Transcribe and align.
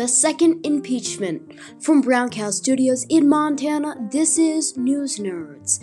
the 0.00 0.08
second 0.08 0.64
impeachment. 0.64 1.60
From 1.78 2.00
Brown 2.00 2.30
Cow 2.30 2.48
Studios 2.48 3.04
in 3.10 3.28
Montana, 3.28 3.96
this 4.10 4.38
is 4.38 4.74
News 4.78 5.18
Nerds. 5.18 5.78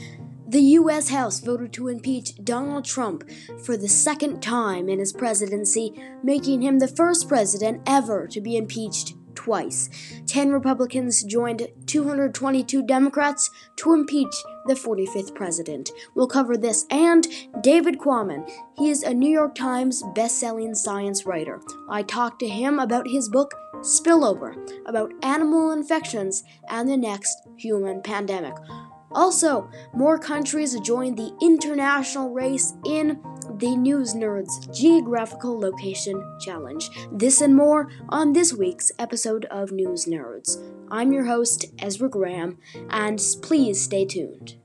The 0.47 0.63
U.S. 0.79 1.09
House 1.09 1.39
voted 1.39 1.71
to 1.73 1.87
impeach 1.87 2.43
Donald 2.43 2.83
Trump 2.83 3.29
for 3.63 3.77
the 3.77 3.87
second 3.87 4.41
time 4.41 4.89
in 4.89 4.97
his 4.97 5.13
presidency, 5.13 5.93
making 6.23 6.63
him 6.63 6.79
the 6.79 6.87
first 6.87 7.27
president 7.27 7.83
ever 7.85 8.25
to 8.29 8.41
be 8.41 8.57
impeached 8.57 9.13
twice. 9.37 9.89
Ten 10.25 10.51
Republicans 10.51 11.23
joined 11.23 11.67
222 11.85 12.83
Democrats 12.83 13.51
to 13.77 13.93
impeach 13.93 14.35
the 14.65 14.73
45th 14.73 15.35
president. 15.35 15.91
We'll 16.15 16.27
cover 16.27 16.57
this 16.57 16.85
and 16.89 17.27
David 17.61 17.99
Quammen. 17.99 18.49
He 18.77 18.89
is 18.89 19.03
a 19.03 19.13
New 19.13 19.29
York 19.29 19.53
Times 19.53 20.03
best-selling 20.15 20.73
science 20.73 21.25
writer. 21.25 21.61
I 21.87 22.01
talked 22.01 22.39
to 22.39 22.47
him 22.49 22.79
about 22.79 23.07
his 23.07 23.29
book 23.29 23.53
Spillover, 23.81 24.55
about 24.87 25.13
animal 25.21 25.71
infections 25.71 26.43
and 26.69 26.89
the 26.89 26.97
next 26.97 27.37
human 27.57 28.01
pandemic. 28.01 28.55
Also, 29.11 29.69
more 29.93 30.17
countries 30.17 30.77
joined 30.81 31.17
the 31.17 31.31
international 31.41 32.33
race 32.33 32.73
in 32.85 33.21
the 33.55 33.75
News 33.75 34.13
Nerds 34.13 34.75
Geographical 34.75 35.59
Location 35.59 36.21
Challenge. 36.39 36.89
This 37.11 37.41
and 37.41 37.55
more 37.55 37.89
on 38.09 38.33
this 38.33 38.53
week's 38.53 38.91
episode 38.99 39.45
of 39.45 39.71
News 39.71 40.05
Nerds. 40.05 40.61
I'm 40.91 41.11
your 41.11 41.25
host, 41.25 41.65
Ezra 41.79 42.09
Graham, 42.09 42.59
and 42.89 43.19
please 43.41 43.81
stay 43.81 44.05
tuned. 44.05 44.55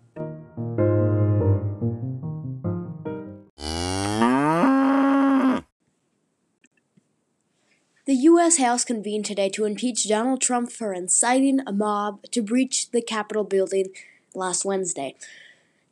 The 8.04 8.14
U.S. 8.14 8.58
House 8.58 8.84
convened 8.84 9.24
today 9.24 9.48
to 9.50 9.64
impeach 9.64 10.08
Donald 10.08 10.42
Trump 10.42 10.70
for 10.70 10.92
inciting 10.92 11.60
a 11.66 11.72
mob 11.72 12.22
to 12.32 12.42
breach 12.42 12.90
the 12.90 13.00
Capitol 13.00 13.44
building 13.44 13.86
last 14.34 14.64
Wednesday. 14.64 15.14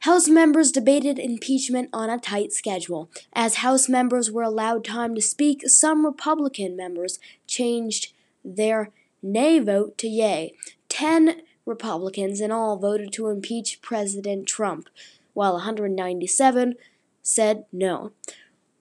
House 0.04 0.28
members 0.28 0.72
debated 0.72 1.18
impeachment 1.18 1.90
on 1.92 2.08
a 2.08 2.18
tight 2.18 2.54
schedule. 2.54 3.10
As 3.34 3.56
House 3.56 3.86
members 3.86 4.30
were 4.30 4.42
allowed 4.42 4.82
time 4.82 5.14
to 5.14 5.20
speak, 5.20 5.68
some 5.68 6.06
Republican 6.06 6.74
members 6.74 7.18
changed 7.46 8.14
their 8.42 8.90
nay 9.22 9.58
vote 9.58 9.98
to 9.98 10.08
yay. 10.08 10.54
Ten 10.88 11.42
Republicans 11.66 12.40
in 12.40 12.50
all 12.50 12.78
voted 12.78 13.12
to 13.12 13.28
impeach 13.28 13.82
President 13.82 14.46
Trump, 14.46 14.88
while 15.34 15.52
197 15.52 16.76
said 17.22 17.66
no. 17.70 18.12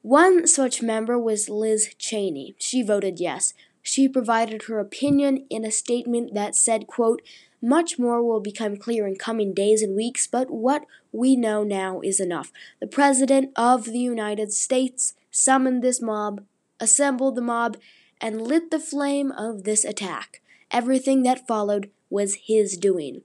One 0.01 0.47
such 0.47 0.81
member 0.81 1.19
was 1.19 1.49
Liz 1.49 1.93
Cheney. 1.97 2.55
She 2.57 2.81
voted 2.81 3.19
yes. 3.19 3.53
She 3.81 4.07
provided 4.07 4.63
her 4.63 4.79
opinion 4.79 5.45
in 5.49 5.65
a 5.65 5.71
statement 5.71 6.33
that 6.33 6.55
said, 6.55 6.87
quote, 6.87 7.21
much 7.61 7.99
more 7.99 8.23
will 8.23 8.39
become 8.39 8.77
clear 8.77 9.05
in 9.05 9.17
coming 9.17 9.53
days 9.53 9.81
and 9.81 9.95
weeks, 9.95 10.27
but 10.27 10.49
what 10.49 10.85
we 11.11 11.35
know 11.35 11.63
now 11.63 12.01
is 12.01 12.19
enough. 12.19 12.51
The 12.79 12.87
President 12.87 13.51
of 13.55 13.85
the 13.85 13.99
United 13.99 14.53
States 14.53 15.13
summoned 15.31 15.81
this 15.81 16.01
mob, 16.01 16.43
assembled 16.79 17.35
the 17.35 17.41
mob, 17.41 17.77
and 18.21 18.41
lit 18.41 18.71
the 18.71 18.79
flame 18.79 19.31
of 19.31 19.63
this 19.63 19.83
attack. 19.83 20.41
Everything 20.71 21.23
that 21.23 21.47
followed 21.47 21.89
was 22.09 22.45
his 22.47 22.77
doing. 22.77 23.21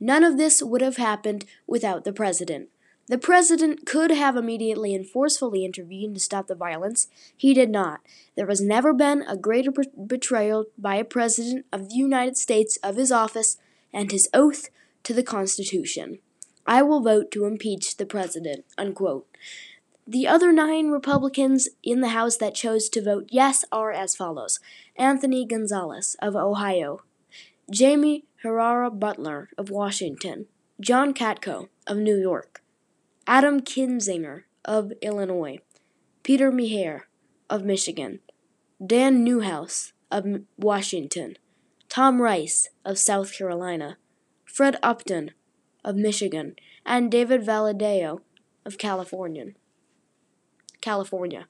None 0.00 0.24
of 0.24 0.36
this 0.38 0.62
would 0.62 0.80
have 0.80 0.96
happened 0.96 1.44
without 1.66 2.04
the 2.04 2.12
President. 2.12 2.68
The 3.08 3.18
President 3.18 3.86
could 3.86 4.10
have 4.10 4.36
immediately 4.36 4.94
and 4.94 5.06
forcefully 5.06 5.64
intervened 5.64 6.14
to 6.14 6.20
stop 6.20 6.46
the 6.46 6.54
violence. 6.54 7.08
He 7.34 7.54
did 7.54 7.70
not. 7.70 8.00
There 8.36 8.46
has 8.46 8.60
never 8.60 8.92
been 8.92 9.22
a 9.22 9.36
greater 9.36 9.72
betrayal 9.72 10.66
by 10.76 10.96
a 10.96 11.04
President 11.04 11.64
of 11.72 11.88
the 11.88 11.94
United 11.94 12.36
States 12.36 12.76
of 12.82 12.96
his 12.96 13.10
office 13.10 13.56
and 13.94 14.12
his 14.12 14.28
oath 14.34 14.68
to 15.04 15.14
the 15.14 15.22
Constitution. 15.22 16.18
I 16.68 16.82
will 16.82 17.00
vote 17.00 17.30
to 17.30 17.46
impeach 17.46 17.96
the 17.96 18.04
president. 18.04 18.66
Unquote. 18.76 19.26
The 20.06 20.28
other 20.28 20.52
nine 20.52 20.90
Republicans 20.90 21.66
in 21.82 22.02
the 22.02 22.08
House 22.08 22.36
that 22.36 22.54
chose 22.54 22.90
to 22.90 23.02
vote 23.02 23.28
yes 23.30 23.64
are 23.72 23.90
as 23.90 24.14
follows 24.14 24.60
Anthony 24.94 25.46
Gonzalez 25.46 26.14
of 26.20 26.36
Ohio, 26.36 27.02
Jaime 27.74 28.24
Herrera 28.42 28.90
Beutler 28.90 29.48
of 29.56 29.70
Washington, 29.70 30.46
John 30.78 31.14
Katko 31.14 31.68
of 31.86 31.96
New 31.96 32.16
York, 32.16 32.62
Adam 33.26 33.60
Kinzinger 33.60 34.42
of 34.64 34.92
Illinois, 35.00 35.60
Peter 36.22 36.52
Meijer 36.52 37.02
of 37.48 37.64
Michigan, 37.64 38.20
Dan 38.84 39.24
Newhouse 39.24 39.94
of 40.10 40.42
Washington, 40.58 41.38
Tom 41.88 42.20
Rice 42.20 42.68
of 42.84 42.98
South 42.98 43.32
Carolina, 43.36 43.96
Fred 44.44 44.78
Upton 44.82 45.32
of 45.84 45.96
Michigan, 45.96 46.56
and 46.84 47.10
David 47.10 47.42
Valadao 47.42 48.20
of 48.64 48.78
California. 48.78 49.52
California. 50.80 51.48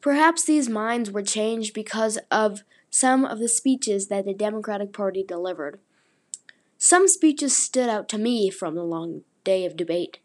Perhaps 0.00 0.44
these 0.44 0.68
minds 0.68 1.10
were 1.10 1.22
changed 1.22 1.74
because 1.74 2.18
of 2.30 2.62
some 2.90 3.24
of 3.24 3.38
the 3.38 3.48
speeches 3.48 4.08
that 4.08 4.24
the 4.24 4.34
Democratic 4.34 4.92
Party 4.92 5.22
delivered. 5.22 5.78
Some 6.76 7.06
speeches 7.06 7.56
stood 7.56 7.88
out 7.88 8.08
to 8.10 8.18
me 8.18 8.50
from 8.50 8.74
the 8.74 8.82
long 8.82 9.22
day 9.44 9.64
of 9.64 9.76
debate. 9.76 10.18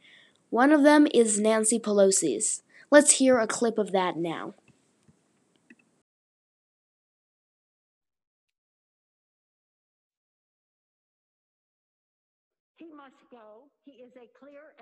One 0.50 0.72
of 0.72 0.84
them 0.84 1.08
is 1.14 1.40
Nancy 1.40 1.80
Pelosi's. 1.80 2.64
Let's 2.90 3.14
hear 3.14 3.38
a 3.38 3.48
clip 3.48 3.78
of 3.78 3.92
that 3.92 4.18
now. 4.18 4.56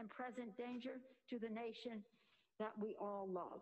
And 0.06 0.12
present 0.12 0.56
danger 0.56 1.02
to 1.28 1.40
the 1.40 1.50
nation 1.50 2.04
that 2.60 2.72
we 2.80 2.96
all 3.02 3.28
love. 3.28 3.62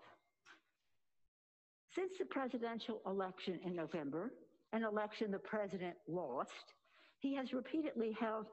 Since 1.96 2.18
the 2.20 2.26
presidential 2.26 3.00
election 3.08 3.62
in 3.66 3.74
November, 3.74 4.34
an 4.74 4.84
election 4.84 5.32
the 5.32 5.40
president 5.40 5.96
lost, 6.06 6.74
he 7.20 7.34
has 7.36 7.54
repeatedly 7.54 8.14
held 8.20 8.48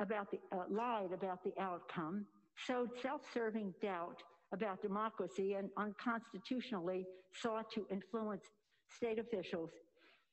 about 0.00 0.30
the, 0.30 0.38
uh, 0.56 0.62
lied 0.70 1.12
about 1.12 1.44
the 1.44 1.52
outcome, 1.60 2.24
sowed 2.66 2.88
self-serving 3.02 3.74
doubt 3.82 4.22
about 4.54 4.80
democracy, 4.80 5.54
and 5.54 5.68
unconstitutionally 5.76 7.04
sought 7.34 7.70
to 7.72 7.86
influence 7.90 8.44
state 8.88 9.18
officials 9.18 9.70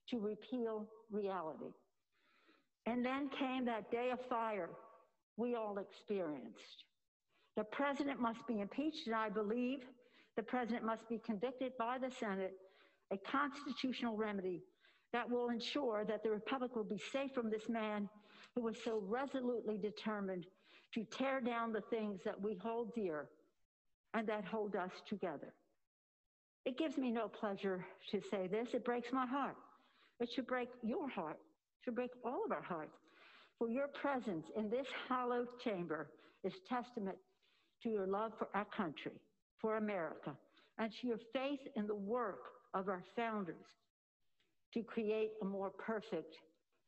to 0.07 0.17
repeal 0.17 0.87
reality. 1.11 1.73
And 2.85 3.05
then 3.05 3.29
came 3.37 3.65
that 3.65 3.91
day 3.91 4.11
of 4.11 4.19
fire 4.29 4.69
we 5.39 5.55
all 5.55 5.77
experienced. 5.77 6.83
The 7.55 7.63
president 7.63 8.19
must 8.19 8.45
be 8.45 8.59
impeached, 8.59 9.07
and 9.07 9.15
I 9.15 9.29
believe 9.29 9.79
the 10.35 10.43
president 10.43 10.85
must 10.85 11.07
be 11.09 11.17
convicted 11.17 11.71
by 11.79 11.97
the 11.97 12.11
Senate, 12.11 12.53
a 13.11 13.17
constitutional 13.17 14.17
remedy 14.17 14.61
that 15.13 15.29
will 15.29 15.49
ensure 15.49 16.05
that 16.05 16.23
the 16.23 16.29
Republic 16.29 16.75
will 16.75 16.83
be 16.83 17.01
safe 17.11 17.31
from 17.33 17.49
this 17.49 17.67
man 17.69 18.09
who 18.55 18.61
was 18.61 18.77
so 18.83 19.01
resolutely 19.07 19.77
determined 19.77 20.45
to 20.93 21.03
tear 21.05 21.39
down 21.39 21.71
the 21.71 21.81
things 21.89 22.19
that 22.25 22.39
we 22.39 22.55
hold 22.61 22.93
dear 22.93 23.29
and 24.13 24.27
that 24.27 24.43
hold 24.45 24.75
us 24.75 24.91
together. 25.07 25.53
It 26.65 26.77
gives 26.77 26.97
me 26.97 27.11
no 27.11 27.27
pleasure 27.27 27.85
to 28.11 28.21
say 28.29 28.47
this. 28.47 28.69
It 28.73 28.83
breaks 28.85 29.11
my 29.11 29.25
heart. 29.25 29.55
It 30.19 30.29
should 30.33 30.47
break 30.47 30.69
your 30.83 31.09
heart. 31.09 31.37
It 31.39 31.85
should 31.85 31.95
break 31.95 32.11
all 32.23 32.43
of 32.45 32.51
our 32.51 32.61
hearts 32.61 32.97
for 33.59 33.69
your 33.69 33.89
presence 33.89 34.47
in 34.55 34.69
this 34.69 34.87
hallowed 35.09 35.47
chamber 35.61 36.09
is 36.45 36.53
testament 36.67 37.17
to 37.83 37.89
your 37.89 38.07
love 38.07 38.31
for 38.39 38.47
our 38.53 38.65
country, 38.65 39.11
for 39.59 39.75
America, 39.75 40.33
and 40.77 40.91
to 41.01 41.07
your 41.07 41.19
faith 41.33 41.59
in 41.75 41.85
the 41.85 41.95
work 41.95 42.39
of 42.73 42.87
our 42.87 43.03
founders 43.15 43.65
to 44.73 44.81
create 44.81 45.31
a 45.41 45.45
more 45.45 45.69
perfect 45.69 46.35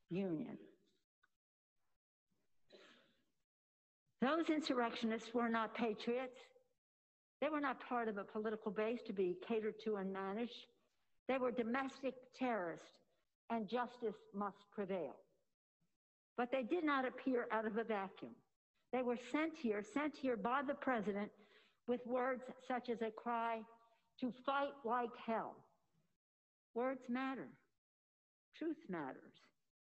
union. 0.09 0.57
Those 4.21 4.50
insurrectionists 4.50 5.33
were 5.33 5.50
not 5.50 5.75
patriots. 5.75 6.38
They 7.41 7.50
were 7.50 7.59
not 7.59 7.81
part 7.89 8.07
of 8.07 8.18
a 8.18 8.23
political 8.23 8.71
base 8.71 9.00
to 9.07 9.13
be 9.13 9.35
catered 9.45 9.73
to 9.83 9.95
and 9.95 10.13
managed. 10.13 10.68
They 11.27 11.38
were 11.38 11.51
domestic 11.51 12.13
terrorists, 12.38 12.85
and 13.50 13.68
justice 13.68 14.15
must 14.33 14.57
prevail. 14.73 15.15
But 16.38 16.51
they 16.51 16.63
did 16.63 16.83
not 16.83 17.06
appear 17.06 17.48
out 17.51 17.66
of 17.66 17.78
a 17.78 17.83
vacuum. 17.83 18.31
They 18.92 19.01
were 19.01 19.18
sent 19.31 19.54
here, 19.57 19.83
sent 19.94 20.16
here 20.16 20.38
by 20.38 20.62
the 20.66 20.74
president 20.74 21.31
with 21.88 22.06
words 22.06 22.44
such 22.68 22.89
as 22.89 23.01
a 23.01 23.12
cry 23.12 23.62
to 24.19 24.33
fight 24.45 24.74
like 24.83 25.10
hell. 25.25 25.56
Words 26.74 27.01
matter. 27.10 27.48
Truth 28.57 28.78
matters. 28.89 29.33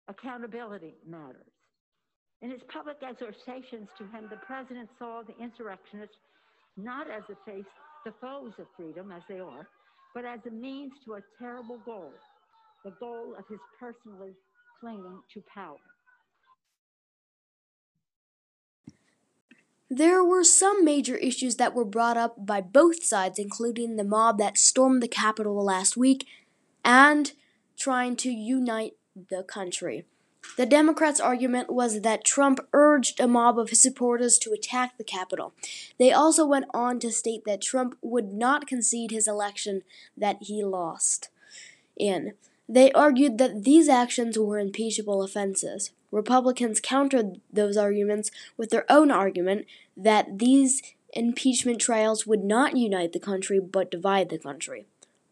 Accountability 0.08 0.96
matters. 1.08 1.54
In 2.42 2.50
his 2.52 2.62
public 2.64 2.98
exhortations 3.04 3.90
to 3.98 4.06
him, 4.06 4.28
the 4.30 4.38
president 4.38 4.90
saw 4.98 5.22
the 5.24 5.38
insurrectionists 5.44 6.18
not 6.78 7.10
as 7.10 7.24
the 7.28 7.36
face, 7.46 7.66
the 8.06 8.14
foes 8.22 8.54
of 8.60 8.66
freedom, 8.78 9.12
as 9.12 9.24
they 9.28 9.40
are, 9.40 9.68
but 10.16 10.24
as 10.24 10.40
a 10.48 10.52
means 10.52 10.94
to 11.06 11.16
a 11.16 11.22
terrible 11.38 11.78
goal 11.86 12.14
the 12.86 12.92
goal 12.92 13.36
of 13.38 13.46
his 13.50 13.60
personally 13.78 14.32
clinging 14.80 15.20
to 15.34 15.44
power. 15.54 15.76
There 19.90 20.24
were 20.24 20.44
some 20.44 20.86
major 20.86 21.16
issues 21.16 21.56
that 21.56 21.74
were 21.74 21.86
brought 21.86 22.16
up 22.16 22.46
by 22.46 22.62
both 22.62 23.04
sides, 23.04 23.40
including 23.40 23.96
the 23.96 24.04
mob 24.04 24.38
that 24.38 24.58
stormed 24.58 25.02
the 25.02 25.08
Capitol 25.08 25.64
last 25.64 25.98
week 25.98 26.28
and 26.86 27.32
trying 27.76 28.16
to 28.18 28.30
unite 28.30 28.94
the 29.30 29.42
country. 29.42 30.06
The 30.58 30.66
Democrats' 30.66 31.20
argument 31.20 31.72
was 31.72 32.02
that 32.02 32.24
Trump 32.24 32.60
urged 32.72 33.20
a 33.20 33.28
mob 33.28 33.58
of 33.58 33.70
his 33.72 33.82
supporters 33.82 34.38
to 34.40 34.52
attack 34.52 34.98
the 34.98 35.04
Capitol. 35.04 35.54
They 35.98 36.12
also 36.12 36.46
went 36.46 36.66
on 36.74 37.00
to 37.00 37.12
state 37.12 37.44
that 37.46 37.62
Trump 37.62 37.98
would 38.02 38.32
not 38.32 38.68
concede 38.68 39.12
his 39.12 39.28
election 39.28 39.82
that 40.16 40.38
he 40.42 40.64
lost 40.64 41.30
in. 41.98 42.34
They 42.68 42.92
argued 42.92 43.40
that 43.40 43.64
these 43.64 43.90
actions 43.90 44.38
were 44.38 44.60
impeachable 44.60 45.24
offenses. 45.24 45.92
Republicans 46.12 46.80
countered 46.80 47.40
those 47.52 47.78
arguments 47.78 48.32
with 48.58 48.70
their 48.70 48.86
own 48.90 49.12
argument 49.12 49.66
that 49.96 50.40
these 50.40 50.82
impeachment 51.14 51.80
trials 51.80 52.26
would 52.26 52.44
not 52.44 52.78
unite 52.78 53.14
the 53.14 53.20
country 53.20 53.60
but 53.60 53.92
divide 53.92 54.30
the 54.30 54.38
country. 54.38 54.86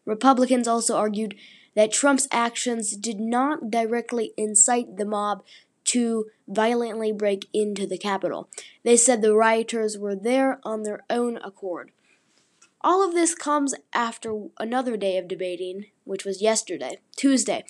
Republicans 0.04 0.66
also 0.66 0.96
argued 0.96 1.34
that 1.74 1.92
Trump's 1.92 2.26
actions 2.32 2.96
did 2.96 3.20
not 3.20 3.70
directly 3.70 4.32
incite 4.36 4.96
the 4.96 5.04
mob 5.04 5.44
to 5.84 6.26
violently 6.46 7.12
break 7.12 7.48
into 7.52 7.86
the 7.86 7.98
Capitol. 7.98 8.48
They 8.82 8.96
said 8.96 9.22
the 9.22 9.34
rioters 9.34 9.96
were 9.96 10.16
there 10.16 10.60
on 10.64 10.82
their 10.82 11.04
own 11.08 11.38
accord. 11.38 11.92
All 12.80 13.06
of 13.06 13.14
this 13.14 13.34
comes 13.34 13.74
after 13.92 14.48
another 14.58 14.96
day 14.96 15.18
of 15.18 15.28
debating, 15.28 15.86
which 16.04 16.24
was 16.24 16.42
yesterday, 16.42 16.98
Tuesday, 17.16 17.64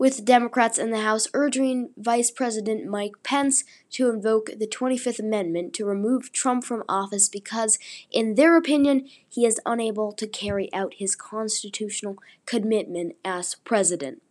with 0.00 0.24
Democrats 0.24 0.78
in 0.78 0.90
the 0.90 1.02
House 1.02 1.28
urging 1.34 1.90
Vice 1.94 2.30
President 2.30 2.86
Mike 2.86 3.22
Pence 3.22 3.64
to 3.90 4.08
invoke 4.08 4.46
the 4.46 4.66
25th 4.66 5.18
Amendment 5.18 5.74
to 5.74 5.84
remove 5.84 6.32
Trump 6.32 6.64
from 6.64 6.82
office 6.88 7.28
because, 7.28 7.78
in 8.10 8.34
their 8.34 8.56
opinion, 8.56 9.06
he 9.28 9.44
is 9.44 9.60
unable 9.66 10.10
to 10.12 10.26
carry 10.26 10.72
out 10.72 10.94
his 10.94 11.14
constitutional 11.14 12.16
commitment 12.46 13.14
as 13.26 13.56
president. 13.56 14.22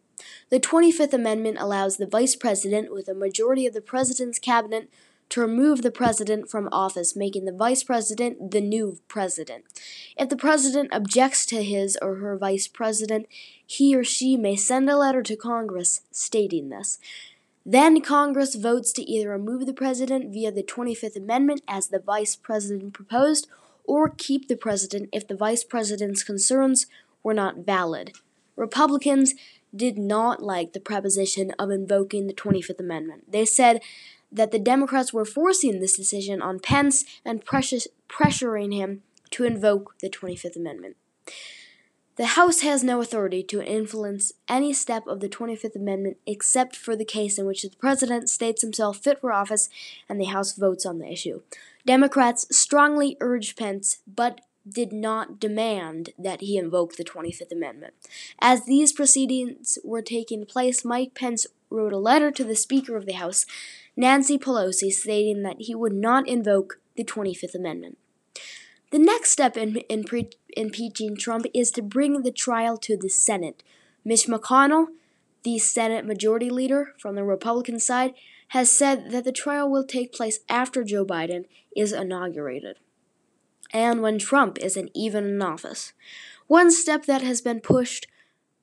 The 0.49 0.59
25th 0.59 1.13
Amendment 1.13 1.57
allows 1.59 1.97
the 1.97 2.07
Vice 2.07 2.35
President, 2.35 2.91
with 2.91 3.07
a 3.07 3.13
majority 3.13 3.67
of 3.67 3.75
the 3.75 3.79
President's 3.79 4.39
cabinet, 4.39 4.89
to 5.29 5.41
remove 5.41 5.81
the 5.81 5.91
president 5.91 6.49
from 6.49 6.69
office, 6.71 7.15
making 7.15 7.45
the 7.45 7.51
vice 7.51 7.83
president 7.83 8.51
the 8.51 8.61
new 8.61 8.99
president. 9.07 9.65
If 10.17 10.29
the 10.29 10.35
president 10.35 10.89
objects 10.93 11.45
to 11.47 11.63
his 11.63 11.97
or 12.01 12.15
her 12.15 12.37
vice 12.37 12.67
president, 12.67 13.27
he 13.65 13.95
or 13.95 14.03
she 14.03 14.35
may 14.37 14.55
send 14.55 14.89
a 14.89 14.97
letter 14.97 15.21
to 15.23 15.35
Congress 15.35 16.01
stating 16.11 16.69
this. 16.69 16.97
Then 17.65 18.01
Congress 18.01 18.55
votes 18.55 18.91
to 18.93 19.03
either 19.03 19.29
remove 19.29 19.65
the 19.65 19.73
president 19.73 20.33
via 20.33 20.51
the 20.51 20.63
25th 20.63 21.15
Amendment 21.15 21.61
as 21.67 21.87
the 21.87 21.99
vice 21.99 22.35
president 22.35 22.93
proposed, 22.93 23.47
or 23.83 24.09
keep 24.09 24.47
the 24.47 24.55
president 24.55 25.09
if 25.11 25.27
the 25.27 25.35
vice 25.35 25.63
president's 25.63 26.23
concerns 26.23 26.87
were 27.21 27.33
not 27.33 27.57
valid. 27.57 28.13
Republicans 28.55 29.35
did 29.75 29.97
not 29.97 30.41
like 30.41 30.73
the 30.73 30.79
proposition 30.79 31.51
of 31.59 31.69
invoking 31.69 32.27
the 32.27 32.33
25th 32.33 32.79
Amendment. 32.79 33.31
They 33.31 33.45
said 33.45 33.81
that 34.31 34.51
the 34.51 34.59
Democrats 34.59 35.13
were 35.13 35.25
forcing 35.25 35.79
this 35.79 35.97
decision 35.97 36.41
on 36.41 36.59
Pence 36.59 37.05
and 37.25 37.45
pressuring 37.45 38.73
him 38.73 39.01
to 39.31 39.43
invoke 39.43 39.95
the 39.99 40.09
25th 40.09 40.55
Amendment. 40.55 40.95
The 42.15 42.25
House 42.25 42.59
has 42.61 42.83
no 42.83 42.99
authority 42.99 43.43
to 43.43 43.63
influence 43.63 44.33
any 44.49 44.73
step 44.73 45.07
of 45.07 45.21
the 45.21 45.29
25th 45.29 45.77
Amendment 45.77 46.17
except 46.25 46.75
for 46.75 46.95
the 46.95 47.05
case 47.05 47.39
in 47.39 47.45
which 47.45 47.61
the 47.61 47.69
President 47.79 48.29
states 48.29 48.61
himself 48.61 48.97
fit 48.97 49.21
for 49.21 49.31
office 49.31 49.69
and 50.09 50.19
the 50.19 50.25
House 50.25 50.51
votes 50.51 50.85
on 50.85 50.99
the 50.99 51.09
issue. 51.09 51.41
Democrats 51.85 52.45
strongly 52.55 53.15
urged 53.21 53.57
Pence, 53.57 53.99
but 54.05 54.41
did 54.67 54.91
not 54.91 55.39
demand 55.39 56.09
that 56.19 56.41
he 56.41 56.57
invoke 56.57 56.97
the 56.97 57.05
25th 57.05 57.53
Amendment. 57.53 57.93
As 58.39 58.65
these 58.65 58.91
proceedings 58.91 59.79
were 59.83 60.01
taking 60.01 60.45
place, 60.45 60.83
Mike 60.83 61.15
Pence 61.15 61.47
wrote 61.69 61.93
a 61.93 61.97
letter 61.97 62.31
to 62.31 62.43
the 62.43 62.55
Speaker 62.55 62.97
of 62.97 63.05
the 63.05 63.13
House 63.13 63.45
Nancy 63.99 64.37
Pelosi 64.37 64.93
stating 64.93 65.43
that 65.43 65.57
he 65.59 65.75
would 65.75 65.91
not 65.91 66.25
invoke 66.25 66.79
the 66.95 67.03
25th 67.03 67.53
Amendment. 67.53 67.97
The 68.91 68.97
next 68.97 69.31
step 69.31 69.57
in, 69.57 69.75
in 69.89 70.05
pre- 70.05 70.29
impeaching 70.55 71.17
Trump 71.17 71.45
is 71.53 71.69
to 71.71 71.81
bring 71.81 72.21
the 72.21 72.31
trial 72.31 72.77
to 72.77 72.95
the 72.95 73.09
Senate. 73.09 73.61
Mitch 74.05 74.25
McConnell, 74.25 74.87
the 75.43 75.59
Senate 75.59 76.05
Majority 76.05 76.49
Leader 76.49 76.93
from 76.97 77.15
the 77.15 77.25
Republican 77.25 77.77
side, 77.77 78.13
has 78.49 78.71
said 78.71 79.11
that 79.11 79.25
the 79.25 79.33
trial 79.33 79.69
will 79.69 79.83
take 79.83 80.13
place 80.13 80.39
after 80.47 80.85
Joe 80.85 81.03
Biden 81.03 81.43
is 81.75 81.91
inaugurated 81.91 82.77
and 83.73 84.01
when 84.01 84.17
Trump 84.17 84.57
isn't 84.59 84.91
even 84.95 85.25
in 85.25 85.41
office. 85.41 85.91
One 86.47 86.71
step 86.71 87.05
that 87.05 87.21
has 87.21 87.41
been 87.41 87.59
pushed 87.59 88.07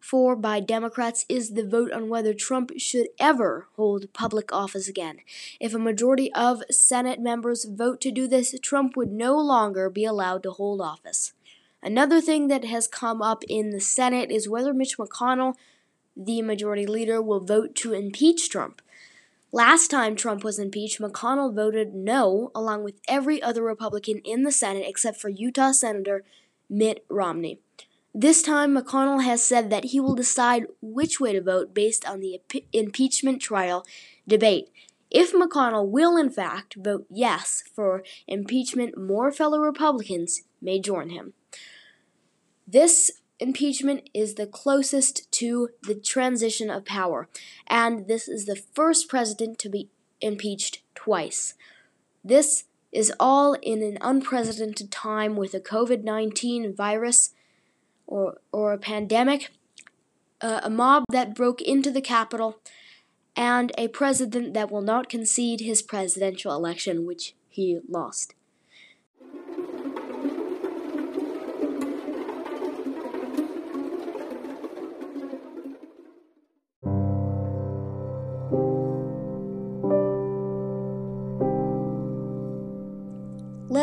for 0.07 0.37
by 0.37 0.61
Democrats 0.61 1.27
is 1.29 1.55
the 1.55 1.67
vote 1.67 1.91
on 1.91 2.09
whether 2.09 2.33
Trump 2.33 2.71
should 2.79 3.09
ever 3.19 3.67
hold 3.75 4.13
public 4.13 4.53
office 4.53 4.87
again. 4.87 5.19
If 5.59 5.75
a 5.75 5.81
majority 5.81 6.33
of 6.33 6.63
Senate 6.71 7.19
members 7.19 7.65
vote 7.65 8.01
to 8.03 8.13
do 8.13 8.29
this, 8.29 8.55
Trump 8.63 8.97
would 8.97 9.11
no 9.11 9.37
longer 9.37 9.91
be 9.91 10.05
allowed 10.05 10.45
to 10.45 10.53
hold 10.53 10.81
office. 10.81 11.33
Another 11.83 12.21
thing 12.21 12.47
that 12.47 12.65
has 12.65 12.87
come 12.87 13.21
up 13.21 13.43
in 13.49 13.71
the 13.71 13.81
Senate 13.81 14.31
is 14.31 14.49
whether 14.49 14.73
Mitch 14.73 14.97
McConnell, 14.97 15.55
the 16.17 16.41
majority 16.41 16.87
leader, 16.87 17.21
will 17.21 17.41
vote 17.41 17.75
to 17.77 17.93
impeach 17.93 18.49
Trump. 18.49 18.81
Last 19.51 19.89
time 19.89 20.15
Trump 20.15 20.45
was 20.45 20.61
impeached, 20.61 21.01
McConnell 21.01 21.53
voted 21.53 21.95
no, 21.95 22.53
along 22.55 22.85
with 22.85 23.01
every 23.09 23.43
other 23.43 23.63
Republican 23.63 24.19
in 24.19 24.45
the 24.45 24.53
Senate 24.53 24.85
except 24.87 25.21
for 25.21 25.31
Utah 25.31 25.73
Senator 25.73 26.25
Mitt 26.71 27.05
Romney. 27.09 27.59
This 28.19 28.41
time, 28.41 28.75
McConnell 28.75 29.25
has 29.25 29.45
said 29.45 29.69
that 29.69 29.85
he 29.85 30.01
will 30.01 30.15
decide 30.15 30.69
which 30.81 31.21
way 31.21 31.35
to 31.35 31.43
vote 31.43 31.75
based 31.75 32.09
on 32.09 32.21
the 32.21 32.41
impeachment 32.73 33.43
trial 33.43 33.85
debate. 34.27 34.71
If 35.11 35.35
McConnell 35.35 35.91
will, 35.91 36.17
in 36.17 36.31
fact, 36.31 36.77
vote 36.77 37.05
yes 37.11 37.63
for 37.75 38.03
impeachment, 38.27 38.97
more 38.97 39.31
fellow 39.31 39.59
Republicans 39.59 40.45
may 40.63 40.81
join 40.81 41.11
him. 41.11 41.35
This 42.67 43.11
impeachment 43.39 44.09
is 44.15 44.37
the 44.37 44.47
closest 44.47 45.31
to 45.33 45.69
the 45.83 45.95
transition 45.95 46.71
of 46.71 46.87
power, 46.87 47.29
and 47.67 48.09
this 48.09 48.29
is 48.29 48.47
the 48.47 48.57
first 48.57 49.11
president 49.11 49.59
to 49.59 49.69
be 49.69 49.91
impeached 50.23 50.81
twice. 50.95 51.53
This 52.25 52.65
is 52.93 53.13
all 53.21 53.59
in 53.61 53.83
an 53.83 53.99
unprecedented 54.01 54.91
time 54.91 55.37
with 55.37 55.53
the 55.53 55.61
COVID 55.61 56.03
19 56.03 56.75
virus 56.75 57.35
or, 58.07 58.39
or 58.53 58.73
a 58.73 58.79
pandemic, 58.79 59.51
uh, 60.41 60.61
a 60.63 60.71
mob 60.71 61.05
that 61.11 61.35
broke 61.35 61.61
into 61.61 61.91
the 61.91 62.01
Capitol, 62.01 62.61
and 63.35 63.73
a 63.77 63.89
president 63.89 64.55
that 64.55 64.71
will 64.71 64.81
not 64.81 65.09
concede 65.09 65.61
his 65.61 65.83
presidential 65.83 66.55
election, 66.55 67.05
which 67.05 67.35
he 67.49 67.81
lost. 67.89 68.35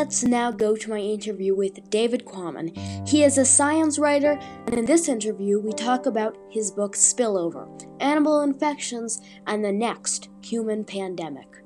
Let's 0.03 0.25
now 0.25 0.51
go 0.51 0.75
to 0.75 0.89
my 0.89 0.97
interview 0.97 1.55
with 1.55 1.89
David 1.89 2.25
Quammen. 2.25 2.77
He 3.07 3.23
is 3.23 3.37
a 3.37 3.45
science 3.45 3.97
writer, 3.97 4.37
and 4.67 4.77
in 4.77 4.83
this 4.83 5.07
interview, 5.07 5.61
we 5.61 5.71
talk 5.71 6.07
about 6.07 6.37
his 6.49 6.71
book 6.71 6.93
Spillover 6.93 7.69
Animal 8.01 8.41
Infections 8.41 9.21
and 9.47 9.63
the 9.63 9.71
Next 9.71 10.27
Human 10.43 10.83
Pandemic. 10.83 11.62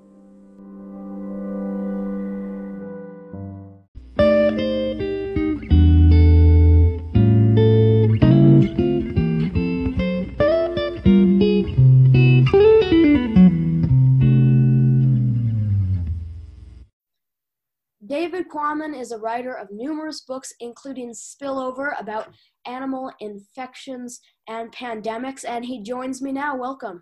Quammen 18.67 18.99
is 18.99 19.11
a 19.11 19.17
writer 19.17 19.53
of 19.53 19.71
numerous 19.71 20.21
books, 20.21 20.53
including 20.59 21.11
Spillover 21.11 21.99
about 21.99 22.33
animal 22.65 23.11
infections 23.21 24.19
and 24.49 24.71
pandemics, 24.73 25.45
and 25.47 25.63
he 25.63 25.81
joins 25.81 26.21
me 26.21 26.33
now. 26.33 26.57
Welcome. 26.57 27.01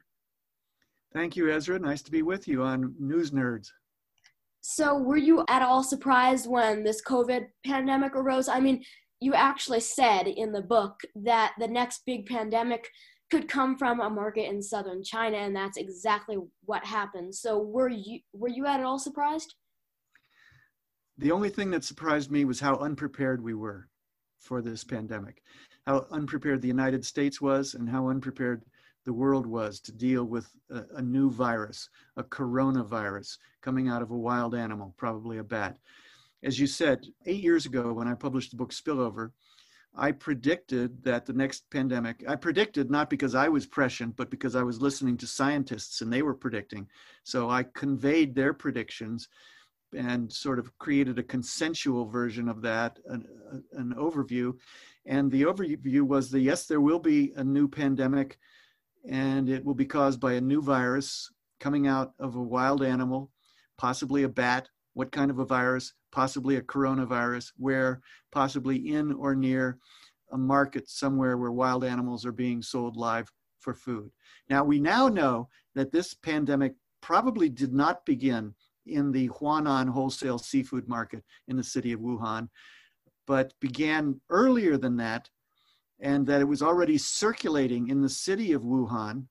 Thank 1.11 1.35
you, 1.35 1.49
Ezra. 1.49 1.79
Nice 1.79 2.03
to 2.03 2.11
be 2.11 2.21
with 2.21 2.47
you 2.47 2.61
on 2.61 2.93
News 2.99 3.31
Nerds. 3.31 3.69
So, 4.61 4.97
were 4.97 5.17
you 5.17 5.43
at 5.49 5.63
all 5.63 5.83
surprised 5.83 6.47
when 6.47 6.83
this 6.83 7.01
COVID 7.01 7.47
pandemic 7.65 8.15
arose? 8.15 8.47
I 8.47 8.59
mean, 8.59 8.83
you 9.19 9.33
actually 9.33 9.79
said 9.79 10.27
in 10.27 10.51
the 10.51 10.61
book 10.61 10.99
that 11.15 11.53
the 11.57 11.67
next 11.67 12.01
big 12.05 12.27
pandemic 12.27 12.89
could 13.31 13.47
come 13.47 13.75
from 13.75 14.01
a 14.01 14.09
market 14.09 14.49
in 14.49 14.61
southern 14.61 15.03
China, 15.03 15.37
and 15.37 15.55
that's 15.55 15.77
exactly 15.77 16.37
what 16.65 16.85
happened. 16.85 17.33
So, 17.33 17.57
were 17.57 17.89
you 17.89 18.19
were 18.33 18.49
you 18.49 18.67
at 18.67 18.83
all 18.83 18.99
surprised? 18.99 19.55
The 21.17 21.31
only 21.31 21.49
thing 21.49 21.69
that 21.71 21.85
surprised 21.85 22.29
me 22.29 22.43
was 22.43 22.59
how 22.59 22.75
unprepared 22.75 23.41
we 23.41 23.53
were 23.53 23.87
for 24.37 24.61
this 24.61 24.83
pandemic, 24.83 25.41
how 25.87 26.07
unprepared 26.11 26.61
the 26.61 26.67
United 26.67 27.05
States 27.05 27.39
was, 27.39 27.73
and 27.73 27.87
how 27.87 28.09
unprepared 28.09 28.65
the 29.05 29.13
world 29.13 29.45
was 29.45 29.79
to 29.81 29.93
deal 29.93 30.25
with 30.25 30.49
a, 30.69 30.83
a, 30.95 31.01
new 31.01 31.29
virus, 31.29 31.89
a 32.17 32.23
coronavirus 32.23 33.37
coming 33.61 33.87
out 33.87 34.01
of 34.01 34.11
a 34.11 34.17
wild 34.17 34.53
animal, 34.55 34.93
probably 34.97 35.37
a 35.37 35.43
bat. 35.43 35.77
As 36.43 36.59
you 36.59 36.67
said, 36.67 37.05
eight 37.25 37.41
years 37.41 37.65
ago 37.65 37.93
when 37.93 38.07
I 38.07 38.13
published 38.13 38.51
the 38.51 38.57
book 38.57 38.73
Spillover, 38.73 39.31
I 39.95 40.11
predicted 40.11 41.01
that 41.03 41.25
the 41.25 41.33
next 41.33 41.69
pandemic, 41.69 42.25
I 42.27 42.35
predicted 42.35 42.91
not 42.91 43.09
because 43.09 43.35
I 43.35 43.47
was 43.47 43.65
prescient, 43.65 44.17
but 44.17 44.29
because 44.29 44.55
I 44.55 44.63
was 44.63 44.81
listening 44.81 45.15
to 45.17 45.27
scientists 45.27 46.01
and 46.01 46.11
they 46.11 46.21
were 46.21 46.33
predicting. 46.33 46.89
So 47.23 47.49
I 47.49 47.63
conveyed 47.63 48.35
their 48.35 48.53
predictions 48.53 49.29
and 49.93 50.31
sort 50.31 50.59
of 50.59 50.77
created 50.77 51.19
a 51.19 51.23
consensual 51.23 52.05
version 52.05 52.49
of 52.49 52.61
that, 52.61 52.99
an, 53.07 53.25
an 53.73 53.93
overview. 53.97 54.53
And 55.05 55.31
the 55.31 55.43
overview 55.43 56.01
was 56.01 56.31
that 56.31 56.41
yes, 56.41 56.65
there 56.65 56.81
will 56.81 56.99
be 56.99 57.33
a 57.35 57.43
new 57.43 57.67
pandemic 57.67 58.37
and 59.09 59.49
it 59.49 59.63
will 59.63 59.75
be 59.75 59.85
caused 59.85 60.19
by 60.19 60.33
a 60.33 60.41
new 60.41 60.61
virus 60.61 61.29
coming 61.59 61.87
out 61.87 62.13
of 62.19 62.35
a 62.35 62.41
wild 62.41 62.83
animal, 62.83 63.31
possibly 63.77 64.23
a 64.23 64.29
bat. 64.29 64.67
What 64.93 65.11
kind 65.11 65.29
of 65.29 65.39
a 65.39 65.45
virus? 65.45 65.93
Possibly 66.11 66.55
a 66.55 66.61
coronavirus, 66.61 67.51
where 67.57 68.01
possibly 68.31 68.93
in 68.93 69.11
or 69.13 69.35
near 69.35 69.77
a 70.31 70.37
market 70.37 70.89
somewhere 70.89 71.37
where 71.37 71.51
wild 71.51 71.83
animals 71.83 72.25
are 72.25 72.31
being 72.31 72.61
sold 72.61 72.95
live 72.95 73.29
for 73.59 73.73
food. 73.73 74.09
Now, 74.49 74.63
we 74.63 74.79
now 74.79 75.07
know 75.07 75.49
that 75.75 75.91
this 75.91 76.13
pandemic 76.13 76.75
probably 77.01 77.49
did 77.49 77.73
not 77.73 78.05
begin 78.05 78.53
in 78.85 79.11
the 79.11 79.29
Huanan 79.29 79.89
wholesale 79.89 80.37
seafood 80.37 80.87
market 80.87 81.23
in 81.47 81.57
the 81.57 81.63
city 81.63 81.91
of 81.91 81.99
Wuhan, 81.99 82.49
but 83.27 83.53
began 83.59 84.19
earlier 84.29 84.77
than 84.77 84.97
that 84.97 85.29
and 85.99 86.27
that 86.27 86.41
it 86.41 86.45
was 86.45 86.61
already 86.61 86.97
circulating 86.97 87.89
in 87.89 88.01
the 88.01 88.09
city 88.09 88.51
of 88.51 88.63
Wuhan 88.63 89.25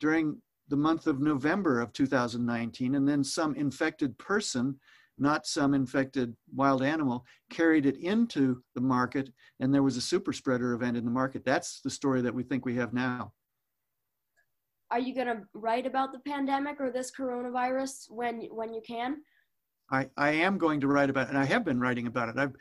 during 0.00 0.40
the 0.68 0.76
month 0.76 1.06
of 1.06 1.20
November 1.20 1.80
of 1.80 1.92
2019. 1.92 2.94
And 2.94 3.08
then 3.08 3.24
some 3.24 3.54
infected 3.54 4.16
person, 4.18 4.78
not 5.18 5.46
some 5.46 5.74
infected 5.74 6.34
wild 6.54 6.82
animal, 6.82 7.24
carried 7.50 7.86
it 7.86 7.96
into 7.98 8.62
the 8.74 8.80
market, 8.80 9.30
and 9.60 9.72
there 9.72 9.82
was 9.82 9.96
a 9.96 10.02
super 10.02 10.32
spreader 10.32 10.74
event 10.74 10.96
in 10.96 11.04
the 11.04 11.10
market. 11.10 11.44
That's 11.44 11.80
the 11.80 11.90
story 11.90 12.20
that 12.22 12.34
we 12.34 12.42
think 12.42 12.64
we 12.64 12.76
have 12.76 12.92
now. 12.92 13.32
Are 14.90 15.00
you 15.00 15.14
going 15.14 15.26
to 15.26 15.42
write 15.52 15.86
about 15.86 16.12
the 16.12 16.20
pandemic 16.20 16.80
or 16.80 16.90
this 16.90 17.10
coronavirus 17.10 18.10
when 18.10 18.42
when 18.52 18.72
you 18.72 18.80
can? 18.86 19.18
I, 19.90 20.08
I 20.16 20.30
am 20.30 20.58
going 20.58 20.80
to 20.80 20.88
write 20.88 21.10
about 21.10 21.26
it, 21.26 21.30
and 21.30 21.38
I 21.38 21.44
have 21.44 21.64
been 21.64 21.80
writing 21.80 22.06
about 22.06 22.28
it. 22.28 22.38
I've 22.38 22.54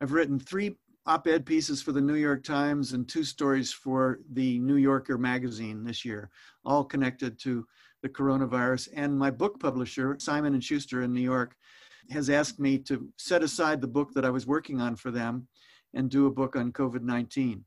I've 0.00 0.12
written 0.12 0.38
three 0.38 0.76
op-ed 1.06 1.46
pieces 1.46 1.80
for 1.80 1.92
the 1.92 2.00
New 2.00 2.16
York 2.16 2.44
Times 2.44 2.92
and 2.92 3.08
two 3.08 3.24
stories 3.24 3.72
for 3.72 4.20
the 4.32 4.58
New 4.58 4.76
Yorker 4.76 5.16
magazine 5.16 5.82
this 5.82 6.04
year, 6.04 6.30
all 6.66 6.84
connected 6.84 7.38
to 7.40 7.66
the 8.02 8.08
coronavirus. 8.08 8.88
And 8.94 9.18
my 9.18 9.30
book 9.30 9.58
publisher, 9.58 10.16
Simon 10.18 10.52
and 10.52 10.62
Schuster 10.62 11.02
in 11.02 11.14
New 11.14 11.22
York, 11.22 11.56
has 12.10 12.28
asked 12.28 12.60
me 12.60 12.78
to 12.78 13.08
set 13.16 13.42
aside 13.42 13.80
the 13.80 13.88
book 13.88 14.12
that 14.14 14.24
I 14.24 14.30
was 14.30 14.46
working 14.46 14.80
on 14.80 14.96
for 14.96 15.10
them 15.10 15.48
and 15.94 16.10
do 16.10 16.26
a 16.26 16.30
book 16.30 16.56
on 16.56 16.72
COVID-19. 16.72 17.62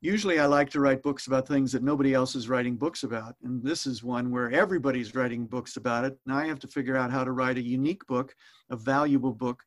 Usually 0.00 0.38
I 0.38 0.46
like 0.46 0.70
to 0.70 0.80
write 0.80 1.02
books 1.02 1.26
about 1.26 1.48
things 1.48 1.72
that 1.72 1.82
nobody 1.82 2.14
else 2.14 2.36
is 2.36 2.48
writing 2.48 2.76
books 2.76 3.02
about. 3.02 3.34
And 3.42 3.62
this 3.62 3.84
is 3.84 4.04
one 4.04 4.30
where 4.30 4.50
everybody's 4.52 5.14
writing 5.14 5.44
books 5.44 5.76
about 5.76 6.04
it. 6.04 6.16
And 6.24 6.34
I 6.34 6.46
have 6.46 6.60
to 6.60 6.68
figure 6.68 6.96
out 6.96 7.10
how 7.10 7.24
to 7.24 7.32
write 7.32 7.58
a 7.58 7.62
unique 7.62 8.06
book, 8.06 8.34
a 8.70 8.76
valuable 8.76 9.32
book 9.32 9.64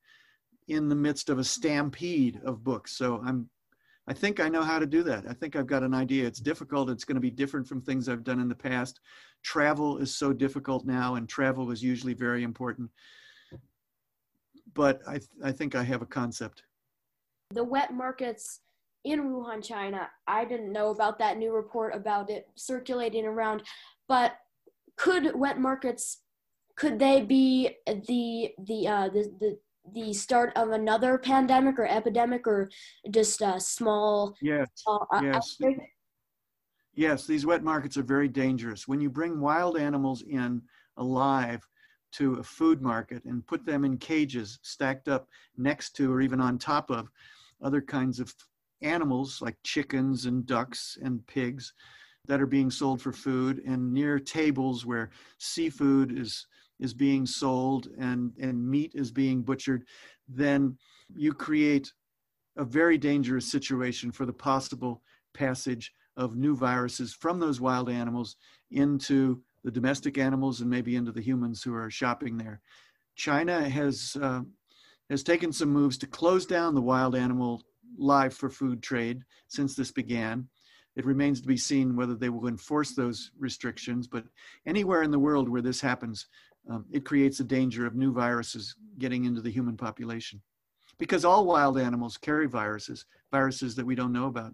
in 0.70 0.88
the 0.88 0.96
midst 0.96 1.30
of 1.30 1.38
a 1.38 1.44
stampede 1.44 2.40
of 2.46 2.64
books. 2.64 2.94
So 2.94 3.22
I'm, 3.26 3.50
I 4.08 4.14
think 4.14 4.40
I 4.40 4.48
know 4.48 4.64
how 4.64 4.80
to 4.80 4.86
do 4.86 5.04
that. 5.04 5.26
I 5.28 5.34
think 5.34 5.58
I've 5.58 5.68
got 5.68 5.84
an 5.84 5.94
idea. 5.94 6.26
It's 6.26 6.40
difficult. 6.40 6.90
It's 6.90 7.04
going 7.04 7.16
to 7.16 7.22
be 7.22 7.30
different 7.30 7.68
from 7.68 7.82
things 7.82 8.08
I've 8.08 8.24
done 8.24 8.40
in 8.40 8.48
the 8.48 8.56
past. 8.56 9.02
Travel 9.44 9.98
is 9.98 10.16
so 10.16 10.32
difficult 10.32 10.86
now, 10.86 11.16
and 11.16 11.28
travel 11.28 11.72
is 11.72 11.84
usually 11.84 12.14
very 12.14 12.44
important. 12.44 12.90
But 14.74 15.02
I, 15.06 15.18
th- 15.18 15.30
I 15.44 15.52
think 15.52 15.76
I 15.76 15.84
have 15.84 16.02
a 16.02 16.06
concept. 16.06 16.64
The 17.50 17.64
wet 17.66 17.94
markets 17.94 18.62
in 19.04 19.32
Wuhan, 19.32 19.64
China. 19.64 20.10
I 20.28 20.46
didn't 20.46 20.72
know 20.72 20.90
about 20.90 21.20
that 21.20 21.38
new 21.38 21.54
report 21.54 21.96
about 21.96 22.30
it 22.30 22.48
circulating 22.56 23.26
around, 23.26 23.64
but 24.08 24.34
could 24.98 25.36
wet 25.36 25.60
markets 25.60 26.20
could 26.76 27.00
they 27.00 27.22
be 27.22 27.78
the 27.86 28.52
the 28.66 28.88
uh, 28.88 29.10
the, 29.10 29.32
the 29.40 29.58
the 29.94 30.14
start 30.14 30.54
of 30.56 30.70
another 30.70 31.18
pandemic 31.18 31.78
or 31.80 31.88
epidemic 31.88 32.48
or 32.48 32.70
just 33.10 33.42
a 33.42 33.60
small 33.60 34.36
yes 34.42 34.68
uh, 34.88 34.98
yes 35.22 35.58
outbreak? 35.62 35.78
yes 36.94 37.26
these 37.26 37.46
wet 37.46 37.64
markets 37.64 37.98
are 37.98 38.04
very 38.04 38.28
dangerous 38.28 38.88
when 38.88 39.02
you 39.02 39.10
bring 39.10 39.40
wild 39.40 39.78
animals 39.78 40.24
in 40.24 40.62
alive 40.98 41.68
to 42.12 42.36
a 42.36 42.44
food 42.44 42.82
market 42.82 43.24
and 43.26 43.46
put 43.48 43.66
them 43.66 43.86
in 43.86 43.98
cages 43.98 44.60
stacked 44.62 45.08
up 45.08 45.28
next 45.58 45.96
to 45.96 46.12
or 46.12 46.22
even 46.22 46.40
on 46.40 46.58
top 46.58 46.92
of 46.92 47.10
other 47.64 47.82
kinds 47.82 48.20
of 48.20 48.34
animals 48.82 49.42
like 49.42 49.58
chickens 49.64 50.26
and 50.26 50.46
ducks 50.46 50.98
and 51.02 51.26
pigs 51.28 51.74
that 52.28 52.42
are 52.42 52.48
being 52.48 52.70
sold 52.70 53.02
for 53.02 53.12
food 53.12 53.62
and 53.66 53.94
near 53.94 54.20
tables 54.20 54.86
where 54.86 55.10
seafood 55.38 56.18
is 56.18 56.48
is 56.82 56.94
being 56.94 57.26
sold 57.26 57.88
and, 58.00 58.34
and 58.42 58.68
meat 58.68 58.92
is 58.96 59.12
being 59.12 59.44
butchered, 59.44 59.86
then 60.28 60.76
you 61.16 61.32
create 61.32 61.94
a 62.58 62.66
very 62.66 62.98
dangerous 62.98 63.50
situation 63.50 64.12
for 64.12 64.26
the 64.26 64.34
possible 64.34 65.02
passage 65.34 65.94
of 66.18 66.36
new 66.36 66.56
viruses 66.56 67.14
from 67.14 67.40
those 67.40 67.62
wild 67.62 67.90
animals 67.90 68.36
into 68.72 69.42
the 69.64 69.72
domestic 69.72 70.18
animals 70.18 70.62
and 70.62 70.70
maybe 70.70 70.96
into 70.96 71.12
the 71.12 71.22
humans 71.22 71.62
who 71.64 71.74
are 71.74 71.90
shopping 71.90 72.38
there. 72.38 72.60
China 73.16 73.70
has 73.70 74.18
uh, 74.22 74.42
has 75.10 75.24
taken 75.24 75.52
some 75.52 75.70
moves 75.70 75.98
to 76.00 76.08
close 76.08 76.46
down 76.46 76.74
the 76.74 76.82
wild 76.82 77.16
animal 77.16 77.62
live 77.98 78.34
for 78.34 78.50
food 78.50 78.82
trade 78.82 79.24
since 79.48 79.76
this 79.76 79.92
began. 79.92 80.48
It 80.96 81.06
remains 81.06 81.42
to 81.42 81.48
be 81.48 81.58
seen 81.58 81.96
whether 81.96 82.16
they 82.16 82.30
will 82.30 82.48
enforce 82.48 82.94
those 82.94 83.32
restrictions, 83.40 84.08
but 84.08 84.26
anywhere 84.66 85.04
in 85.04 85.12
the 85.12 85.20
world 85.20 85.48
where 85.48 85.62
this 85.62 85.80
happens, 85.80 86.28
um, 86.70 86.86
it 86.92 87.06
creates 87.06 87.40
a 87.40 87.46
danger 87.46 87.86
of 87.86 87.96
new 87.96 88.12
viruses 88.12 88.76
getting 88.98 89.26
into 89.26 89.42
the 89.42 89.52
human 89.52 89.78
population. 89.78 90.42
Because 91.00 91.26
all 91.26 91.46
wild 91.46 91.80
animals 91.80 92.18
carry 92.18 92.48
viruses, 92.48 93.06
viruses 93.32 93.76
that 93.76 93.86
we 93.86 93.96
don't 93.96 94.12
know 94.12 94.28
about. 94.28 94.54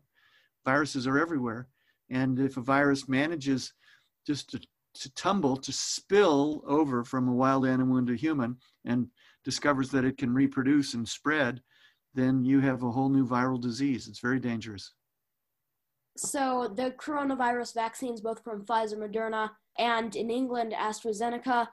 Viruses 0.63 1.08
are 1.08 1.17
everywhere. 1.17 1.67
And 2.10 2.39
if 2.39 2.56
a 2.56 2.62
virus 2.62 3.10
manages 3.10 3.74
just 4.25 4.51
to, 4.51 4.62
to 4.94 5.13
tumble, 5.15 5.58
to 5.58 5.74
spill 5.74 6.63
over 6.65 7.03
from 7.03 7.27
a 7.27 7.34
wild 7.34 7.65
animal 7.65 7.98
into 7.98 8.13
human 8.13 8.58
and 8.86 9.08
discovers 9.44 9.89
that 9.89 10.06
it 10.06 10.17
can 10.17 10.34
reproduce 10.34 10.94
and 10.94 11.08
spread, 11.08 11.62
then 12.17 12.43
you 12.43 12.59
have 12.59 12.81
a 12.81 12.89
whole 12.89 13.09
new 13.09 13.25
viral 13.25 13.62
disease. 13.62 14.07
It's 14.07 14.19
very 14.19 14.39
dangerous. 14.39 14.93
So 16.17 16.74
the 16.75 16.91
coronavirus 16.91 17.75
vaccines, 17.75 18.21
both 18.21 18.43
from 18.43 18.65
Pfizer, 18.65 18.97
Moderna, 18.97 19.51
and 19.77 20.15
in 20.15 20.31
England, 20.31 20.74
AstraZeneca, 20.75 21.67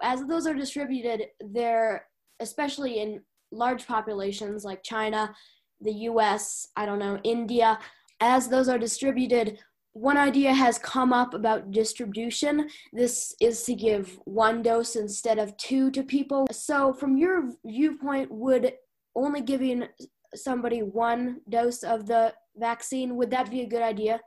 as 0.00 0.24
those 0.24 0.46
are 0.46 0.54
distributed, 0.54 1.26
they're 1.40 2.06
especially 2.38 3.00
in 3.00 3.20
large 3.50 3.88
populations 3.88 4.64
like 4.64 4.84
China, 4.84 5.34
the 5.80 5.92
US, 6.10 6.68
I 6.76 6.86
don't 6.86 7.00
know, 7.00 7.18
India, 7.24 7.76
as 8.20 8.46
those 8.46 8.68
are 8.68 8.78
distributed, 8.78 9.58
one 9.94 10.16
idea 10.16 10.52
has 10.52 10.78
come 10.78 11.12
up 11.12 11.34
about 11.34 11.72
distribution. 11.72 12.68
This 12.92 13.34
is 13.40 13.64
to 13.64 13.74
give 13.74 14.16
one 14.26 14.62
dose 14.62 14.94
instead 14.94 15.40
of 15.40 15.56
two 15.56 15.90
to 15.90 16.04
people. 16.04 16.46
So, 16.52 16.92
from 16.92 17.16
your 17.16 17.50
viewpoint, 17.64 18.30
would 18.30 18.74
only 19.18 19.40
giving 19.40 19.86
somebody 20.34 20.82
one 20.82 21.40
dose 21.48 21.82
of 21.82 22.06
the 22.06 22.32
vaccine 22.56 23.16
would 23.16 23.30
that 23.30 23.50
be 23.50 23.62
a 23.62 23.66
good 23.66 23.82
idea? 23.82 24.20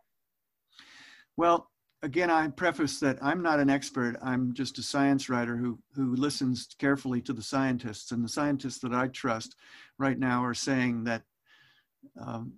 Well, 1.38 1.70
again, 2.04 2.30
I 2.30 2.48
preface 2.50 3.00
that 3.00 3.18
I'm 3.22 3.42
not 3.42 3.60
an 3.60 3.70
expert. 3.70 4.18
I'm 4.22 4.54
just 4.54 4.78
a 4.80 4.84
science 4.84 5.30
writer 5.30 5.56
who, 5.56 5.80
who 5.96 6.16
listens 6.16 6.68
carefully 6.78 7.22
to 7.22 7.34
the 7.34 7.42
scientists. 7.42 8.12
And 8.12 8.24
the 8.24 8.30
scientists 8.30 8.80
that 8.80 8.94
I 8.94 9.08
trust 9.08 9.56
right 9.98 10.20
now 10.20 10.44
are 10.44 10.54
saying 10.54 11.04
that, 11.06 11.24
um, 12.20 12.54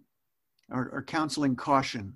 are, 0.71 0.89
are, 0.93 1.03
counseling 1.03 1.55
caution 1.55 2.13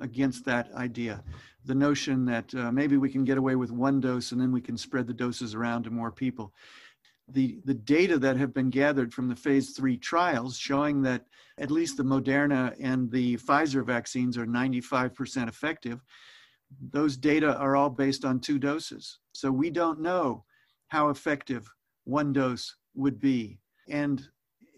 against 0.00 0.44
that 0.44 0.72
idea. 0.74 1.22
The 1.64 1.74
notion 1.74 2.24
that 2.26 2.54
uh, 2.54 2.70
maybe 2.70 2.96
we 2.96 3.10
can 3.10 3.24
get 3.24 3.38
away 3.38 3.56
with 3.56 3.72
one 3.72 4.00
dose 4.00 4.30
and 4.30 4.40
then 4.40 4.52
we 4.52 4.60
can 4.60 4.76
spread 4.76 5.08
the 5.08 5.12
doses 5.12 5.54
around 5.54 5.82
to 5.82 5.90
more 5.90 6.12
people. 6.12 6.54
The, 7.28 7.58
the 7.64 7.74
data 7.74 8.18
that 8.18 8.36
have 8.36 8.54
been 8.54 8.70
gathered 8.70 9.12
from 9.12 9.28
the 9.28 9.36
phase 9.36 9.70
three 9.70 9.96
trials 9.96 10.56
showing 10.56 11.02
that 11.02 11.24
at 11.58 11.70
least 11.70 11.96
the 11.96 12.04
Moderna 12.04 12.74
and 12.80 13.10
the 13.10 13.36
Pfizer 13.38 13.84
vaccines 13.84 14.38
are 14.38 14.46
95% 14.46 15.48
effective, 15.48 16.04
those 16.92 17.16
data 17.16 17.56
are 17.56 17.76
all 17.76 17.90
based 17.90 18.24
on 18.24 18.40
two 18.40 18.58
doses. 18.58 19.18
So 19.32 19.50
we 19.50 19.70
don't 19.70 20.00
know 20.00 20.44
how 20.88 21.08
effective 21.08 21.68
one 22.04 22.32
dose 22.32 22.76
would 22.94 23.18
be. 23.20 23.58
And, 23.88 24.26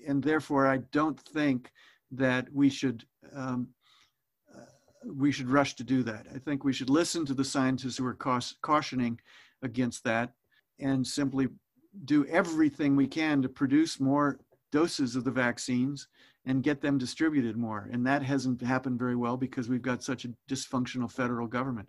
and 0.06 0.22
therefore, 0.22 0.66
I 0.66 0.78
don't 0.92 1.18
think 1.20 1.70
that 2.10 2.48
we 2.52 2.70
should 2.70 3.04
um, 3.34 3.68
uh, 4.54 4.64
we 5.04 5.30
should 5.30 5.50
rush 5.50 5.74
to 5.76 5.84
do 5.84 6.02
that. 6.02 6.26
I 6.34 6.38
think 6.38 6.64
we 6.64 6.72
should 6.72 6.88
listen 6.88 7.26
to 7.26 7.34
the 7.34 7.44
scientists 7.44 7.98
who 7.98 8.06
are 8.06 8.46
cautioning 8.62 9.20
against 9.62 10.04
that 10.04 10.32
and 10.80 11.06
simply 11.06 11.48
do 12.04 12.26
everything 12.26 12.96
we 12.96 13.06
can 13.06 13.42
to 13.42 13.48
produce 13.48 14.00
more 14.00 14.38
doses 14.72 15.16
of 15.16 15.24
the 15.24 15.30
vaccines 15.30 16.08
and 16.44 16.62
get 16.62 16.80
them 16.80 16.98
distributed 16.98 17.56
more. 17.56 17.88
And 17.92 18.06
that 18.06 18.22
hasn't 18.22 18.62
happened 18.62 18.98
very 18.98 19.16
well 19.16 19.36
because 19.36 19.68
we've 19.68 19.82
got 19.82 20.02
such 20.02 20.24
a 20.24 20.32
dysfunctional 20.48 21.10
federal 21.10 21.46
government. 21.46 21.88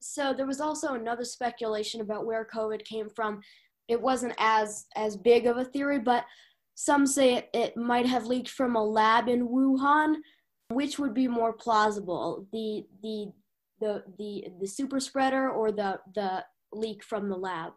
So 0.00 0.34
there 0.34 0.46
was 0.46 0.60
also 0.60 0.94
another 0.94 1.24
speculation 1.24 2.00
about 2.00 2.26
where 2.26 2.48
COVID 2.52 2.84
came 2.84 3.08
from. 3.08 3.40
It 3.88 4.00
wasn't 4.00 4.34
as 4.38 4.86
as 4.96 5.16
big 5.16 5.46
of 5.46 5.58
a 5.58 5.64
theory, 5.64 6.00
but 6.00 6.24
some 6.74 7.06
say 7.06 7.34
it, 7.34 7.50
it 7.54 7.76
might 7.76 8.06
have 8.06 8.26
leaked 8.26 8.48
from 8.48 8.74
a 8.74 8.84
lab 8.84 9.28
in 9.28 9.46
Wuhan. 9.46 10.16
Which 10.70 10.98
would 10.98 11.14
be 11.14 11.28
more 11.28 11.52
plausible, 11.52 12.46
the 12.52 12.84
the 13.02 13.26
the 13.80 14.02
the 14.18 14.46
the 14.60 14.66
super 14.66 14.98
spreader 14.98 15.50
or 15.50 15.70
the 15.70 16.00
the 16.14 16.44
leak 16.72 17.04
from 17.04 17.28
the 17.28 17.36
lab? 17.36 17.72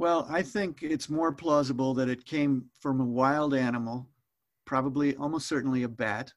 Well, 0.00 0.26
I 0.30 0.40
think 0.40 0.82
it's 0.82 1.10
more 1.10 1.30
plausible 1.30 1.92
that 1.92 2.08
it 2.08 2.24
came 2.24 2.64
from 2.80 3.02
a 3.02 3.04
wild 3.04 3.52
animal, 3.52 4.08
probably 4.64 5.14
almost 5.16 5.46
certainly 5.46 5.82
a 5.82 5.90
bat, 5.90 6.32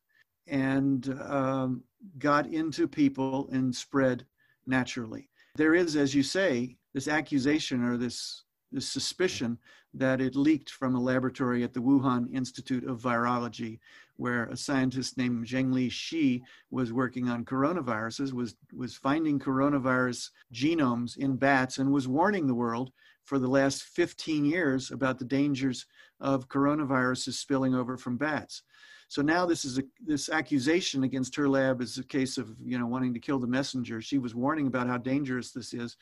and 0.47 1.17
um, 1.21 1.81
got 2.19 2.45
into 2.47 2.89
people 2.89 3.47
and 3.53 3.73
spread 3.73 4.25
naturally. 4.67 5.29
There 5.55 5.75
is, 5.75 5.95
as 5.95 6.13
you 6.13 6.23
say, 6.23 6.75
this 6.93 7.07
accusation 7.07 7.85
or 7.85 7.95
this, 7.95 8.43
this 8.73 8.85
suspicion 8.85 9.57
that 9.93 10.19
it 10.19 10.35
leaked 10.35 10.71
from 10.71 10.95
a 10.95 11.01
laboratory 11.01 11.63
at 11.63 11.71
the 11.71 11.79
Wuhan 11.79 12.35
Institute 12.35 12.83
of 12.83 13.01
Virology, 13.01 13.79
where 14.17 14.43
a 14.47 14.57
scientist 14.57 15.17
named 15.17 15.47
Zhengli 15.47 15.89
Shi 15.89 16.43
was 16.69 16.91
working 16.91 17.29
on 17.29 17.45
coronaviruses, 17.45 18.33
was, 18.33 18.55
was 18.73 18.93
finding 18.93 19.39
coronavirus 19.39 20.31
genomes 20.53 21.15
in 21.15 21.37
bats, 21.37 21.77
and 21.77 21.93
was 21.93 22.09
warning 22.09 22.45
the 22.45 22.53
world 22.53 22.91
for 23.25 23.39
the 23.39 23.47
last 23.47 23.83
15 23.83 24.45
years 24.45 24.91
about 24.91 25.19
the 25.19 25.25
dangers 25.25 25.85
of 26.19 26.49
coronaviruses 26.49 27.33
spilling 27.33 27.73
over 27.75 27.97
from 27.97 28.17
bats. 28.17 28.63
So 29.07 29.21
now 29.21 29.45
this 29.45 29.63
is 29.63 29.77
a, 29.77 29.83
this 30.03 30.29
accusation 30.29 31.03
against 31.03 31.35
her 31.35 31.47
lab 31.47 31.81
is 31.81 31.97
a 31.97 32.03
case 32.03 32.37
of 32.37 32.55
you 32.63 32.79
know 32.79 32.87
wanting 32.87 33.13
to 33.13 33.19
kill 33.19 33.39
the 33.39 33.47
messenger. 33.47 34.01
She 34.01 34.17
was 34.17 34.33
warning 34.33 34.67
about 34.67 34.87
how 34.87 34.97
dangerous 34.97 35.51
this 35.51 35.73
is, 35.73 35.97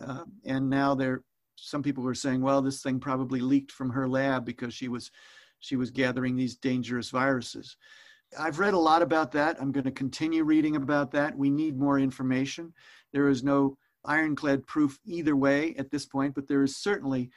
uh, 0.00 0.24
and 0.44 0.70
now 0.70 0.94
there 0.94 1.22
some 1.56 1.82
people 1.82 2.06
are 2.06 2.14
saying, 2.14 2.42
well, 2.42 2.62
this 2.62 2.82
thing 2.82 3.00
probably 3.00 3.40
leaked 3.40 3.72
from 3.72 3.90
her 3.90 4.06
lab 4.08 4.44
because 4.44 4.74
she 4.74 4.88
was 4.88 5.10
she 5.58 5.76
was 5.76 5.90
gathering 5.90 6.36
these 6.36 6.56
dangerous 6.56 7.10
viruses. 7.10 7.76
I've 8.38 8.58
read 8.58 8.74
a 8.74 8.78
lot 8.78 9.02
about 9.02 9.32
that. 9.32 9.56
I'm 9.60 9.72
going 9.72 9.84
to 9.84 9.90
continue 9.90 10.44
reading 10.44 10.76
about 10.76 11.10
that. 11.12 11.36
We 11.36 11.50
need 11.50 11.78
more 11.78 11.98
information. 11.98 12.72
There 13.12 13.28
is 13.28 13.42
no 13.42 13.78
ironclad 14.06 14.66
proof 14.66 14.98
either 15.04 15.36
way 15.36 15.74
at 15.78 15.90
this 15.90 16.06
point, 16.06 16.34
but 16.34 16.48
there 16.48 16.62
is 16.62 16.76
certainly 16.76 17.30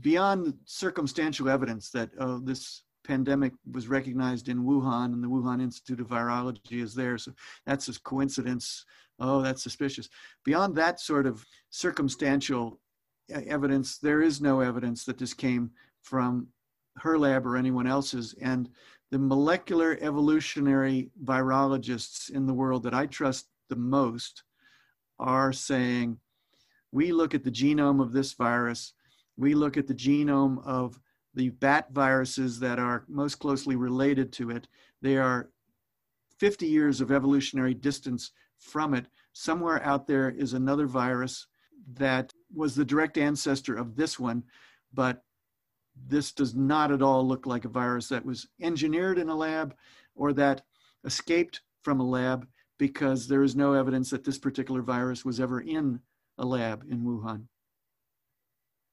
beyond 0.00 0.54
circumstantial 0.64 1.48
evidence 1.48 1.90
that 1.90 2.10
oh, 2.18 2.38
this 2.38 2.82
pandemic 3.04 3.52
was 3.72 3.88
recognized 3.88 4.48
in 4.48 4.64
Wuhan 4.64 5.06
and 5.06 5.24
the 5.24 5.28
Wuhan 5.28 5.60
Institute 5.62 6.00
of 6.00 6.08
Virology 6.08 6.82
is 6.82 6.94
there. 6.94 7.18
So 7.18 7.32
that's 7.66 7.88
a 7.88 8.00
coincidence. 8.00 8.84
Oh, 9.18 9.42
that's 9.42 9.62
suspicious. 9.62 10.08
Beyond 10.44 10.76
that 10.76 11.00
sort 11.00 11.26
of 11.26 11.44
circumstantial 11.70 12.78
uh, 13.34 13.40
evidence, 13.46 13.98
there 13.98 14.22
is 14.22 14.40
no 14.40 14.60
evidence 14.60 15.04
that 15.04 15.18
this 15.18 15.34
came 15.34 15.70
from 16.02 16.48
her 16.98 17.18
lab 17.18 17.46
or 17.46 17.56
anyone 17.56 17.86
else's. 17.86 18.34
And 18.40 18.68
the 19.10 19.18
molecular 19.18 19.98
evolutionary 20.00 21.10
virologists 21.24 22.30
in 22.30 22.46
the 22.46 22.54
world 22.54 22.82
that 22.84 22.94
I 22.94 23.06
trust 23.06 23.48
the 23.68 23.76
most 23.76 24.44
are 25.20 25.52
saying, 25.52 26.18
we 26.90 27.12
look 27.12 27.34
at 27.34 27.44
the 27.44 27.50
genome 27.50 28.02
of 28.02 28.12
this 28.12 28.32
virus, 28.32 28.94
we 29.36 29.54
look 29.54 29.76
at 29.76 29.86
the 29.86 29.94
genome 29.94 30.64
of 30.66 30.98
the 31.34 31.50
bat 31.50 31.88
viruses 31.92 32.58
that 32.60 32.78
are 32.78 33.04
most 33.08 33.36
closely 33.36 33.76
related 33.76 34.32
to 34.32 34.50
it. 34.50 34.66
They 35.00 35.16
are 35.16 35.50
50 36.38 36.66
years 36.66 37.00
of 37.00 37.12
evolutionary 37.12 37.74
distance 37.74 38.32
from 38.58 38.94
it. 38.94 39.06
Somewhere 39.32 39.82
out 39.84 40.06
there 40.06 40.30
is 40.30 40.54
another 40.54 40.86
virus 40.86 41.46
that 41.94 42.32
was 42.54 42.74
the 42.74 42.84
direct 42.84 43.16
ancestor 43.18 43.76
of 43.76 43.94
this 43.94 44.18
one, 44.18 44.42
but 44.92 45.22
this 46.06 46.32
does 46.32 46.54
not 46.54 46.90
at 46.90 47.02
all 47.02 47.26
look 47.26 47.46
like 47.46 47.64
a 47.64 47.68
virus 47.68 48.08
that 48.08 48.24
was 48.24 48.48
engineered 48.60 49.18
in 49.18 49.28
a 49.28 49.34
lab 49.34 49.74
or 50.14 50.32
that 50.32 50.62
escaped 51.04 51.60
from 51.82 52.00
a 52.00 52.08
lab 52.08 52.46
because 52.80 53.28
there 53.28 53.42
is 53.42 53.54
no 53.54 53.74
evidence 53.74 54.08
that 54.08 54.24
this 54.24 54.38
particular 54.38 54.80
virus 54.80 55.22
was 55.22 55.38
ever 55.38 55.60
in 55.60 56.00
a 56.38 56.46
lab 56.46 56.82
in 56.90 57.04
Wuhan. 57.04 57.42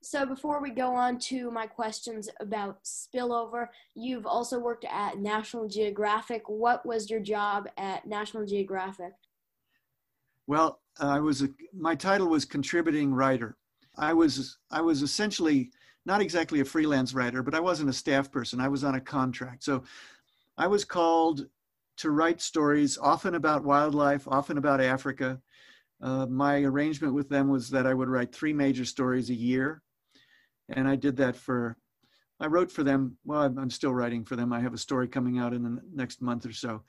So 0.03 0.25
before 0.25 0.61
we 0.61 0.71
go 0.71 0.93
on 0.93 1.17
to 1.19 1.49
my 1.51 1.65
questions 1.67 2.29
about 2.41 2.83
spillover, 2.83 3.69
you've 3.95 4.25
also 4.25 4.59
worked 4.59 4.85
at 4.91 5.19
National 5.19 5.69
Geographic. 5.69 6.43
What 6.47 6.85
was 6.85 7.09
your 7.09 7.21
job 7.21 7.69
at 7.77 8.05
National 8.05 8.45
Geographic? 8.45 9.13
Well, 10.47 10.81
I 10.99 11.21
was 11.21 11.41
a, 11.41 11.49
my 11.73 11.95
title 11.95 12.27
was 12.27 12.43
contributing 12.43 13.13
writer. 13.13 13.55
I 13.97 14.13
was 14.13 14.57
I 14.69 14.81
was 14.81 15.01
essentially 15.01 15.71
not 16.05 16.21
exactly 16.21 16.59
a 16.59 16.65
freelance 16.65 17.13
writer, 17.13 17.41
but 17.41 17.55
I 17.55 17.61
wasn't 17.61 17.89
a 17.89 17.93
staff 17.93 18.31
person. 18.31 18.59
I 18.59 18.67
was 18.67 18.83
on 18.83 18.95
a 18.95 19.01
contract. 19.01 19.63
So 19.63 19.83
I 20.57 20.67
was 20.67 20.83
called 20.83 21.47
to 21.97 22.11
write 22.11 22.41
stories, 22.41 22.97
often 22.97 23.35
about 23.35 23.63
wildlife, 23.63 24.27
often 24.27 24.57
about 24.57 24.81
Africa. 24.81 25.39
Uh, 26.01 26.27
my 26.27 26.61
arrangement 26.61 27.13
with 27.13 27.27
them 27.27 27.49
was 27.49 27.69
that 27.71 27.87
I 27.87 27.93
would 27.93 28.09
write 28.09 28.33
three 28.33 28.53
major 28.53 28.85
stories 28.85 29.29
a 29.29 29.35
year. 29.35 29.81
And 30.69 30.87
I 30.87 30.95
did 30.95 31.17
that 31.17 31.35
for, 31.35 31.77
I 32.39 32.47
wrote 32.47 32.71
for 32.71 32.83
them. 32.83 33.17
Well, 33.25 33.41
I'm, 33.41 33.57
I'm 33.57 33.69
still 33.69 33.93
writing 33.93 34.23
for 34.23 34.35
them. 34.35 34.53
I 34.53 34.59
have 34.59 34.73
a 34.73 34.77
story 34.77 35.07
coming 35.07 35.39
out 35.39 35.53
in 35.53 35.63
the 35.63 35.81
next 35.93 36.21
month 36.21 36.45
or 36.45 36.53
so. 36.53 36.83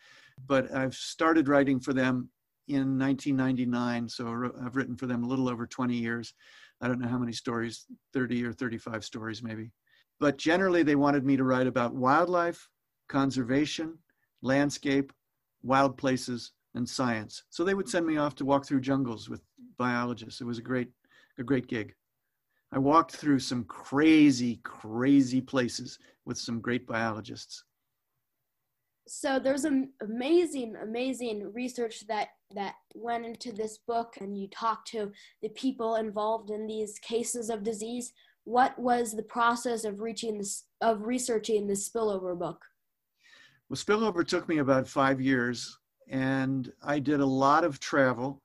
But 0.47 0.75
I've 0.75 0.95
started 0.95 1.49
writing 1.49 1.81
for 1.81 1.93
them 1.93 2.29
in 2.69 2.99
1999. 2.99 4.09
So 4.09 4.53
I've 4.65 4.77
written 4.77 4.97
for 4.97 5.07
them 5.07 5.25
a 5.25 5.27
little 5.27 5.49
over 5.49 5.67
20 5.67 5.95
years. 5.95 6.35
I 6.81 6.87
don't 6.87 7.01
know 7.01 7.09
how 7.09 7.19
many 7.19 7.33
stories, 7.33 7.87
30 8.13 8.45
or 8.45 8.53
35 8.53 9.05
stories 9.05 9.43
maybe. 9.43 9.71
But 10.21 10.37
generally, 10.37 10.83
they 10.83 10.97
wanted 10.97 11.25
me 11.25 11.37
to 11.37 11.45
write 11.45 11.67
about 11.67 11.95
wildlife, 11.95 12.69
conservation, 13.09 13.99
landscape, 14.43 15.13
wild 15.63 15.97
places, 15.97 16.53
and 16.75 16.89
science. 16.89 17.43
So 17.51 17.65
they 17.65 17.75
would 17.75 17.89
send 17.89 18.07
me 18.07 18.17
off 18.17 18.35
to 18.37 18.45
walk 18.45 18.67
through 18.67 18.81
jungles 18.81 19.29
with 19.29 19.43
biologists. 19.79 20.41
It 20.41 20.47
was 20.47 20.59
a 20.59 20.63
great, 20.63 20.89
a 21.39 21.43
great 21.43 21.67
gig. 21.67 21.95
I 22.73 22.79
walked 22.79 23.13
through 23.13 23.39
some 23.39 23.65
crazy, 23.65 24.61
crazy 24.63 25.41
places 25.41 25.99
with 26.27 26.37
some 26.37 26.61
great 26.61 26.87
biologists. 26.87 27.65
So 29.09 29.39
there's 29.39 29.65
an 29.65 29.91
amazing, 30.03 30.77
amazing 30.83 31.51
research 31.55 32.07
that 32.09 32.29
that 32.55 32.75
went 32.95 33.25
into 33.25 33.53
this 33.53 33.79
book, 33.79 34.19
and 34.21 34.39
you 34.39 34.49
talked 34.49 34.89
to 34.89 35.13
the 35.43 35.49
people 35.51 35.97
involved 35.97 36.51
in 36.51 36.67
these 36.67 36.99
cases 36.99 37.49
of 37.49 37.63
disease. 37.63 38.13
What 38.45 38.79
was 38.79 39.13
the 39.13 39.23
process 39.23 39.85
of 39.85 40.01
reaching 40.01 40.37
this 40.37 40.65
of 40.83 41.07
researching 41.07 41.67
the 41.67 41.75
spillover 41.75 42.39
book? 42.39 42.63
Well, 43.69 43.77
Spillover 43.77 44.27
took 44.27 44.49
me 44.49 44.59
about 44.59 44.89
five 44.89 45.21
years, 45.21 45.79
and 46.09 46.73
I 46.83 47.01
did 47.01 47.21
a 47.21 47.27
lot 47.27 47.65
of 47.65 47.79
travel. 47.79 48.43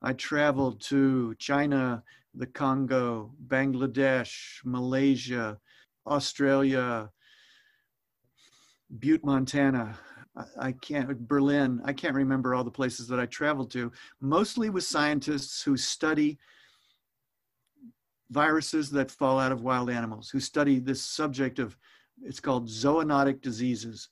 I 0.00 0.12
traveled 0.12 0.80
to 0.82 1.34
China, 1.34 2.04
the 2.32 2.46
Congo, 2.46 3.32
Bangladesh, 3.48 4.60
Malaysia, 4.64 5.58
Australia, 6.06 7.10
Butte, 9.00 9.24
Montana. 9.24 9.98
I 10.56 10.70
can't, 10.70 11.26
Berlin. 11.26 11.80
I 11.84 11.92
can't 11.92 12.14
remember 12.14 12.54
all 12.54 12.62
the 12.62 12.70
places 12.70 13.08
that 13.08 13.18
I 13.18 13.26
traveled 13.26 13.72
to, 13.72 13.90
mostly 14.20 14.70
with 14.70 14.84
scientists 14.84 15.60
who 15.64 15.76
study 15.76 16.38
viruses 18.30 18.90
that 18.92 19.10
fall 19.10 19.40
out 19.40 19.50
of 19.50 19.62
wild 19.62 19.90
animals, 19.90 20.30
who 20.30 20.38
study 20.38 20.78
this 20.78 21.02
subject 21.02 21.58
of, 21.58 21.76
it's 22.22 22.40
called 22.40 22.68
zoonotic 22.68 23.42
diseases 23.42 24.08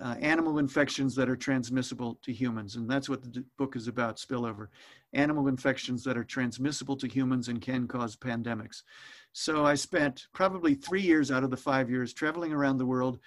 uh, 0.00 0.14
animal 0.20 0.58
infections 0.58 1.14
that 1.16 1.28
are 1.28 1.36
transmissible 1.36 2.18
to 2.22 2.32
humans. 2.32 2.76
And 2.76 2.88
that's 2.88 3.08
what 3.08 3.22
the 3.22 3.44
book 3.58 3.76
is 3.76 3.88
about 3.88 4.18
spillover 4.18 4.68
animal 5.12 5.48
infections 5.48 6.04
that 6.04 6.16
are 6.16 6.24
transmissible 6.24 6.96
to 6.96 7.08
humans 7.08 7.48
and 7.48 7.60
can 7.60 7.88
cause 7.88 8.16
pandemics. 8.16 8.82
So 9.32 9.64
I 9.64 9.74
spent 9.74 10.26
probably 10.32 10.74
three 10.74 11.02
years 11.02 11.30
out 11.30 11.44
of 11.44 11.50
the 11.50 11.56
five 11.56 11.90
years 11.90 12.12
traveling 12.12 12.52
around 12.52 12.78
the 12.78 12.86
world, 12.86 13.18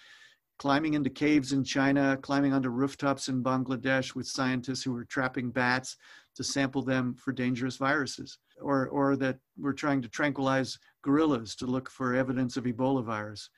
climbing 0.58 0.94
into 0.94 1.10
caves 1.10 1.52
in 1.52 1.64
China, 1.64 2.18
climbing 2.22 2.54
onto 2.54 2.70
rooftops 2.70 3.28
in 3.28 3.44
Bangladesh 3.44 4.16
with 4.16 4.28
scientists 4.28 4.84
who 4.84 4.94
were 4.94 5.06
trapping 5.06 5.52
bats 5.52 5.98
to 6.36 6.44
sample 6.44 6.82
them 6.82 7.14
for 7.16 7.32
dangerous 7.32 7.78
viruses, 7.78 8.40
or, 8.62 8.88
or 8.88 9.16
that 9.18 9.38
were 9.58 9.74
trying 9.74 10.02
to 10.02 10.10
tranquilize 10.10 10.80
gorillas 11.02 11.56
to 11.56 11.66
look 11.66 11.90
for 11.90 12.16
evidence 12.16 12.58
of 12.58 12.64
Ebola 12.64 13.04
virus, 13.04 13.50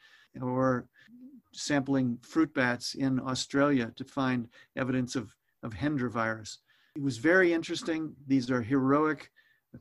or 0.42 0.88
sampling 1.56 2.18
fruit 2.22 2.54
bats 2.54 2.96
in 2.96 3.20
Australia 3.20 3.92
to 3.96 4.04
find 4.04 4.48
evidence 4.76 5.16
of, 5.16 5.36
of 5.64 5.74
Hendra 5.74 6.12
virus. 6.12 6.60
It 6.96 7.02
was 7.02 7.18
very 7.18 7.54
interesting. 7.54 8.14
These 8.28 8.52
are 8.52 8.62
heroic, 8.62 9.32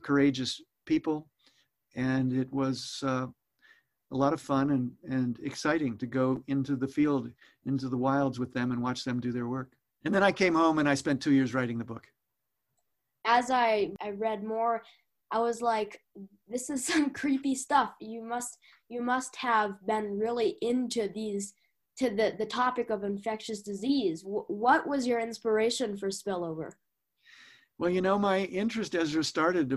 courageous 0.01 0.61
people, 0.85 1.27
and 1.95 2.33
it 2.33 2.51
was 2.51 3.03
uh, 3.05 3.27
a 4.11 4.15
lot 4.15 4.33
of 4.33 4.41
fun 4.41 4.71
and, 4.71 4.91
and 5.09 5.39
exciting 5.43 5.97
to 5.97 6.05
go 6.05 6.43
into 6.47 6.75
the 6.75 6.87
field, 6.87 7.29
into 7.65 7.89
the 7.89 7.97
wilds 7.97 8.39
with 8.39 8.53
them 8.53 8.71
and 8.71 8.81
watch 8.81 9.03
them 9.03 9.19
do 9.19 9.31
their 9.31 9.47
work. 9.47 9.73
And 10.03 10.13
then 10.13 10.23
I 10.23 10.31
came 10.31 10.53
home 10.53 10.79
and 10.79 10.87
I 10.87 10.93
spent 10.93 11.21
two 11.21 11.33
years 11.33 11.53
writing 11.53 11.77
the 11.77 11.85
book. 11.85 12.07
As 13.25 13.49
I, 13.49 13.91
I 14.01 14.11
read 14.11 14.43
more, 14.43 14.83
I 15.31 15.39
was 15.39 15.61
like, 15.61 16.01
this 16.47 16.69
is 16.69 16.85
some 16.91 17.09
creepy 17.09 17.55
stuff. 17.55 17.93
You 17.99 18.23
must 18.23 18.57
you 18.87 19.01
must 19.01 19.35
have 19.37 19.83
been 19.87 20.19
really 20.19 20.57
into 20.61 21.07
these 21.07 21.53
to 21.97 22.09
the, 22.09 22.35
the 22.37 22.45
topic 22.45 22.89
of 22.89 23.03
infectious 23.03 23.61
disease. 23.61 24.21
W- 24.21 24.45
what 24.47 24.87
was 24.87 25.07
your 25.07 25.19
inspiration 25.19 25.97
for 25.97 26.09
spillover? 26.09 26.71
Well, 27.77 27.89
you 27.89 28.01
know, 28.01 28.17
my 28.17 28.39
interest, 28.45 28.95
Ezra, 28.95 29.23
started 29.23 29.71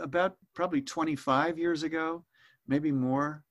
about 0.00 0.36
probably 0.54 0.80
25 0.80 1.58
years 1.58 1.82
ago, 1.82 2.24
maybe 2.66 2.90
more, 2.90 3.44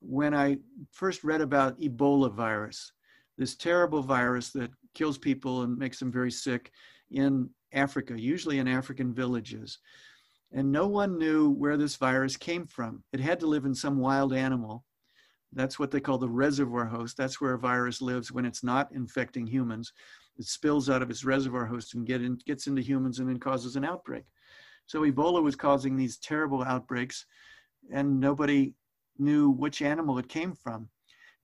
when 0.00 0.34
I 0.34 0.58
first 0.92 1.24
read 1.24 1.40
about 1.40 1.78
Ebola 1.80 2.32
virus, 2.32 2.92
this 3.36 3.54
terrible 3.54 4.02
virus 4.02 4.50
that 4.52 4.70
kills 4.94 5.18
people 5.18 5.62
and 5.62 5.76
makes 5.76 5.98
them 5.98 6.10
very 6.10 6.30
sick 6.30 6.70
in 7.10 7.50
Africa, 7.72 8.18
usually 8.18 8.58
in 8.58 8.68
African 8.68 9.12
villages. 9.12 9.78
And 10.52 10.72
no 10.72 10.86
one 10.86 11.18
knew 11.18 11.50
where 11.50 11.76
this 11.76 11.96
virus 11.96 12.36
came 12.36 12.66
from. 12.66 13.02
It 13.12 13.20
had 13.20 13.40
to 13.40 13.46
live 13.46 13.66
in 13.66 13.74
some 13.74 13.98
wild 13.98 14.32
animal. 14.32 14.85
That's 15.52 15.78
what 15.78 15.90
they 15.90 16.00
call 16.00 16.18
the 16.18 16.28
reservoir 16.28 16.86
host. 16.86 17.16
That's 17.16 17.40
where 17.40 17.54
a 17.54 17.58
virus 17.58 18.02
lives 18.02 18.32
when 18.32 18.44
it's 18.44 18.64
not 18.64 18.92
infecting 18.92 19.46
humans 19.46 19.92
it 20.38 20.46
spills 20.46 20.90
out 20.90 21.02
of 21.02 21.10
its 21.10 21.24
reservoir 21.24 21.66
host 21.66 21.94
and 21.94 22.06
get 22.06 22.22
in, 22.22 22.38
gets 22.46 22.66
into 22.66 22.82
humans 22.82 23.18
and 23.18 23.28
then 23.28 23.38
causes 23.38 23.76
an 23.76 23.84
outbreak. 23.84 24.24
So 24.86 25.02
Ebola 25.02 25.42
was 25.42 25.56
causing 25.56 25.96
these 25.96 26.18
terrible 26.18 26.62
outbreaks, 26.62 27.26
and 27.92 28.20
nobody 28.20 28.74
knew 29.18 29.50
which 29.50 29.82
animal 29.82 30.18
it 30.18 30.28
came 30.28 30.54
from. 30.54 30.88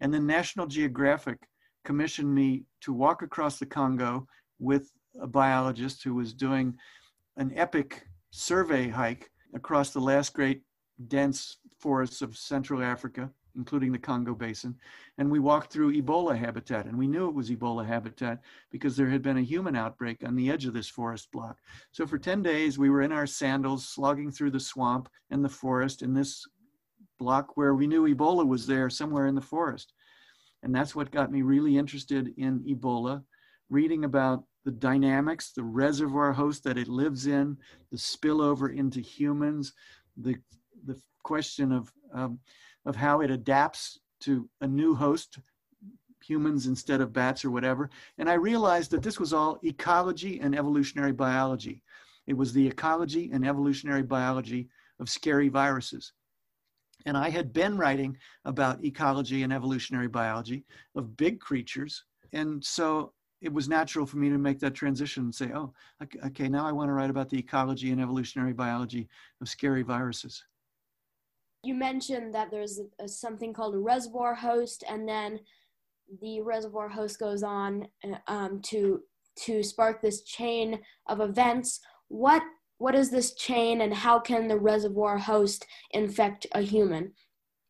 And 0.00 0.12
then 0.12 0.26
National 0.26 0.66
Geographic 0.66 1.38
commissioned 1.84 2.32
me 2.32 2.64
to 2.82 2.92
walk 2.92 3.22
across 3.22 3.58
the 3.58 3.66
Congo 3.66 4.26
with 4.58 4.92
a 5.20 5.26
biologist 5.26 6.04
who 6.04 6.14
was 6.14 6.32
doing 6.32 6.76
an 7.36 7.52
epic 7.56 8.04
survey 8.30 8.88
hike 8.88 9.30
across 9.54 9.90
the 9.90 10.00
last 10.00 10.34
great 10.34 10.62
dense 11.08 11.58
forests 11.80 12.22
of 12.22 12.36
Central 12.36 12.82
Africa 12.82 13.30
including 13.56 13.92
the 13.92 13.98
Congo 13.98 14.34
Basin. 14.34 14.74
And 15.18 15.30
we 15.30 15.38
walked 15.38 15.72
through 15.72 15.94
Ebola 15.94 16.36
habitat, 16.36 16.86
and 16.86 16.96
we 16.96 17.06
knew 17.06 17.28
it 17.28 17.34
was 17.34 17.50
Ebola 17.50 17.86
habitat 17.86 18.40
because 18.70 18.96
there 18.96 19.08
had 19.08 19.22
been 19.22 19.38
a 19.38 19.42
human 19.42 19.76
outbreak 19.76 20.24
on 20.24 20.34
the 20.34 20.50
edge 20.50 20.66
of 20.66 20.74
this 20.74 20.88
forest 20.88 21.30
block. 21.32 21.58
So 21.90 22.06
for 22.06 22.18
10 22.18 22.42
days, 22.42 22.78
we 22.78 22.90
were 22.90 23.02
in 23.02 23.12
our 23.12 23.26
sandals, 23.26 23.88
slogging 23.88 24.30
through 24.30 24.50
the 24.50 24.60
swamp 24.60 25.08
and 25.30 25.44
the 25.44 25.48
forest 25.48 26.02
in 26.02 26.14
this 26.14 26.46
block 27.18 27.56
where 27.56 27.74
we 27.74 27.86
knew 27.86 28.12
Ebola 28.12 28.46
was 28.46 28.66
there 28.66 28.90
somewhere 28.90 29.26
in 29.26 29.34
the 29.34 29.40
forest. 29.40 29.92
And 30.62 30.74
that's 30.74 30.94
what 30.94 31.10
got 31.10 31.30
me 31.30 31.42
really 31.42 31.76
interested 31.76 32.32
in 32.36 32.60
Ebola, 32.60 33.22
reading 33.68 34.04
about 34.04 34.44
the 34.64 34.70
dynamics, 34.70 35.52
the 35.52 35.62
reservoir 35.62 36.32
host 36.32 36.62
that 36.64 36.78
it 36.78 36.88
lives 36.88 37.26
in, 37.26 37.56
the 37.90 37.96
spillover 37.96 38.74
into 38.76 39.00
humans, 39.00 39.72
the, 40.16 40.36
the 40.84 41.00
question 41.22 41.72
of 41.72 41.92
um, 42.14 42.38
of 42.84 42.96
how 42.96 43.20
it 43.20 43.30
adapts 43.30 43.98
to 44.20 44.48
a 44.60 44.66
new 44.66 44.94
host, 44.94 45.38
humans 46.22 46.66
instead 46.66 47.00
of 47.00 47.12
bats 47.12 47.44
or 47.44 47.50
whatever. 47.50 47.90
And 48.18 48.30
I 48.30 48.34
realized 48.34 48.90
that 48.92 49.02
this 49.02 49.18
was 49.18 49.32
all 49.32 49.58
ecology 49.64 50.40
and 50.40 50.54
evolutionary 50.54 51.12
biology. 51.12 51.82
It 52.26 52.34
was 52.34 52.52
the 52.52 52.66
ecology 52.66 53.30
and 53.32 53.46
evolutionary 53.46 54.02
biology 54.02 54.68
of 55.00 55.08
scary 55.08 55.48
viruses. 55.48 56.12
And 57.04 57.16
I 57.16 57.30
had 57.30 57.52
been 57.52 57.76
writing 57.76 58.16
about 58.44 58.84
ecology 58.84 59.42
and 59.42 59.52
evolutionary 59.52 60.06
biology 60.06 60.64
of 60.94 61.16
big 61.16 61.40
creatures. 61.40 62.04
And 62.32 62.64
so 62.64 63.12
it 63.40 63.52
was 63.52 63.68
natural 63.68 64.06
for 64.06 64.18
me 64.18 64.28
to 64.28 64.38
make 64.38 64.60
that 64.60 64.74
transition 64.74 65.24
and 65.24 65.34
say, 65.34 65.50
oh, 65.52 65.74
okay, 66.26 66.48
now 66.48 66.64
I 66.64 66.70
want 66.70 66.88
to 66.88 66.92
write 66.92 67.10
about 67.10 67.28
the 67.28 67.38
ecology 67.38 67.90
and 67.90 68.00
evolutionary 68.00 68.52
biology 68.52 69.08
of 69.40 69.48
scary 69.48 69.82
viruses 69.82 70.44
you 71.62 71.74
mentioned 71.74 72.34
that 72.34 72.50
there's 72.50 72.80
a, 72.80 73.04
a, 73.04 73.08
something 73.08 73.52
called 73.52 73.74
a 73.74 73.78
reservoir 73.78 74.34
host, 74.34 74.84
and 74.88 75.08
then 75.08 75.40
the 76.20 76.40
reservoir 76.40 76.88
host 76.88 77.18
goes 77.18 77.42
on 77.42 77.86
uh, 78.04 78.16
um, 78.26 78.60
to 78.62 79.02
to 79.44 79.62
spark 79.62 80.02
this 80.02 80.22
chain 80.22 80.80
of 81.08 81.20
events. 81.20 81.80
What 82.08 82.42
what 82.78 82.94
is 82.94 83.10
this 83.10 83.34
chain, 83.34 83.80
and 83.80 83.94
how 83.94 84.18
can 84.18 84.48
the 84.48 84.58
reservoir 84.58 85.18
host 85.18 85.66
infect 85.92 86.46
a 86.52 86.60
human? 86.60 87.12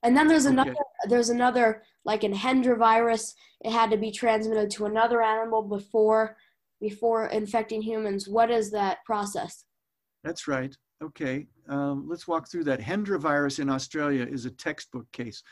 And 0.03 0.17
then 0.17 0.27
there's 0.27 0.47
another 0.47 0.71
okay. 0.71 0.81
there's 1.09 1.31
another 1.31 1.83
like 2.05 2.25
in 2.25 2.33
Hendra 2.33 2.79
virus. 2.79 3.35
It 3.61 3.71
had 3.73 3.91
to 3.91 3.97
be 3.97 4.11
transmitted 4.11 4.71
to 4.73 4.87
another 4.87 5.23
animal 5.23 5.63
before 5.63 6.37
before 6.81 7.27
infecting 7.27 7.83
humans. 7.83 8.27
What 8.27 8.51
is 8.51 8.71
that 8.73 9.05
process? 9.05 9.65
That's 10.25 10.49
right. 10.49 10.75
Okay, 11.03 11.47
um, 11.69 12.07
let's 12.09 12.29
walk 12.29 12.49
through 12.49 12.65
that. 12.65 12.81
Hendra 12.81 13.19
virus 13.19 13.59
in 13.59 13.69
Australia 13.69 14.27
is 14.29 14.45
a 14.45 14.51
textbook 14.51 15.11
case. 15.13 15.43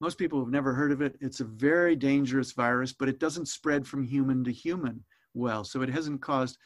Most 0.00 0.18
people 0.18 0.40
have 0.40 0.50
never 0.50 0.74
heard 0.74 0.92
of 0.92 1.02
it. 1.02 1.16
It's 1.20 1.40
a 1.40 1.44
very 1.44 1.96
dangerous 1.96 2.52
virus, 2.52 2.92
but 2.92 3.08
it 3.08 3.20
doesn't 3.20 3.46
spread 3.46 3.86
from 3.86 4.02
human 4.02 4.44
to 4.44 4.52
human 4.52 5.04
well. 5.34 5.64
So 5.64 5.82
it 5.82 5.88
hasn't 5.88 6.20
caused 6.20 6.58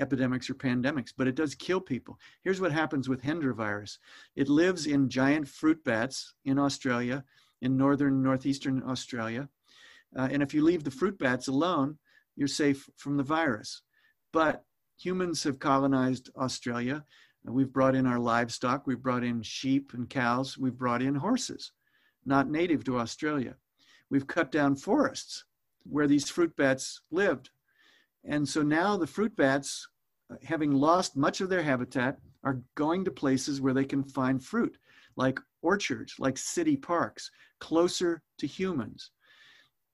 epidemics 0.00 0.50
or 0.50 0.54
pandemics, 0.54 1.12
but 1.16 1.28
it 1.28 1.34
does 1.34 1.54
kill 1.54 1.80
people. 1.80 2.18
Here's 2.42 2.60
what 2.60 2.72
happens 2.72 3.08
with 3.08 3.22
Hendra 3.22 3.54
virus. 3.54 3.98
It 4.34 4.48
lives 4.48 4.86
in 4.86 5.08
giant 5.08 5.46
fruit 5.46 5.82
bats 5.84 6.34
in 6.44 6.58
Australia, 6.58 7.24
in 7.62 7.76
northern, 7.76 8.22
northeastern 8.22 8.82
Australia. 8.82 9.48
Uh, 10.16 10.28
and 10.30 10.42
if 10.42 10.54
you 10.54 10.64
leave 10.64 10.84
the 10.84 10.90
fruit 10.90 11.18
bats 11.18 11.48
alone, 11.48 11.98
you're 12.36 12.48
safe 12.48 12.88
from 12.96 13.16
the 13.16 13.22
virus. 13.22 13.82
But 14.32 14.64
humans 14.96 15.42
have 15.44 15.58
colonized 15.58 16.30
Australia 16.36 17.04
We've 17.46 17.72
brought 17.72 17.94
in 17.94 18.06
our 18.06 18.18
livestock, 18.18 18.86
we've 18.86 19.02
brought 19.02 19.22
in 19.22 19.42
sheep 19.42 19.92
and 19.92 20.08
cows, 20.08 20.56
we've 20.56 20.78
brought 20.78 21.02
in 21.02 21.14
horses, 21.14 21.72
not 22.24 22.50
native 22.50 22.84
to 22.84 22.98
Australia. 22.98 23.56
We've 24.08 24.26
cut 24.26 24.50
down 24.50 24.76
forests 24.76 25.44
where 25.82 26.06
these 26.06 26.30
fruit 26.30 26.56
bats 26.56 27.02
lived. 27.10 27.50
And 28.24 28.48
so 28.48 28.62
now 28.62 28.96
the 28.96 29.06
fruit 29.06 29.36
bats, 29.36 29.86
having 30.42 30.72
lost 30.72 31.16
much 31.16 31.42
of 31.42 31.50
their 31.50 31.62
habitat, 31.62 32.18
are 32.44 32.62
going 32.74 33.04
to 33.04 33.10
places 33.10 33.60
where 33.60 33.74
they 33.74 33.84
can 33.84 34.04
find 34.04 34.42
fruit, 34.42 34.78
like 35.16 35.38
orchards, 35.60 36.14
like 36.18 36.38
city 36.38 36.76
parks, 36.76 37.30
closer 37.60 38.22
to 38.38 38.46
humans. 38.46 39.10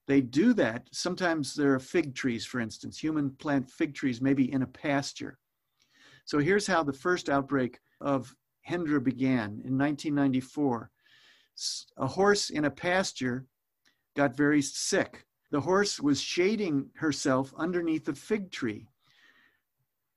They 0.07 0.21
do 0.21 0.53
that. 0.53 0.87
Sometimes 0.91 1.53
there 1.53 1.73
are 1.73 1.79
fig 1.79 2.15
trees, 2.15 2.45
for 2.45 2.59
instance. 2.59 2.97
Human 2.97 3.31
plant 3.31 3.69
fig 3.69 3.93
trees 3.93 4.21
maybe 4.21 4.51
in 4.51 4.61
a 4.61 4.67
pasture. 4.67 5.37
So 6.25 6.39
here's 6.39 6.67
how 6.67 6.83
the 6.83 6.93
first 6.93 7.29
outbreak 7.29 7.79
of 7.99 8.35
Hendra 8.67 9.03
began 9.03 9.61
in 9.65 9.77
1994. 9.77 10.89
A 11.97 12.07
horse 12.07 12.49
in 12.49 12.65
a 12.65 12.71
pasture 12.71 13.45
got 14.15 14.35
very 14.35 14.61
sick. 14.61 15.25
The 15.51 15.61
horse 15.61 15.99
was 15.99 16.21
shading 16.21 16.89
herself 16.95 17.53
underneath 17.57 18.07
a 18.07 18.15
fig 18.15 18.51
tree. 18.51 18.87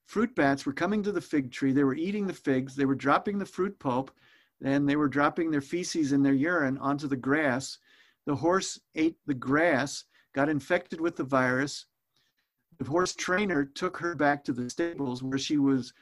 Fruit 0.06 0.34
bats 0.34 0.64
were 0.64 0.72
coming 0.72 1.02
to 1.02 1.12
the 1.12 1.20
fig 1.20 1.50
tree. 1.50 1.72
They 1.72 1.84
were 1.84 1.94
eating 1.94 2.26
the 2.26 2.32
figs. 2.32 2.76
They 2.76 2.84
were 2.84 2.94
dropping 2.94 3.38
the 3.38 3.46
fruit 3.46 3.78
pulp 3.78 4.12
and 4.62 4.88
they 4.88 4.96
were 4.96 5.08
dropping 5.08 5.50
their 5.50 5.60
feces 5.60 6.12
and 6.12 6.24
their 6.24 6.34
urine 6.34 6.78
onto 6.78 7.08
the 7.08 7.16
grass. 7.16 7.78
The 8.26 8.36
horse 8.36 8.80
ate 8.94 9.16
the 9.26 9.34
grass, 9.34 10.04
got 10.32 10.48
infected 10.48 11.00
with 11.00 11.16
the 11.16 11.24
virus, 11.24 11.86
the 12.78 12.84
horse 12.84 13.14
trainer 13.14 13.64
took 13.64 13.96
her 13.98 14.14
back 14.14 14.44
to 14.44 14.52
the 14.52 14.68
stables 14.68 15.22
where 15.22 15.38
she 15.38 15.58
was 15.58 15.92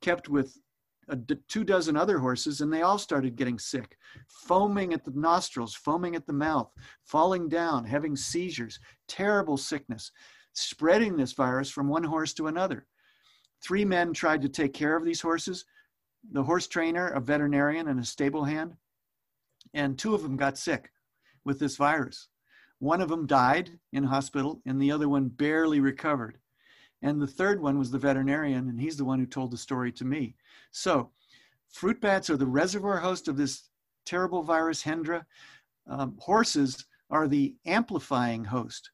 kept 0.00 0.28
with 0.28 0.58
two 1.48 1.64
dozen 1.64 1.96
other 1.96 2.18
horses, 2.18 2.60
and 2.60 2.72
they 2.72 2.82
all 2.82 2.98
started 2.98 3.36
getting 3.36 3.58
sick, 3.58 3.96
foaming 4.28 4.92
at 4.92 5.04
the 5.04 5.12
nostrils, 5.12 5.74
foaming 5.74 6.14
at 6.14 6.26
the 6.26 6.32
mouth, 6.32 6.72
falling 7.04 7.48
down, 7.48 7.84
having 7.84 8.16
seizures, 8.16 8.78
terrible 9.08 9.56
sickness, 9.56 10.12
spreading 10.52 11.16
this 11.16 11.32
virus 11.32 11.70
from 11.70 11.88
one 11.88 12.04
horse 12.04 12.32
to 12.34 12.46
another. 12.46 12.86
Three 13.62 13.84
men 13.84 14.12
tried 14.12 14.42
to 14.42 14.48
take 14.48 14.72
care 14.74 14.96
of 14.96 15.04
these 15.04 15.20
horses 15.20 15.64
the 16.30 16.42
horse 16.42 16.68
trainer, 16.68 17.08
a 17.08 17.20
veterinarian, 17.20 17.88
and 17.88 17.98
a 17.98 18.04
stable 18.04 18.44
hand. 18.44 18.76
And 19.74 19.98
two 19.98 20.14
of 20.14 20.22
them 20.22 20.36
got 20.36 20.56
sick 20.56 20.90
with 21.44 21.58
this 21.58 21.76
virus. 21.76 22.28
One 22.82 23.00
of 23.00 23.08
them 23.08 23.28
died 23.28 23.78
in 23.92 24.02
hospital, 24.02 24.60
and 24.66 24.82
the 24.82 24.90
other 24.90 25.08
one 25.08 25.28
barely 25.28 25.78
recovered. 25.78 26.38
And 27.00 27.22
the 27.22 27.28
third 27.28 27.62
one 27.62 27.78
was 27.78 27.92
the 27.92 27.98
veterinarian, 27.98 28.68
and 28.68 28.80
he's 28.80 28.96
the 28.96 29.04
one 29.04 29.20
who 29.20 29.26
told 29.26 29.52
the 29.52 29.56
story 29.56 29.92
to 29.92 30.04
me. 30.04 30.34
So, 30.72 31.12
fruit 31.68 32.00
bats 32.00 32.28
are 32.28 32.36
the 32.36 32.44
reservoir 32.44 32.98
host 32.98 33.28
of 33.28 33.36
this 33.36 33.68
terrible 34.04 34.42
virus, 34.42 34.82
Hendra. 34.82 35.24
Um, 35.86 36.16
horses 36.18 36.84
are 37.08 37.28
the 37.28 37.54
amplifying 37.66 38.42
host. 38.42 38.90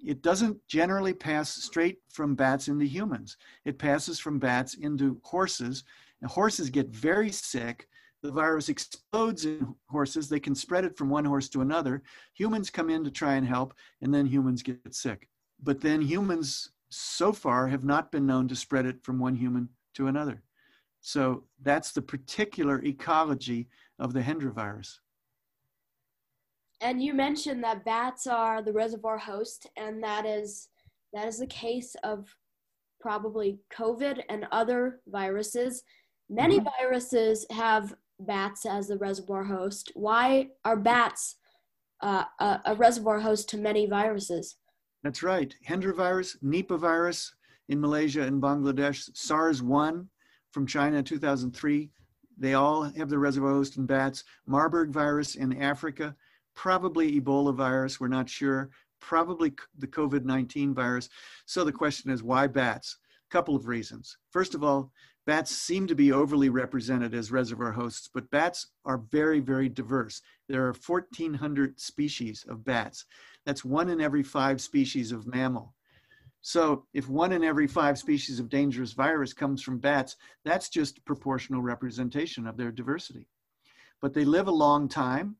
It 0.00 0.22
doesn't 0.22 0.58
generally 0.66 1.14
pass 1.14 1.54
straight 1.54 1.98
from 2.08 2.34
bats 2.34 2.66
into 2.66 2.84
humans. 2.84 3.36
It 3.64 3.78
passes 3.78 4.18
from 4.18 4.40
bats 4.40 4.74
into 4.74 5.20
horses. 5.22 5.84
And 6.20 6.28
horses 6.28 6.68
get 6.68 6.88
very 6.88 7.30
sick. 7.30 7.86
The 8.22 8.30
virus 8.30 8.68
explodes 8.68 9.46
in 9.46 9.74
horses. 9.88 10.28
They 10.28 10.40
can 10.40 10.54
spread 10.54 10.84
it 10.84 10.96
from 10.96 11.08
one 11.08 11.24
horse 11.24 11.48
to 11.50 11.62
another. 11.62 12.02
Humans 12.34 12.70
come 12.70 12.90
in 12.90 13.02
to 13.04 13.10
try 13.10 13.34
and 13.34 13.46
help, 13.46 13.74
and 14.02 14.12
then 14.12 14.26
humans 14.26 14.62
get 14.62 14.94
sick. 14.94 15.28
But 15.62 15.80
then 15.80 16.02
humans 16.02 16.70
so 16.90 17.32
far 17.32 17.68
have 17.68 17.84
not 17.84 18.12
been 18.12 18.26
known 18.26 18.48
to 18.48 18.56
spread 18.56 18.84
it 18.84 19.02
from 19.02 19.18
one 19.18 19.34
human 19.36 19.68
to 19.94 20.08
another. 20.08 20.42
So 21.00 21.44
that's 21.62 21.92
the 21.92 22.02
particular 22.02 22.82
ecology 22.84 23.68
of 23.98 24.12
the 24.12 24.20
Hendra 24.20 24.52
virus. 24.52 25.00
And 26.82 27.02
you 27.02 27.14
mentioned 27.14 27.62
that 27.64 27.84
bats 27.84 28.26
are 28.26 28.62
the 28.62 28.72
reservoir 28.72 29.18
host, 29.18 29.66
and 29.76 30.02
that 30.02 30.26
is 30.26 30.68
that 31.12 31.26
is 31.26 31.38
the 31.38 31.46
case 31.46 31.96
of 32.04 32.34
probably 33.00 33.58
COVID 33.72 34.22
and 34.28 34.46
other 34.52 35.00
viruses. 35.08 35.82
Many 36.28 36.58
mm-hmm. 36.58 36.68
viruses 36.78 37.44
have 37.50 37.94
bats 38.26 38.66
as 38.66 38.88
the 38.88 38.98
reservoir 38.98 39.44
host. 39.44 39.92
Why 39.94 40.48
are 40.64 40.76
bats 40.76 41.36
uh, 42.02 42.24
a, 42.38 42.60
a 42.66 42.74
reservoir 42.74 43.20
host 43.20 43.48
to 43.50 43.58
many 43.58 43.86
viruses? 43.86 44.56
That's 45.02 45.22
right. 45.22 45.54
Hendra 45.66 45.94
virus, 45.94 46.36
Nipah 46.44 46.78
virus 46.78 47.32
in 47.68 47.80
Malaysia 47.80 48.22
and 48.22 48.42
Bangladesh, 48.42 49.08
SARS 49.14 49.62
1 49.62 50.08
from 50.52 50.66
China 50.66 51.02
2003. 51.02 51.90
They 52.36 52.54
all 52.54 52.82
have 52.82 53.08
the 53.08 53.18
reservoir 53.18 53.52
host 53.52 53.76
in 53.76 53.86
bats. 53.86 54.24
Marburg 54.46 54.90
virus 54.90 55.36
in 55.36 55.60
Africa, 55.62 56.14
probably 56.54 57.20
Ebola 57.20 57.54
virus, 57.54 58.00
we're 58.00 58.08
not 58.08 58.28
sure. 58.28 58.70
Probably 59.00 59.54
the 59.78 59.86
COVID 59.86 60.24
19 60.24 60.74
virus. 60.74 61.08
So 61.46 61.64
the 61.64 61.72
question 61.72 62.10
is 62.10 62.22
why 62.22 62.46
bats? 62.46 62.98
A 63.30 63.32
couple 63.32 63.56
of 63.56 63.66
reasons. 63.66 64.18
First 64.30 64.54
of 64.54 64.62
all, 64.62 64.92
bats 65.26 65.50
seem 65.50 65.86
to 65.86 65.94
be 65.94 66.12
overly 66.12 66.48
represented 66.48 67.14
as 67.14 67.30
reservoir 67.30 67.72
hosts, 67.72 68.08
but 68.12 68.30
bats 68.30 68.66
are 68.84 68.98
very, 69.10 69.40
very 69.40 69.68
diverse. 69.68 70.22
There 70.48 70.66
are 70.66 70.74
1,400 70.74 71.78
species 71.80 72.44
of 72.48 72.64
bats. 72.64 73.04
That's 73.44 73.64
one 73.64 73.88
in 73.88 74.00
every 74.00 74.22
five 74.22 74.60
species 74.60 75.12
of 75.12 75.26
mammal. 75.26 75.74
So 76.42 76.86
if 76.94 77.08
one 77.08 77.32
in 77.32 77.44
every 77.44 77.66
five 77.66 77.98
species 77.98 78.40
of 78.40 78.48
dangerous 78.48 78.92
virus 78.92 79.32
comes 79.32 79.62
from 79.62 79.78
bats, 79.78 80.16
that's 80.44 80.70
just 80.70 81.04
proportional 81.04 81.60
representation 81.60 82.46
of 82.46 82.56
their 82.56 82.72
diversity. 82.72 83.28
But 84.00 84.14
they 84.14 84.24
live 84.24 84.48
a 84.48 84.52
long 84.52 84.88
time. 84.88 85.36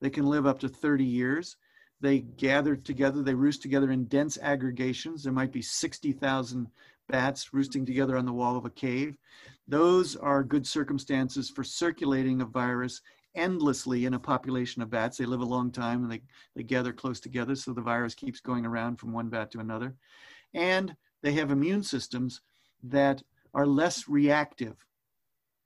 They 0.00 0.10
can 0.10 0.26
live 0.26 0.46
up 0.46 0.58
to 0.60 0.68
30 0.68 1.04
years. 1.04 1.56
They 2.00 2.18
gather 2.18 2.74
together, 2.74 3.22
they 3.22 3.34
roost 3.34 3.62
together 3.62 3.92
in 3.92 4.06
dense 4.06 4.36
aggregations. 4.42 5.22
There 5.22 5.32
might 5.32 5.52
be 5.52 5.62
60,000 5.62 6.66
bats 7.08 7.52
roosting 7.52 7.84
together 7.84 8.16
on 8.16 8.26
the 8.26 8.32
wall 8.32 8.56
of 8.56 8.64
a 8.64 8.70
cave. 8.70 9.16
Those 9.68 10.16
are 10.16 10.42
good 10.42 10.66
circumstances 10.66 11.50
for 11.50 11.64
circulating 11.64 12.40
a 12.40 12.46
virus 12.46 13.00
endlessly 13.34 14.04
in 14.04 14.14
a 14.14 14.18
population 14.18 14.82
of 14.82 14.90
bats. 14.90 15.16
They 15.16 15.24
live 15.24 15.40
a 15.40 15.44
long 15.44 15.70
time 15.70 16.02
and 16.02 16.12
they, 16.12 16.22
they 16.54 16.62
gather 16.62 16.92
close 16.92 17.20
together, 17.20 17.54
so 17.54 17.72
the 17.72 17.80
virus 17.80 18.14
keeps 18.14 18.40
going 18.40 18.66
around 18.66 18.96
from 18.96 19.12
one 19.12 19.28
bat 19.28 19.50
to 19.52 19.60
another. 19.60 19.94
And 20.54 20.94
they 21.22 21.32
have 21.32 21.50
immune 21.50 21.82
systems 21.82 22.40
that 22.82 23.22
are 23.54 23.66
less 23.66 24.08
reactive 24.08 24.76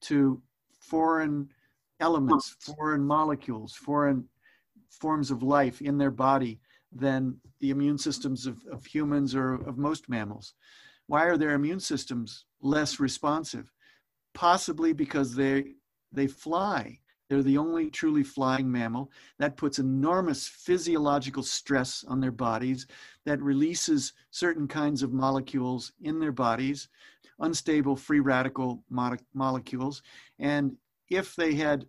to 0.02 0.40
foreign 0.78 1.48
elements, 2.00 2.56
foreign 2.60 3.04
molecules, 3.04 3.74
foreign 3.74 4.28
forms 4.90 5.30
of 5.30 5.42
life 5.42 5.80
in 5.80 5.98
their 5.98 6.10
body 6.10 6.60
than 6.92 7.36
the 7.60 7.70
immune 7.70 7.98
systems 7.98 8.46
of, 8.46 8.58
of 8.70 8.84
humans 8.84 9.34
or 9.34 9.54
of 9.54 9.78
most 9.78 10.08
mammals. 10.08 10.54
Why 11.06 11.24
are 11.24 11.36
their 11.36 11.54
immune 11.54 11.80
systems 11.80 12.44
less 12.60 13.00
responsive? 13.00 13.72
Possibly 14.34 14.92
because 14.92 15.34
they 15.34 15.74
they 16.12 16.26
fly 16.26 17.00
they're 17.28 17.42
the 17.42 17.58
only 17.58 17.90
truly 17.90 18.22
flying 18.22 18.70
mammal. 18.70 19.10
That 19.38 19.56
puts 19.56 19.78
enormous 19.78 20.46
physiological 20.46 21.42
stress 21.42 22.04
on 22.04 22.20
their 22.20 22.30
bodies, 22.30 22.86
that 23.24 23.42
releases 23.42 24.12
certain 24.30 24.68
kinds 24.68 25.02
of 25.02 25.12
molecules 25.12 25.92
in 26.00 26.20
their 26.20 26.32
bodies, 26.32 26.88
unstable 27.40 27.96
free 27.96 28.20
radical 28.20 28.84
mo- 28.88 29.16
molecules. 29.34 30.02
And 30.38 30.76
if 31.10 31.34
they 31.34 31.54
had 31.54 31.86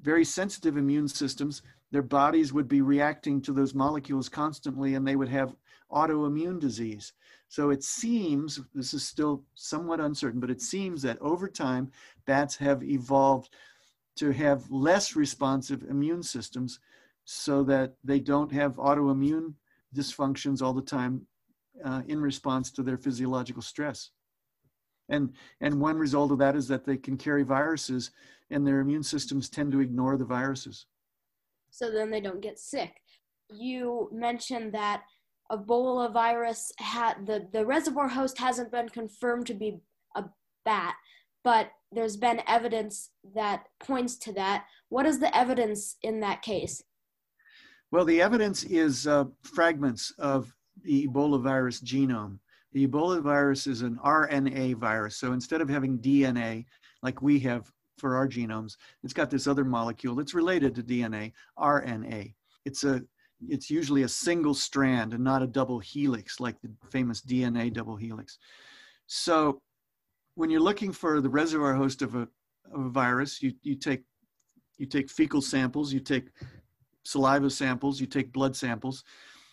very 0.00 0.24
sensitive 0.24 0.76
immune 0.76 1.08
systems, 1.08 1.62
their 1.92 2.02
bodies 2.02 2.52
would 2.52 2.68
be 2.68 2.80
reacting 2.80 3.40
to 3.42 3.52
those 3.52 3.74
molecules 3.74 4.28
constantly 4.28 4.94
and 4.94 5.06
they 5.06 5.14
would 5.14 5.28
have 5.28 5.54
autoimmune 5.92 6.58
disease. 6.58 7.12
So 7.52 7.68
it 7.68 7.84
seems, 7.84 8.60
this 8.74 8.94
is 8.94 9.06
still 9.06 9.44
somewhat 9.54 10.00
uncertain, 10.00 10.40
but 10.40 10.48
it 10.48 10.62
seems 10.62 11.02
that 11.02 11.20
over 11.20 11.46
time, 11.46 11.90
bats 12.24 12.56
have 12.56 12.82
evolved 12.82 13.50
to 14.16 14.30
have 14.30 14.70
less 14.70 15.14
responsive 15.14 15.82
immune 15.82 16.22
systems 16.22 16.80
so 17.26 17.62
that 17.64 17.92
they 18.02 18.20
don't 18.20 18.50
have 18.52 18.76
autoimmune 18.76 19.52
dysfunctions 19.94 20.62
all 20.62 20.72
the 20.72 20.80
time 20.80 21.26
uh, 21.84 22.00
in 22.08 22.22
response 22.22 22.70
to 22.70 22.82
their 22.82 22.96
physiological 22.96 23.60
stress. 23.60 24.12
And, 25.10 25.34
and 25.60 25.78
one 25.78 25.98
result 25.98 26.32
of 26.32 26.38
that 26.38 26.56
is 26.56 26.68
that 26.68 26.86
they 26.86 26.96
can 26.96 27.18
carry 27.18 27.42
viruses 27.42 28.12
and 28.48 28.66
their 28.66 28.80
immune 28.80 29.02
systems 29.02 29.50
tend 29.50 29.72
to 29.72 29.80
ignore 29.80 30.16
the 30.16 30.24
viruses. 30.24 30.86
So 31.68 31.90
then 31.90 32.10
they 32.10 32.22
don't 32.22 32.40
get 32.40 32.58
sick. 32.58 33.02
You 33.50 34.08
mentioned 34.10 34.72
that 34.72 35.02
Ebola 35.52 36.12
virus 36.12 36.72
had 36.78 37.26
the, 37.26 37.46
the 37.52 37.64
reservoir 37.66 38.08
host 38.08 38.38
hasn't 38.38 38.72
been 38.72 38.88
confirmed 38.88 39.46
to 39.48 39.54
be 39.54 39.78
a 40.16 40.24
bat, 40.64 40.94
but 41.44 41.70
there's 41.92 42.16
been 42.16 42.40
evidence 42.46 43.10
that 43.34 43.64
points 43.78 44.16
to 44.16 44.32
that. 44.32 44.64
What 44.88 45.04
is 45.04 45.20
the 45.20 45.36
evidence 45.36 45.96
in 46.02 46.20
that 46.20 46.40
case? 46.40 46.82
Well, 47.90 48.06
the 48.06 48.22
evidence 48.22 48.64
is 48.64 49.06
uh, 49.06 49.24
fragments 49.42 50.14
of 50.18 50.50
the 50.82 51.06
Ebola 51.06 51.42
virus 51.42 51.82
genome. 51.82 52.38
The 52.72 52.86
Ebola 52.86 53.20
virus 53.20 53.66
is 53.66 53.82
an 53.82 53.98
RNA 54.02 54.76
virus. 54.76 55.18
So 55.18 55.34
instead 55.34 55.60
of 55.60 55.68
having 55.68 55.98
DNA 55.98 56.64
like 57.02 57.20
we 57.20 57.38
have 57.40 57.70
for 57.98 58.16
our 58.16 58.26
genomes, 58.26 58.76
it's 59.02 59.12
got 59.12 59.28
this 59.28 59.46
other 59.46 59.64
molecule 59.64 60.14
that's 60.14 60.32
related 60.32 60.74
to 60.76 60.82
DNA, 60.82 61.32
RNA. 61.58 62.32
It's 62.64 62.84
a 62.84 63.02
it's 63.48 63.70
usually 63.70 64.02
a 64.02 64.08
single 64.08 64.54
strand 64.54 65.14
and 65.14 65.22
not 65.22 65.42
a 65.42 65.46
double 65.46 65.78
helix 65.78 66.40
like 66.40 66.60
the 66.60 66.70
famous 66.90 67.20
DNA 67.20 67.72
double 67.72 67.96
helix. 67.96 68.38
So 69.06 69.60
when 70.34 70.50
you're 70.50 70.60
looking 70.60 70.92
for 70.92 71.20
the 71.20 71.28
reservoir 71.28 71.74
host 71.74 72.02
of 72.02 72.14
a, 72.14 72.28
of 72.72 72.86
a 72.86 72.90
virus, 72.90 73.42
you, 73.42 73.52
you 73.62 73.74
take 73.74 74.02
you 74.78 74.86
take 74.86 75.10
fecal 75.10 75.40
samples, 75.40 75.92
you 75.92 76.00
take 76.00 76.30
saliva 77.04 77.50
samples, 77.50 78.00
you 78.00 78.06
take 78.06 78.32
blood 78.32 78.56
samples, 78.56 79.04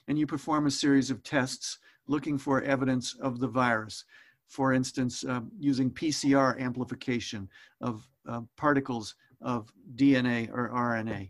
and 0.07 0.17
you 0.17 0.25
perform 0.25 0.65
a 0.65 0.71
series 0.71 1.11
of 1.11 1.21
tests 1.23 1.77
looking 2.07 2.37
for 2.37 2.61
evidence 2.63 3.15
of 3.21 3.39
the 3.39 3.47
virus. 3.47 4.05
For 4.47 4.73
instance, 4.73 5.23
uh, 5.23 5.41
using 5.59 5.91
PCR 5.91 6.59
amplification 6.59 7.47
of 7.81 8.07
uh, 8.27 8.41
particles 8.57 9.15
of 9.41 9.71
DNA 9.95 10.49
or 10.51 10.69
RNA, 10.69 11.29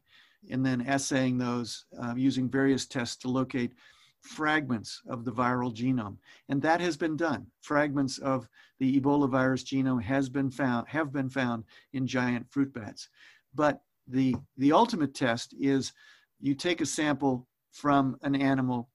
and 0.50 0.66
then 0.66 0.82
assaying 0.82 1.38
those 1.38 1.86
uh, 2.02 2.14
using 2.16 2.50
various 2.50 2.86
tests 2.86 3.16
to 3.18 3.28
locate 3.28 3.74
fragments 4.22 5.02
of 5.08 5.26
the 5.26 5.32
viral 5.32 5.74
genome. 5.74 6.18
And 6.50 6.62
that 6.62 6.82
has 6.82 6.98
been 6.98 7.16
done. 7.16 7.48
Fragments 7.62 8.18
of 8.18 8.48
the 8.80 9.00
Ebola 9.00 9.30
virus 9.30 9.64
genome 9.64 10.02
has 10.04 10.30
been 10.30 10.52
found, 10.52 10.88
have 10.88 11.12
been 11.12 11.30
found 11.30 11.64
in 11.94 12.06
giant 12.08 12.50
fruit 12.52 12.74
bats. 12.74 13.10
But 13.56 13.82
the, 14.08 14.36
the 14.58 14.72
ultimate 14.72 15.14
test 15.14 15.54
is 15.60 15.94
you 16.40 16.54
take 16.54 16.82
a 16.82 16.86
sample 16.86 17.48
from 17.72 18.18
an 18.24 18.36
animal 18.36 18.90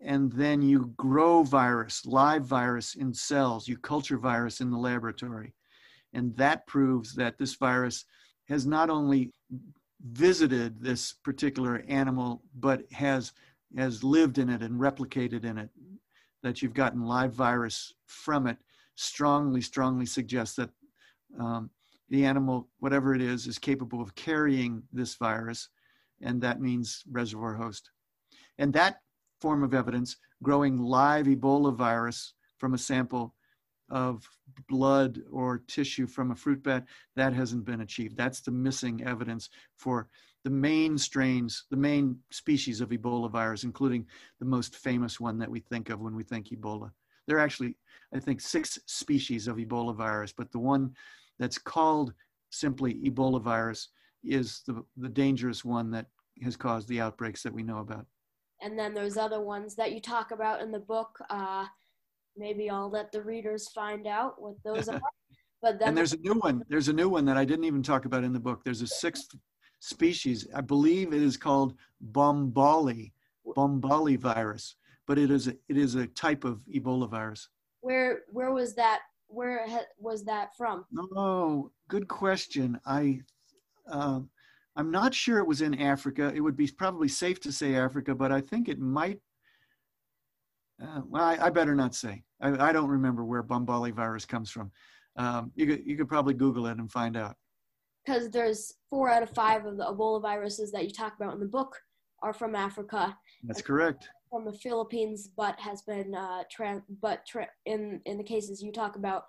and 0.00 0.32
then 0.32 0.62
you 0.62 0.92
grow 0.96 1.42
virus, 1.42 2.04
live 2.06 2.44
virus 2.44 2.94
in 2.94 3.14
cells, 3.14 3.68
you 3.68 3.76
culture 3.76 4.18
virus 4.18 4.60
in 4.60 4.70
the 4.70 4.78
laboratory. 4.78 5.54
And 6.12 6.36
that 6.36 6.66
proves 6.66 7.14
that 7.14 7.38
this 7.38 7.54
virus 7.54 8.04
has 8.48 8.66
not 8.66 8.90
only 8.90 9.32
visited 10.04 10.80
this 10.80 11.12
particular 11.12 11.84
animal, 11.88 12.42
but 12.58 12.84
has 12.92 13.32
has 13.76 14.04
lived 14.04 14.36
in 14.36 14.50
it 14.50 14.62
and 14.62 14.78
replicated 14.78 15.44
in 15.44 15.58
it. 15.58 15.70
That 16.42 16.60
you've 16.60 16.74
gotten 16.74 17.06
live 17.06 17.32
virus 17.32 17.94
from 18.06 18.46
it 18.46 18.58
strongly, 18.96 19.60
strongly 19.60 20.06
suggests 20.06 20.56
that 20.56 20.70
um, 21.38 21.70
the 22.08 22.24
animal, 22.24 22.68
whatever 22.80 23.14
it 23.14 23.22
is, 23.22 23.46
is 23.46 23.58
capable 23.58 24.02
of 24.02 24.14
carrying 24.14 24.82
this 24.92 25.14
virus, 25.14 25.68
and 26.20 26.40
that 26.42 26.60
means 26.60 27.04
reservoir 27.10 27.54
host. 27.54 27.90
And 28.58 28.72
that 28.74 29.00
form 29.40 29.62
of 29.62 29.72
evidence, 29.72 30.16
growing 30.42 30.78
live 30.78 31.26
Ebola 31.26 31.74
virus 31.74 32.34
from 32.58 32.74
a 32.74 32.78
sample 32.78 33.34
of 33.90 34.28
blood 34.68 35.20
or 35.30 35.62
tissue 35.68 36.06
from 36.06 36.30
a 36.30 36.36
fruit 36.36 36.62
bat, 36.62 36.84
that 37.16 37.32
hasn't 37.32 37.64
been 37.64 37.82
achieved. 37.82 38.16
That's 38.16 38.40
the 38.40 38.50
missing 38.50 39.04
evidence 39.04 39.50
for 39.76 40.08
the 40.44 40.50
main 40.50 40.98
strains, 40.98 41.64
the 41.70 41.76
main 41.76 42.18
species 42.30 42.80
of 42.80 42.90
Ebola 42.90 43.30
virus, 43.30 43.64
including 43.64 44.06
the 44.40 44.46
most 44.46 44.76
famous 44.76 45.20
one 45.20 45.38
that 45.38 45.50
we 45.50 45.60
think 45.60 45.90
of 45.90 46.00
when 46.00 46.16
we 46.16 46.24
think 46.24 46.48
Ebola. 46.48 46.90
There 47.26 47.36
are 47.36 47.40
actually, 47.40 47.76
I 48.14 48.18
think, 48.18 48.40
six 48.40 48.78
species 48.86 49.46
of 49.46 49.56
Ebola 49.56 49.94
virus, 49.94 50.32
but 50.32 50.50
the 50.50 50.58
one 50.58 50.94
that's 51.38 51.58
called 51.58 52.12
simply 52.50 52.94
Ebola 52.94 53.40
virus 53.40 53.88
is 54.24 54.62
the, 54.66 54.84
the 54.96 55.08
dangerous 55.08 55.64
one 55.64 55.90
that 55.92 56.06
has 56.42 56.56
caused 56.56 56.88
the 56.88 57.00
outbreaks 57.00 57.42
that 57.42 57.54
we 57.54 57.62
know 57.62 57.78
about. 57.78 58.06
And 58.60 58.78
then 58.78 58.94
there's 58.94 59.16
other 59.16 59.40
ones 59.40 59.74
that 59.76 59.92
you 59.92 60.00
talk 60.00 60.30
about 60.30 60.60
in 60.60 60.70
the 60.70 60.78
book. 60.78 61.18
Uh, 61.28 61.66
maybe 62.36 62.70
I'll 62.70 62.90
let 62.90 63.12
the 63.12 63.22
readers 63.22 63.68
find 63.70 64.06
out 64.06 64.40
what 64.40 64.54
those 64.64 64.88
are. 64.88 65.00
But 65.60 65.78
then 65.78 65.88
and 65.88 65.96
there's 65.96 66.12
a 66.12 66.18
new 66.18 66.34
one. 66.34 66.62
There's 66.68 66.88
a 66.88 66.92
new 66.92 67.08
one 67.08 67.24
that 67.26 67.36
I 67.36 67.44
didn't 67.44 67.64
even 67.64 67.82
talk 67.82 68.04
about 68.04 68.24
in 68.24 68.32
the 68.32 68.40
book. 68.40 68.64
There's 68.64 68.82
a 68.82 68.86
sixth 68.86 69.34
species. 69.78 70.46
I 70.54 70.60
believe 70.60 71.12
it 71.12 71.22
is 71.22 71.36
called 71.36 71.74
Bombali, 72.12 73.12
Bombali 73.46 74.18
virus, 74.18 74.76
but 75.06 75.18
it 75.18 75.30
is 75.30 75.48
a, 75.48 75.54
it 75.68 75.76
is 75.76 75.94
a 75.94 76.06
type 76.08 76.44
of 76.44 76.60
Ebola 76.74 77.08
virus. 77.08 77.48
Where 77.80 78.22
where 78.32 78.52
was 78.52 78.74
that? 78.74 79.00
Where 79.28 79.66
was 79.98 80.24
that 80.24 80.56
from? 80.56 80.84
Oh, 81.16 81.70
good 81.88 82.08
question. 82.08 82.78
I 82.84 83.20
uh, 83.88 84.20
I'm 84.76 84.90
not 84.90 85.14
sure 85.14 85.38
it 85.38 85.46
was 85.46 85.62
in 85.62 85.80
Africa. 85.80 86.32
It 86.34 86.40
would 86.40 86.56
be 86.56 86.68
probably 86.68 87.08
safe 87.08 87.40
to 87.40 87.52
say 87.52 87.74
Africa, 87.74 88.14
but 88.14 88.32
I 88.32 88.40
think 88.40 88.68
it 88.68 88.80
might. 88.80 89.20
Uh, 90.82 91.00
well, 91.08 91.22
I, 91.22 91.46
I, 91.46 91.50
better 91.50 91.74
not 91.74 91.94
say. 91.94 92.24
I, 92.40 92.68
I, 92.68 92.72
don't 92.72 92.88
remember 92.88 93.24
where 93.24 93.42
Bombali 93.42 93.92
virus 93.92 94.24
comes 94.24 94.50
from. 94.50 94.72
Um, 95.16 95.52
you 95.54 95.66
could 95.66 95.86
you 95.86 95.96
could 95.96 96.08
probably 96.08 96.34
Google 96.34 96.66
it 96.66 96.78
and 96.78 96.90
find 96.90 97.16
out. 97.16 97.36
Because 98.04 98.30
there's 98.30 98.74
four 98.90 99.08
out 99.08 99.22
of 99.22 99.30
five 99.30 99.64
of 99.64 99.76
the 99.76 99.84
Ebola 99.84 100.20
viruses 100.20 100.72
that 100.72 100.84
you 100.84 100.90
talk 100.90 101.14
about 101.14 101.34
in 101.34 101.40
the 101.40 101.46
book 101.46 101.78
are 102.22 102.32
from 102.32 102.54
Africa. 102.54 103.16
That's 103.44 103.62
correct. 103.62 104.08
From 104.30 104.44
the 104.44 104.52
Philippines, 104.52 105.28
but 105.36 105.58
has 105.60 105.82
been 105.82 106.14
uh, 106.14 106.42
tra- 106.50 106.82
but 107.00 107.24
tra- 107.26 107.50
in 107.66 108.00
in 108.06 108.18
the 108.18 108.24
cases 108.24 108.62
you 108.62 108.72
talk 108.72 108.96
about, 108.96 109.24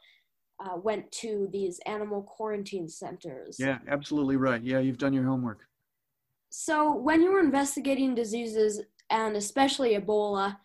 uh, 0.64 0.78
went 0.78 1.12
to 1.12 1.50
these 1.52 1.80
animal 1.86 2.24
quarantine 2.24 2.88
centers. 2.88 3.58
Yeah, 3.60 3.80
absolutely 3.88 4.38
right. 4.38 4.64
Yeah, 4.64 4.80
you've 4.80 4.98
done 4.98 5.14
your 5.14 5.26
homework. 5.26 5.68
So, 6.50 6.96
when 6.96 7.22
you 7.22 7.32
were 7.32 7.40
investigating 7.40 8.16
diseases, 8.16 8.82
and 9.10 9.36
especially 9.36 9.98
Ebola, 9.98 10.58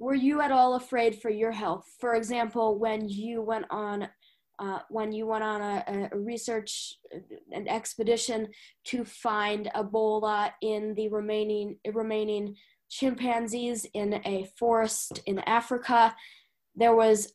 were 0.00 0.14
you 0.14 0.40
at 0.40 0.50
all 0.50 0.74
afraid 0.74 1.20
for 1.20 1.30
your 1.30 1.52
health? 1.52 1.84
For 2.00 2.14
example, 2.14 2.78
when 2.78 3.08
you 3.08 3.42
went 3.42 3.66
on 3.70 4.08
uh, 4.58 4.80
when 4.90 5.10
you 5.10 5.26
went 5.26 5.42
on 5.42 5.62
a, 5.62 6.10
a, 6.12 6.18
research 6.18 6.94
an 7.50 7.66
expedition 7.66 8.46
to 8.84 9.04
find 9.04 9.70
Ebola 9.74 10.50
in 10.60 10.94
the 10.94 11.08
remaining 11.08 11.78
remaining 11.92 12.56
chimpanzees 12.90 13.86
in 13.94 14.20
a 14.26 14.46
forest 14.58 15.22
in 15.26 15.38
Africa, 15.40 16.14
there 16.74 16.94
was 16.94 17.34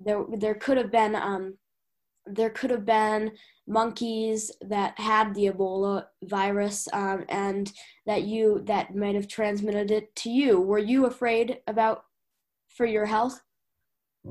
there 0.00 0.24
there 0.36 0.54
could 0.54 0.78
have 0.78 0.90
been 0.90 1.14
um, 1.14 1.56
there 2.26 2.50
could 2.50 2.70
have 2.70 2.86
been 2.86 3.32
monkeys 3.66 4.52
that 4.60 4.98
had 4.98 5.34
the 5.34 5.46
Ebola 5.46 6.06
virus 6.24 6.88
um, 6.92 7.24
and 7.28 7.72
that 8.06 8.22
you 8.22 8.62
that 8.64 8.94
might 8.94 9.14
have 9.14 9.28
transmitted 9.28 9.90
it 9.90 10.14
to 10.16 10.30
you. 10.30 10.60
Were 10.60 10.78
you 10.78 11.06
afraid 11.06 11.58
about 11.66 12.04
for 12.68 12.86
your 12.86 13.06
health? 13.06 13.40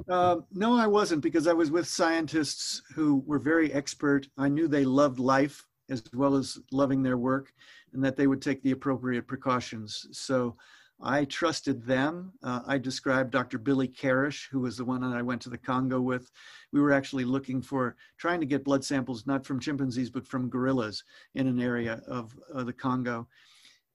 Uh, 0.10 0.38
no, 0.52 0.78
I 0.78 0.88
wasn't 0.88 1.24
because 1.24 1.48
I 1.48 1.54
was 1.54 1.71
with 1.71 1.88
scientists 1.88 2.82
who 2.93 3.24
were 3.26 3.39
very 3.39 3.71
expert. 3.74 4.28
I 4.38 4.50
knew 4.50 4.67
they 4.67 4.86
loved 4.86 5.19
life 5.19 5.65
as 5.89 6.04
well 6.13 6.36
as 6.36 6.58
loving 6.71 7.02
their 7.02 7.17
work 7.17 7.54
and 7.93 8.04
that 8.04 8.17
they 8.17 8.28
would 8.28 8.41
take 8.41 8.62
the 8.62 8.71
appropriate 8.71 9.28
precautions. 9.28 10.08
So 10.12 10.56
I 11.01 11.25
trusted 11.25 11.86
them. 11.86 12.34
Uh, 12.41 12.62
I 12.65 12.77
described 12.77 13.31
Dr. 13.31 13.58
Billy 13.58 13.88
Karesh, 13.88 14.47
who 14.49 14.62
was 14.62 14.77
the 14.77 14.86
one 14.86 15.01
that 15.01 15.15
I 15.15 15.21
went 15.21 15.41
to 15.41 15.49
the 15.49 15.58
Congo 15.58 15.99
with. 15.99 16.31
We 16.71 16.79
were 16.79 16.93
actually 16.93 17.25
looking 17.25 17.62
for 17.62 17.95
trying 18.17 18.39
to 18.39 18.45
get 18.45 18.63
blood 18.63 18.84
samples, 18.84 19.27
not 19.27 19.45
from 19.45 19.60
chimpanzees, 19.60 20.10
but 20.10 20.25
from 20.25 20.49
gorillas 20.49 21.03
in 21.36 21.47
an 21.47 21.60
area 21.60 22.01
of 22.08 22.34
uh, 22.53 22.63
the 22.63 22.73
Congo. 22.73 23.27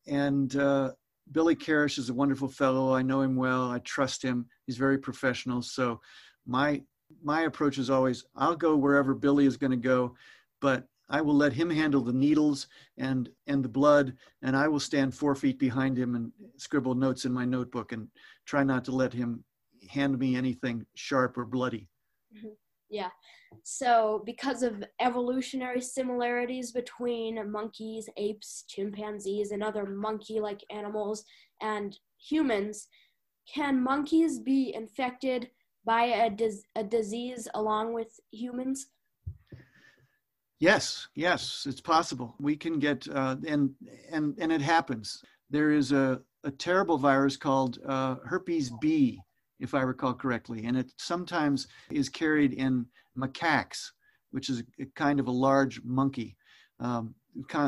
And 0.07 0.55
uh, 0.57 0.93
Billy 1.33 1.57
Karesh 1.57 1.99
is 1.99 2.11
a 2.11 2.15
wonderful 2.15 2.49
fellow. 2.49 2.95
I 2.95 3.03
know 3.03 3.23
him 3.23 3.37
well. 3.37 3.71
I 3.71 3.79
trust 3.81 4.23
him. 4.23 4.47
He's 4.67 4.77
very 4.77 4.99
professional. 4.99 5.63
So 5.63 6.01
my 6.47 6.83
my 7.23 7.43
approach 7.43 7.79
is 7.79 7.91
always 7.91 8.25
I'll 8.37 8.57
go 8.57 8.77
wherever 8.77 9.15
Billy 9.15 9.47
is 9.47 9.57
going 9.57 9.73
to 9.73 9.77
go, 9.77 10.15
but 10.61 10.87
I 11.11 11.21
will 11.21 11.35
let 11.35 11.53
him 11.53 11.69
handle 11.69 12.03
the 12.03 12.13
needles 12.13 12.69
and 12.97 13.29
and 13.47 13.65
the 13.65 13.69
blood, 13.69 14.15
and 14.43 14.57
I 14.57 14.69
will 14.69 14.81
stand 14.81 15.15
four 15.15 15.35
feet 15.35 15.59
behind 15.59 15.99
him 15.99 16.15
and 16.15 16.33
scribble 16.57 16.95
notes 16.95 17.25
in 17.25 17.33
my 17.33 17.45
notebook 17.45 17.93
and 17.93 18.09
try 18.47 18.63
not 18.63 18.85
to 18.85 18.93
let 18.93 19.13
him 19.13 19.45
hand 19.89 20.19
me 20.19 20.37
anything 20.37 20.87
sharp 20.95 21.37
or 21.37 21.45
bloody. 21.45 21.89
Mm-hmm. 22.37 22.55
Yeah. 22.91 23.11
So, 23.63 24.23
because 24.25 24.63
of 24.63 24.85
evolutionary 25.01 25.81
similarities 25.81 26.73
between 26.73 27.51
monkeys, 27.51 28.09
apes, 28.17 28.65
chimpanzees, 28.69 29.51
and 29.51 29.63
other 29.63 29.87
monkey 29.87 30.41
like 30.41 30.65
animals 30.71 31.25
and 31.61 31.99
humans, 32.19 32.89
can 33.53 33.83
monkeys 33.83 34.39
be 34.39 34.73
infected 34.75 35.51
by 35.85 36.05
a, 36.05 36.31
dis- 36.31 36.65
a 36.77 36.85
disease 36.85 37.49
along 37.55 37.95
with 37.95 38.09
humans? 38.31 38.87
Yes, 40.61 41.09
yes, 41.15 41.65
it's 41.67 41.81
possible. 41.81 42.35
We 42.39 42.55
can 42.55 42.79
get, 42.79 43.09
uh, 43.09 43.37
and 43.47 43.71
and 44.13 44.37
and 44.39 44.53
it 44.53 44.61
happens. 44.61 45.23
There 45.49 45.73
is 45.73 45.91
a, 45.91 46.21
a 46.45 46.51
terrible 46.51 46.99
virus 46.99 47.37
called 47.39 47.79
uh, 47.87 48.17
herpes 48.27 48.71
B, 48.79 49.19
if 49.59 49.73
I 49.73 49.81
recall 49.81 50.13
correctly, 50.13 50.67
and 50.67 50.77
it 50.77 50.93
sometimes 50.99 51.67
is 51.91 52.11
carried 52.11 52.53
in 52.53 52.85
macaques, 53.17 53.91
which 54.33 54.51
is 54.51 54.63
a 54.79 54.85
kind 54.95 55.19
of 55.19 55.29
a 55.29 55.33
large 55.33 55.83
monkey. 55.83 56.37
Um, 56.79 57.15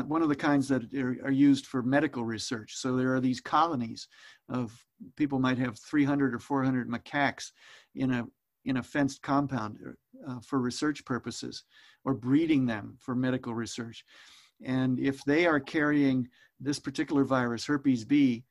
one 0.07 0.21
of 0.21 0.29
the 0.29 0.35
kinds 0.35 0.67
that 0.67 0.93
are, 0.93 1.17
are, 1.23 1.31
used 1.31 1.67
for 1.67 1.81
medical 1.81 2.25
research. 2.25 2.75
So 2.75 2.97
there 2.97 3.15
are 3.15 3.21
these 3.21 3.39
colonies 3.39 4.07
of 4.49 4.73
people 5.15 5.39
might 5.39 5.57
have 5.57 5.79
300 5.79 6.33
or 6.33 6.39
400 6.39 6.89
macaques 6.89 7.51
in 7.95 8.11
a 8.11 8.25
in 8.65 8.77
a 8.77 8.83
fenced 8.83 9.21
compound 9.21 9.77
uh, 10.27 10.39
for 10.39 10.59
research 10.59 11.03
purposes 11.05 11.63
or 12.05 12.13
breeding 12.13 12.65
them 12.65 12.95
for 12.99 13.15
medical 13.15 13.53
research. 13.53 14.05
And 14.63 14.99
if 14.99 15.23
they 15.25 15.45
are 15.45 15.59
carrying 15.59 16.27
this 16.59 16.79
particular 16.79 17.23
virus, 17.23 17.65
herpes 17.65 18.05
B, 18.05 18.43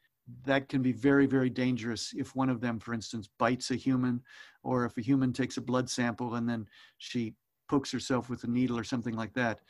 that 0.45 0.69
can 0.69 0.83
be 0.83 0.93
very, 0.93 1.27
very 1.27 1.51
dangerous 1.51 2.13
if 2.17 2.35
one 2.37 2.49
of 2.49 2.61
them, 2.61 2.79
for 2.79 2.95
instance, 2.95 3.29
bites 3.39 3.71
a 3.71 3.77
human, 3.77 4.21
or 4.63 4.85
if 4.85 4.97
a 4.97 5.03
human 5.03 5.33
takes 5.33 5.57
a 5.57 5.61
blood 5.61 5.89
sample 5.91 6.35
and 6.35 6.49
then 6.49 6.67
she 6.99 7.35
pokes 7.69 7.91
herself 7.91 8.29
with 8.29 8.45
a 8.45 8.51
needle 8.51 8.79
or 8.79 8.85
something 8.85 9.15
like 9.15 9.33
that. 9.35 9.61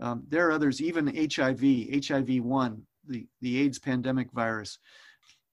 Um, 0.00 0.24
there 0.28 0.48
are 0.48 0.52
others, 0.52 0.82
even 0.82 1.06
HIV, 1.06 2.06
HIV 2.06 2.42
1, 2.42 2.82
the, 3.06 3.26
the 3.40 3.60
AIDS 3.60 3.78
pandemic 3.78 4.32
virus, 4.32 4.78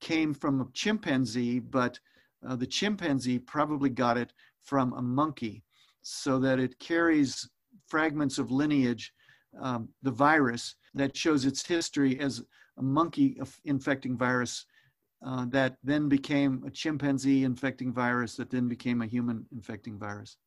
came 0.02 0.34
from 0.34 0.62
a 0.62 0.68
chimpanzee, 0.74 1.60
but 1.60 2.00
uh, 2.48 2.56
the 2.56 2.68
chimpanzee 2.68 3.40
probably 3.40 3.90
got 3.90 4.18
it 4.18 4.34
from 4.64 4.94
a 4.94 5.02
monkey 5.02 5.64
so 6.02 6.40
that 6.40 6.60
it 6.60 6.80
carries 6.80 7.50
fragments 7.88 8.38
of 8.38 8.52
lineage, 8.52 9.14
um, 9.60 9.90
the 10.04 10.12
virus 10.12 10.76
that 10.94 11.16
shows 11.16 11.46
its 11.46 11.66
history 11.66 12.20
as 12.20 12.44
a 12.78 12.84
monkey 12.84 13.40
infecting 13.66 14.18
virus 14.18 14.66
uh, 15.26 15.46
that 15.50 15.78
then 15.84 16.08
became 16.08 16.64
a 16.66 16.70
chimpanzee 16.70 17.44
infecting 17.44 17.92
virus 17.92 18.36
that 18.36 18.50
then 18.50 18.68
became 18.68 19.02
a 19.02 19.08
human 19.08 19.46
infecting 19.52 19.98
virus. 19.98 20.38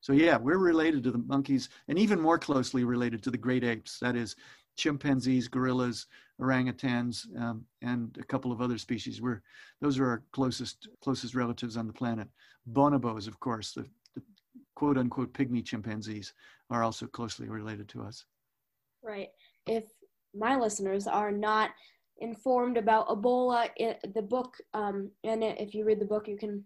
So 0.00 0.12
yeah, 0.12 0.38
we're 0.38 0.58
related 0.58 1.02
to 1.04 1.10
the 1.10 1.18
monkeys 1.18 1.68
and 1.88 1.98
even 1.98 2.20
more 2.20 2.38
closely 2.38 2.84
related 2.84 3.22
to 3.24 3.30
the 3.30 3.36
great 3.36 3.64
apes. 3.64 3.98
That 3.98 4.16
is 4.16 4.36
chimpanzees, 4.76 5.48
gorillas, 5.48 6.06
orangutans, 6.40 7.26
um, 7.38 7.64
and 7.82 8.16
a 8.20 8.24
couple 8.24 8.52
of 8.52 8.60
other 8.60 8.78
species. 8.78 9.20
We're, 9.20 9.42
those 9.80 9.98
are 9.98 10.06
our 10.06 10.22
closest, 10.32 10.88
closest 11.02 11.34
relatives 11.34 11.76
on 11.76 11.86
the 11.86 11.92
planet. 11.92 12.28
Bonobos, 12.72 13.26
of 13.26 13.40
course, 13.40 13.72
the, 13.72 13.86
the 14.14 14.22
quote 14.74 14.98
unquote 14.98 15.32
pygmy 15.32 15.64
chimpanzees 15.64 16.32
are 16.70 16.84
also 16.84 17.06
closely 17.06 17.48
related 17.48 17.88
to 17.90 18.02
us. 18.02 18.24
Right. 19.02 19.28
If 19.66 19.84
my 20.34 20.56
listeners 20.56 21.06
are 21.06 21.32
not 21.32 21.70
informed 22.18 22.76
about 22.76 23.08
Ebola, 23.08 23.70
it, 23.76 24.00
the 24.14 24.22
book, 24.22 24.56
um, 24.74 25.10
and 25.24 25.42
if 25.42 25.74
you 25.74 25.84
read 25.84 26.00
the 26.00 26.04
book, 26.04 26.28
you 26.28 26.36
can 26.36 26.64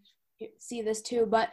see 0.59 0.83
this 0.83 1.03
too. 1.03 1.27
But 1.27 1.51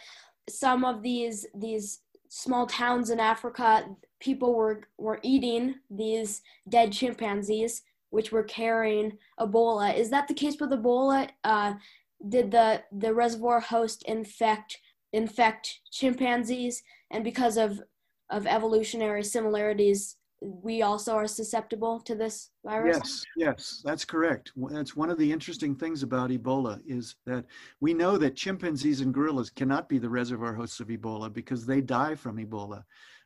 some 0.50 0.84
of 0.86 1.04
these 1.04 1.46
these 1.54 2.02
small 2.30 2.66
towns 2.68 3.10
in 3.10 3.20
Africa, 3.20 3.86
people 4.20 4.56
were 4.56 4.82
were 4.98 5.20
eating 5.24 5.76
these 5.90 6.42
dead 6.68 6.92
chimpanzees, 6.92 7.82
which 8.10 8.32
were 8.32 8.44
carrying 8.44 9.18
Ebola. 9.40 9.96
Is 9.96 10.10
that 10.10 10.28
the 10.28 10.34
case 10.34 10.58
with 10.60 10.72
Ebola? 10.72 11.30
Uh, 11.44 11.74
did 12.28 12.52
the 12.52 12.84
the 12.92 13.14
reservoir 13.14 13.60
host 13.60 14.04
infect 14.04 14.78
infect 15.14 15.80
chimpanzees, 15.92 16.84
and 17.12 17.24
because 17.24 17.58
of 17.58 17.82
of 18.30 18.46
evolutionary 18.46 19.24
similarities, 19.24 20.18
we 20.42 20.82
also 20.82 21.14
are 21.14 21.28
susceptible 21.28 22.00
to 22.02 22.16
this 22.16 22.52
virus? 22.64 22.98
Yes, 22.98 23.26
yes, 23.36 23.82
that's 23.84 24.06
correct. 24.06 24.52
That's 24.56 24.96
one 24.96 25.10
of 25.10 25.18
the 25.18 25.32
interesting 25.32 25.76
things 25.76 26.04
about 26.04 26.30
Ebola 26.30 26.80
is 26.86 27.16
that 27.26 27.46
we 27.82 27.94
know 27.94 28.18
that 28.18 28.36
chimpanzees 28.36 29.02
and 29.02 29.14
gorillas 29.14 29.50
cannot 29.50 29.90
be 29.90 29.98
the 29.98 30.10
reservoir 30.10 30.54
hosts 30.54 30.80
of 30.80 30.88
Ebola 30.88 31.32
because 31.32 31.66
they 31.66 31.82
die 31.82 32.16
from 32.16 32.38
Ebola. 32.38 32.84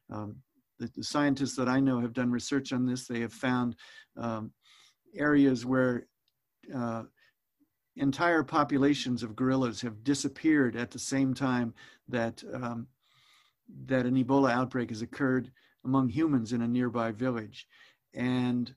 Um, 0.09 0.37
the, 0.79 0.89
the, 0.95 1.03
scientists 1.03 1.55
that 1.55 1.69
I 1.69 1.79
know 1.79 1.99
have 1.99 2.13
done 2.13 2.31
research 2.31 2.73
on 2.73 2.85
this. 2.85 3.07
They 3.07 3.21
have 3.21 3.33
found 3.33 3.75
um, 4.17 4.51
areas 5.15 5.65
where 5.65 6.07
uh, 6.73 7.03
entire 7.95 8.43
populations 8.43 9.23
of 9.23 9.35
gorillas 9.35 9.81
have 9.81 10.03
disappeared 10.03 10.75
at 10.75 10.91
the 10.91 10.99
same 10.99 11.33
time 11.33 11.73
that 12.07 12.43
um, 12.53 12.87
that 13.85 14.05
an 14.05 14.15
Ebola 14.15 14.51
outbreak 14.51 14.89
has 14.89 15.01
occurred 15.01 15.51
among 15.85 16.09
humans 16.09 16.53
in 16.53 16.61
a 16.61 16.67
nearby 16.67 17.11
village. 17.11 17.67
And 18.13 18.73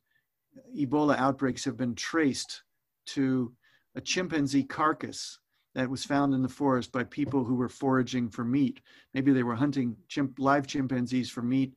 Ebola 0.77 1.17
outbreaks 1.19 1.65
have 1.65 1.77
been 1.77 1.95
traced 1.95 2.63
to 3.07 3.53
a 3.95 4.01
chimpanzee 4.01 4.65
carcass 4.65 5.39
that 5.75 5.91
was 5.91 6.05
found 6.05 6.35
in 6.35 6.43
the 6.43 6.49
forest 6.49 6.93
by 6.93 7.05
people 7.05 7.45
who 7.45 7.55
were 7.55 7.69
foraging 7.69 8.31
for 8.31 8.45
meat. 8.45 8.81
Maybe 9.13 9.33
they 9.33 9.43
were 9.43 9.55
hunting 9.55 9.97
chimp, 10.09 10.39
live 10.39 10.67
chimpanzees 10.67 11.31
for 11.31 11.43
meat. 11.43 11.75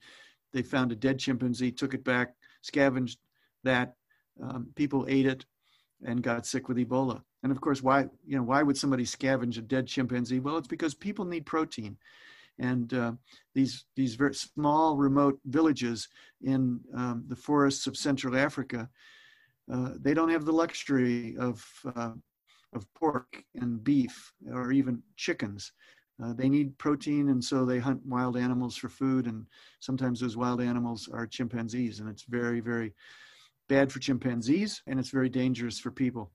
They 0.53 0.61
found 0.61 0.91
a 0.91 0.95
dead 0.95 1.19
chimpanzee, 1.19 1.71
took 1.71 1.93
it 1.93 2.03
back, 2.03 2.33
scavenged 2.61 3.19
that. 3.63 3.95
Um, 4.41 4.67
people 4.75 5.05
ate 5.09 5.25
it 5.25 5.45
and 6.05 6.23
got 6.23 6.45
sick 6.45 6.67
with 6.67 6.77
Ebola. 6.77 7.21
And 7.43 7.51
of 7.51 7.61
course, 7.61 7.81
why 7.81 8.01
you 8.25 8.37
know 8.37 8.43
why 8.43 8.63
would 8.63 8.77
somebody 8.77 9.05
scavenge 9.05 9.57
a 9.57 9.61
dead 9.61 9.87
chimpanzee? 9.87 10.39
Well, 10.39 10.57
it's 10.57 10.67
because 10.67 10.93
people 10.93 11.25
need 11.25 11.45
protein, 11.45 11.97
and 12.59 12.93
uh, 12.93 13.11
these 13.55 13.85
these 13.95 14.15
very 14.15 14.33
small 14.33 14.97
remote 14.97 15.39
villages 15.45 16.07
in 16.41 16.79
um, 16.95 17.23
the 17.27 17.35
forests 17.35 17.87
of 17.87 17.95
Central 17.95 18.35
Africa, 18.35 18.89
uh, 19.71 19.91
they 19.99 20.13
don't 20.13 20.29
have 20.29 20.45
the 20.45 20.51
luxury 20.51 21.37
of 21.37 21.65
uh, 21.95 22.11
of 22.73 22.93
pork 22.93 23.43
and 23.55 23.83
beef 23.83 24.33
or 24.51 24.71
even 24.71 25.01
chickens. 25.15 25.71
Uh, 26.21 26.33
they 26.33 26.49
need 26.49 26.77
protein, 26.77 27.29
and 27.29 27.41
so 27.41 27.63
they 27.63 27.79
hunt 27.79 28.05
wild 28.05 28.35
animals 28.35 28.75
for 28.75 28.89
food. 28.89 29.25
And 29.25 29.45
sometimes 29.79 30.19
those 30.19 30.35
wild 30.35 30.61
animals 30.61 31.07
are 31.13 31.25
chimpanzees, 31.25 32.01
and 32.01 32.09
it's 32.09 32.23
very 32.23 32.59
very 32.59 32.93
bad 33.69 33.91
for 33.91 33.99
chimpanzees, 33.99 34.81
and 34.87 34.99
it's 34.99 35.11
very 35.11 35.29
dangerous 35.29 35.79
for 35.79 35.91
people. 35.91 36.31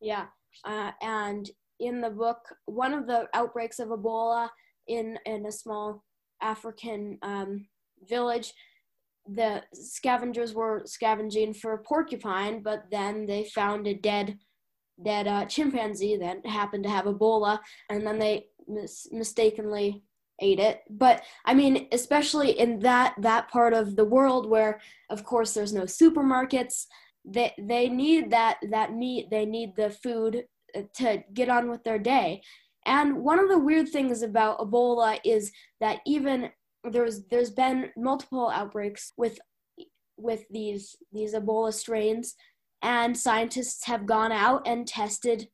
Yeah, 0.00 0.26
uh, 0.64 0.92
and 1.02 1.50
in 1.80 2.00
the 2.00 2.10
book, 2.10 2.38
one 2.66 2.94
of 2.94 3.06
the 3.06 3.26
outbreaks 3.34 3.80
of 3.80 3.88
Ebola 3.88 4.48
in 4.86 5.18
in 5.26 5.46
a 5.46 5.52
small 5.52 6.04
African 6.40 7.18
um, 7.22 7.66
village. 8.08 8.52
The 9.26 9.62
scavengers 9.74 10.54
were 10.54 10.82
scavenging 10.86 11.54
for 11.54 11.84
porcupine, 11.86 12.62
but 12.62 12.84
then 12.90 13.26
they 13.26 13.44
found 13.44 13.86
a 13.86 13.94
dead 13.94 14.38
dead 15.04 15.26
uh, 15.26 15.44
chimpanzee 15.46 16.16
that 16.16 16.44
happened 16.46 16.84
to 16.84 16.90
have 16.90 17.04
Ebola, 17.06 17.58
and 17.88 18.06
then 18.06 18.18
they 18.18 18.46
mis- 18.66 19.08
mistakenly 19.12 20.02
ate 20.40 20.58
it. 20.58 20.82
But 20.88 21.22
I 21.44 21.54
mean, 21.54 21.88
especially 21.92 22.58
in 22.58 22.80
that 22.80 23.14
that 23.18 23.50
part 23.50 23.74
of 23.74 23.96
the 23.96 24.04
world 24.04 24.48
where, 24.48 24.80
of 25.10 25.24
course, 25.24 25.54
there's 25.54 25.72
no 25.72 25.82
supermarkets. 25.82 26.86
They 27.24 27.52
they 27.58 27.88
need 27.88 28.30
that 28.30 28.58
that 28.70 28.94
meat. 28.94 29.28
They 29.30 29.46
need 29.46 29.76
the 29.76 29.90
food 29.90 30.44
uh, 30.76 30.82
to 30.94 31.22
get 31.34 31.48
on 31.48 31.70
with 31.70 31.84
their 31.84 31.98
day. 31.98 32.42
And 32.86 33.18
one 33.18 33.38
of 33.38 33.48
the 33.48 33.58
weird 33.58 33.88
things 33.88 34.22
about 34.22 34.58
Ebola 34.58 35.18
is 35.24 35.52
that 35.80 36.00
even 36.06 36.50
there's 36.84 37.24
there's 37.26 37.50
been 37.50 37.90
multiple 37.96 38.48
outbreaks 38.48 39.12
with 39.16 39.38
with 40.16 40.44
these 40.50 40.96
these 41.12 41.34
Ebola 41.34 41.72
strains, 41.72 42.34
and 42.82 43.16
scientists 43.16 43.86
have 43.86 44.06
gone 44.06 44.32
out 44.32 44.66
and 44.66 44.86
tested 44.86 45.48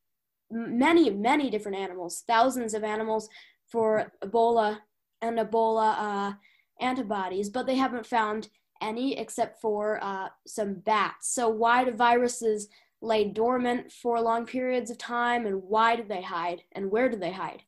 many 0.50 1.10
many 1.10 1.50
different 1.50 1.78
animals, 1.78 2.22
thousands 2.26 2.74
of 2.74 2.84
animals 2.84 3.28
for 3.68 4.12
Ebola 4.24 4.78
and 5.22 5.38
Ebola 5.38 5.94
uh, 5.98 6.32
antibodies, 6.80 7.48
but 7.48 7.66
they 7.66 7.76
haven't 7.76 8.06
found 8.06 8.48
any 8.80 9.18
except 9.18 9.60
for 9.60 10.02
uh, 10.02 10.28
some 10.46 10.74
bats. 10.74 11.34
So 11.34 11.48
why 11.48 11.84
do 11.84 11.92
viruses 11.92 12.68
lay 13.00 13.24
dormant 13.24 13.92
for 13.92 14.20
long 14.20 14.46
periods 14.46 14.90
of 14.90 14.98
time 14.98 15.46
and 15.46 15.62
why 15.62 15.96
do 15.96 16.02
they 16.02 16.22
hide 16.22 16.62
and 16.72 16.90
where 16.90 17.08
do 17.08 17.16
they 17.16 17.32
hide? 17.32 17.62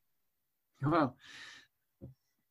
Well, 0.83 1.17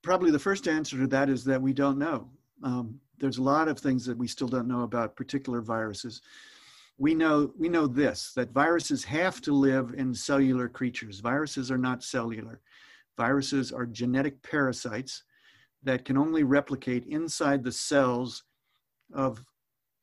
probably 0.03 0.31
the 0.31 0.39
first 0.39 0.67
answer 0.67 0.97
to 0.97 1.07
that 1.07 1.29
is 1.29 1.43
that 1.45 1.61
we 1.61 1.73
don't 1.73 1.97
know. 1.97 2.29
Um, 2.63 2.99
there's 3.19 3.37
a 3.37 3.43
lot 3.43 3.67
of 3.67 3.79
things 3.79 4.05
that 4.05 4.17
we 4.17 4.27
still 4.27 4.47
don't 4.47 4.67
know 4.67 4.81
about 4.81 5.15
particular 5.15 5.61
viruses. 5.61 6.21
We 6.99 7.13
know 7.13 7.51
we 7.57 7.69
know 7.69 7.85
this 7.87 8.33
that 8.35 8.51
viruses 8.51 9.03
have 9.03 9.39
to 9.41 9.53
live 9.53 9.93
in 9.95 10.13
cellular 10.13 10.67
creatures. 10.67 11.19
Viruses 11.19 11.69
are 11.71 11.77
not 11.77 12.03
cellular. 12.03 12.59
Viruses 13.17 13.71
are 13.71 13.85
genetic 13.85 14.41
parasites 14.43 15.23
that 15.83 16.05
can 16.05 16.17
only 16.17 16.43
replicate 16.43 17.05
inside 17.05 17.63
the 17.63 17.71
cells 17.71 18.43
of 19.13 19.43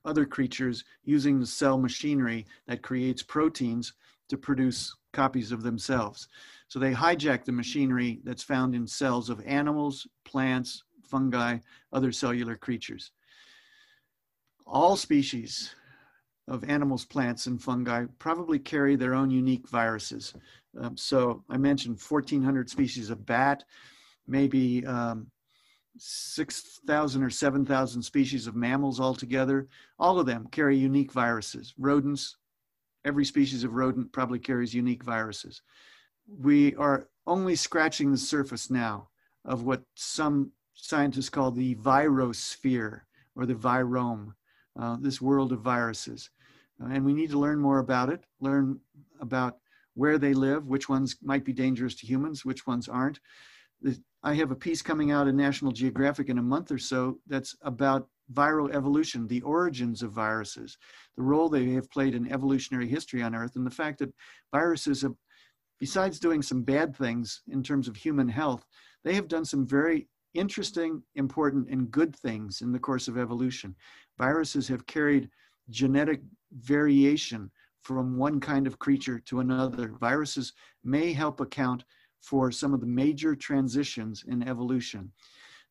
other 0.04 0.26
creatures 0.26 0.84
using 1.04 1.40
the 1.40 1.46
cell 1.46 1.78
machinery 1.78 2.44
that 2.66 2.82
creates 2.82 3.22
proteins 3.22 3.94
to 4.28 4.36
produce 4.36 4.94
copies 5.12 5.52
of 5.52 5.62
themselves. 5.62 6.28
So 6.68 6.78
they 6.78 6.92
hijack 6.92 7.44
the 7.44 7.52
machinery 7.52 8.20
that's 8.24 8.42
found 8.42 8.74
in 8.74 8.86
cells 8.86 9.30
of 9.30 9.40
animals, 9.46 10.06
plants, 10.24 10.82
fungi, 11.02 11.58
other 11.92 12.12
cellular 12.12 12.56
creatures. 12.56 13.12
All 14.66 14.96
species 14.96 15.74
of 16.48 16.64
animals, 16.64 17.04
plants, 17.04 17.46
and 17.46 17.62
fungi 17.62 18.04
probably 18.18 18.58
carry 18.58 18.96
their 18.96 19.14
own 19.14 19.30
unique 19.30 19.68
viruses. 19.68 20.34
Um, 20.78 20.96
so 20.96 21.42
I 21.48 21.56
mentioned 21.56 22.00
1,400 22.00 22.68
species 22.68 23.10
of 23.10 23.24
bat, 23.24 23.64
maybe 24.26 24.84
um, 24.86 25.28
6,000 25.96 27.22
or 27.22 27.30
7,000 27.30 28.02
species 28.02 28.46
of 28.46 28.56
mammals 28.56 29.00
altogether. 29.00 29.68
All 29.98 30.18
of 30.18 30.26
them 30.26 30.48
carry 30.50 30.76
unique 30.76 31.12
viruses. 31.12 31.74
Rodents, 31.78 32.36
every 33.04 33.24
species 33.24 33.64
of 33.64 33.74
rodent 33.74 34.12
probably 34.12 34.38
carries 34.38 34.74
unique 34.74 35.04
viruses. 35.04 35.62
We 36.26 36.74
are 36.76 37.08
only 37.26 37.54
scratching 37.54 38.10
the 38.10 38.18
surface 38.18 38.70
now 38.70 39.08
of 39.44 39.62
what 39.62 39.82
some 39.94 40.50
scientists 40.74 41.28
call 41.28 41.50
the 41.50 41.74
virosphere 41.76 43.02
or 43.36 43.46
the 43.46 43.54
virome, 43.54 44.34
uh, 44.78 44.96
this 45.00 45.20
world 45.20 45.52
of 45.52 45.60
viruses. 45.60 46.30
And 46.80 47.04
we 47.04 47.14
need 47.14 47.30
to 47.30 47.38
learn 47.38 47.58
more 47.58 47.78
about 47.78 48.10
it, 48.10 48.24
learn 48.40 48.80
about 49.20 49.58
where 49.94 50.18
they 50.18 50.34
live, 50.34 50.66
which 50.66 50.88
ones 50.88 51.16
might 51.22 51.44
be 51.44 51.52
dangerous 51.52 51.94
to 51.96 52.06
humans, 52.06 52.44
which 52.44 52.66
ones 52.66 52.88
aren't. 52.88 53.20
I 54.22 54.34
have 54.34 54.50
a 54.50 54.56
piece 54.56 54.82
coming 54.82 55.10
out 55.10 55.28
in 55.28 55.36
National 55.36 55.70
Geographic 55.70 56.28
in 56.28 56.38
a 56.38 56.42
month 56.42 56.72
or 56.72 56.78
so 56.78 57.18
that's 57.26 57.54
about 57.62 58.08
viral 58.32 58.74
evolution, 58.74 59.28
the 59.28 59.42
origins 59.42 60.02
of 60.02 60.12
viruses, 60.12 60.78
the 61.16 61.22
role 61.22 61.48
they 61.48 61.70
have 61.72 61.90
played 61.90 62.14
in 62.14 62.32
evolutionary 62.32 62.88
history 62.88 63.22
on 63.22 63.34
Earth, 63.34 63.56
and 63.56 63.66
the 63.66 63.70
fact 63.70 63.98
that 63.98 64.14
viruses 64.50 65.02
have, 65.02 65.14
besides 65.78 66.18
doing 66.18 66.40
some 66.40 66.62
bad 66.62 66.96
things 66.96 67.42
in 67.48 67.62
terms 67.62 67.86
of 67.86 67.96
human 67.96 68.28
health, 68.28 68.64
they 69.04 69.14
have 69.14 69.28
done 69.28 69.44
some 69.44 69.66
very 69.66 70.08
interesting, 70.32 71.02
important, 71.14 71.68
and 71.68 71.90
good 71.90 72.16
things 72.16 72.62
in 72.62 72.72
the 72.72 72.78
course 72.78 73.06
of 73.06 73.18
evolution. 73.18 73.76
Viruses 74.18 74.66
have 74.68 74.86
carried 74.86 75.28
genetic 75.70 76.20
variation 76.52 77.50
from 77.82 78.16
one 78.16 78.40
kind 78.40 78.66
of 78.66 78.78
creature 78.78 79.18
to 79.20 79.40
another. 79.40 79.94
Viruses 80.00 80.52
may 80.82 81.12
help 81.12 81.40
account 81.40 81.84
for 82.20 82.50
some 82.50 82.72
of 82.72 82.80
the 82.80 82.86
major 82.86 83.34
transitions 83.34 84.24
in 84.26 84.48
evolution. 84.48 85.12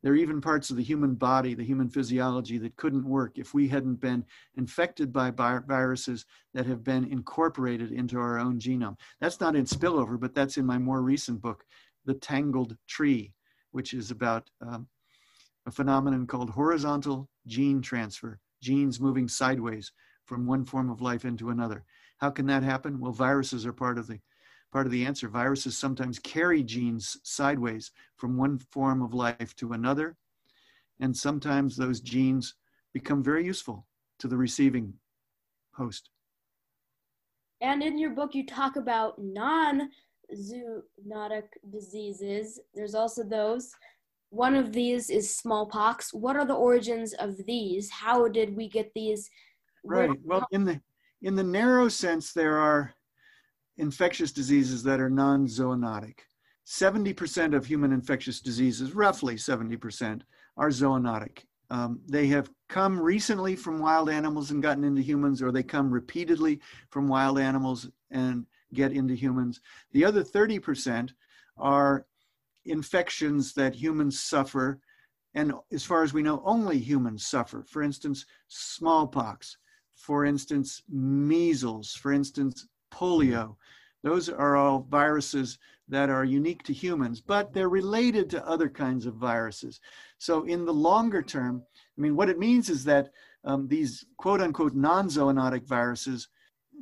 There 0.03 0.11
are 0.11 0.17
even 0.17 0.41
parts 0.41 0.69
of 0.69 0.75
the 0.75 0.83
human 0.83 1.15
body, 1.15 1.55
the 1.55 1.63
human 1.63 1.89
physiology, 1.89 2.57
that 2.57 2.75
couldn't 2.75 3.07
work 3.07 3.37
if 3.37 3.53
we 3.53 3.69
hadn't 3.69 4.01
been 4.01 4.25
infected 4.57 5.13
by 5.13 5.31
viruses 5.31 6.25
that 6.53 6.65
have 6.65 6.83
been 6.83 7.05
incorporated 7.05 7.93
into 7.93 8.19
our 8.19 8.37
own 8.37 8.59
genome. 8.59 8.97
That's 9.21 9.39
not 9.39 9.55
in 9.55 9.63
spillover, 9.63 10.19
but 10.19 10.35
that's 10.35 10.57
in 10.57 10.65
my 10.65 10.77
more 10.77 11.01
recent 11.01 11.41
book, 11.41 11.63
The 12.05 12.15
Tangled 12.15 12.75
Tree, 12.85 13.33
which 13.71 13.93
is 13.93 14.11
about 14.11 14.49
um, 14.61 14.87
a 15.65 15.71
phenomenon 15.71 16.27
called 16.27 16.49
horizontal 16.49 17.29
gene 17.47 17.81
transfer, 17.81 18.39
genes 18.63 18.99
moving 18.99 19.27
sideways 19.27 19.91
from 20.25 20.47
one 20.47 20.65
form 20.65 20.89
of 20.89 21.01
life 21.01 21.25
into 21.25 21.49
another. 21.49 21.83
How 22.17 22.31
can 22.31 22.45
that 22.47 22.63
happen? 22.63 22.99
Well, 22.99 23.11
viruses 23.11 23.65
are 23.65 23.73
part 23.73 23.97
of 23.97 24.07
the 24.07 24.19
part 24.71 24.87
of 24.87 24.91
the 24.91 25.05
answer. 25.05 25.27
Viruses 25.27 25.77
sometimes 25.77 26.17
carry 26.17 26.63
genes 26.63 27.17
sideways 27.23 27.91
from 28.15 28.37
one 28.37 28.57
form 28.57 29.03
of 29.03 29.13
life 29.13 29.55
to 29.57 29.73
another, 29.73 30.15
and 30.99 31.15
sometimes 31.15 31.75
those 31.75 31.99
genes 32.01 32.55
become 32.93 33.21
very 33.21 33.45
useful 33.45 33.85
to 34.19 34.27
the 34.27 34.37
receiving 34.37 34.93
host. 35.73 36.09
And 37.61 37.83
in 37.83 37.97
your 37.97 38.11
book, 38.11 38.33
you 38.33 38.45
talk 38.45 38.77
about 38.77 39.15
non 39.19 39.89
zoonotic 40.33 41.47
diseases. 41.71 42.59
There's 42.73 42.95
also 42.95 43.23
those. 43.23 43.75
One 44.33 44.55
of 44.55 44.73
these 44.73 45.11
is 45.11 45.37
smallpox. 45.37 46.11
What 46.11 46.35
are 46.35 46.45
the 46.45 46.55
origins 46.55 47.13
of 47.13 47.37
these? 47.45 47.91
How 47.91 48.27
did 48.27 48.55
we 48.57 48.67
get 48.67 48.91
these? 48.95 49.29
Right. 49.83 50.09
Well, 50.23 50.47
in 50.49 50.63
the 50.63 50.81
in 51.21 51.35
the 51.35 51.43
narrow 51.43 51.87
sense, 51.87 52.33
there 52.33 52.57
are 52.57 52.95
infectious 53.77 54.31
diseases 54.31 54.81
that 54.83 54.99
are 54.99 55.09
non-zoonotic. 55.09 56.15
70% 56.65 57.55
of 57.55 57.67
human 57.67 57.93
infectious 57.93 58.41
diseases, 58.41 58.95
roughly 58.95 59.35
70%, 59.35 60.21
are 60.57 60.69
zoonotic. 60.69 61.45
Um, 61.69 62.01
they 62.07 62.25
have 62.27 62.49
come 62.69 62.99
recently 62.99 63.55
from 63.55 63.79
wild 63.79 64.09
animals 64.09 64.49
and 64.49 64.63
gotten 64.63 64.83
into 64.83 65.03
humans, 65.03 65.43
or 65.43 65.51
they 65.51 65.63
come 65.63 65.91
repeatedly 65.91 66.59
from 66.89 67.07
wild 67.07 67.37
animals 67.37 67.87
and 68.09 68.47
get 68.73 68.93
into 68.93 69.13
humans. 69.13 69.61
The 69.91 70.03
other 70.03 70.23
30% 70.23 71.11
are 71.57 72.07
infections 72.65 73.53
that 73.53 73.75
humans 73.75 74.19
suffer, 74.21 74.79
and 75.33 75.53
as 75.71 75.83
far 75.83 76.03
as 76.03 76.13
we 76.13 76.21
know, 76.21 76.41
only 76.45 76.77
humans 76.77 77.25
suffer. 77.25 77.63
For 77.63 77.81
instance, 77.81 78.25
smallpox, 78.47 79.57
for 79.95 80.25
instance, 80.25 80.83
measles, 80.89 81.93
for 81.93 82.11
instance, 82.11 82.67
polio. 82.91 83.55
Those 84.03 84.29
are 84.29 84.55
all 84.55 84.85
viruses 84.89 85.57
that 85.87 86.09
are 86.09 86.25
unique 86.25 86.63
to 86.63 86.73
humans, 86.73 87.21
but 87.21 87.53
they're 87.53 87.69
related 87.69 88.29
to 88.31 88.47
other 88.47 88.69
kinds 88.69 89.05
of 89.05 89.15
viruses. 89.15 89.79
So, 90.17 90.43
in 90.43 90.65
the 90.65 90.73
longer 90.73 91.21
term, 91.21 91.63
I 91.97 92.01
mean, 92.01 92.15
what 92.15 92.29
it 92.29 92.39
means 92.39 92.69
is 92.69 92.83
that 92.85 93.11
um, 93.43 93.67
these 93.67 94.05
quote 94.17 94.41
unquote 94.41 94.75
non 94.75 95.07
zoonotic 95.07 95.65
viruses 95.67 96.29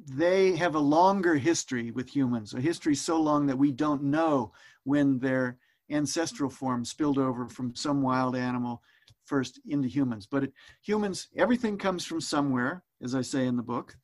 they 0.08 0.56
have 0.56 0.76
a 0.76 0.80
longer 0.80 1.36
history 1.36 1.92
with 1.92 2.10
humans, 2.10 2.54
a 2.54 2.62
history 2.62 2.96
so 2.96 3.20
long 3.22 3.46
that 3.48 3.58
we 3.58 3.72
don't 3.72 4.04
know 4.04 4.52
when 4.84 5.20
their 5.20 5.58
ancestral 5.92 6.50
form 6.50 6.86
spilled 6.86 7.18
over 7.18 7.48
from 7.48 7.76
some 7.76 8.02
wild 8.02 8.36
animal 8.36 8.82
first 9.26 9.60
into 9.68 9.88
humans. 9.88 10.28
But 10.30 10.46
it, 10.46 10.54
humans, 10.82 11.28
everything 11.36 11.78
comes 11.78 12.06
from 12.06 12.22
somewhere, 12.22 12.84
as 13.02 13.16
I 13.16 13.22
say 13.22 13.46
in 13.46 13.56
the 13.56 13.64
book. 13.64 13.96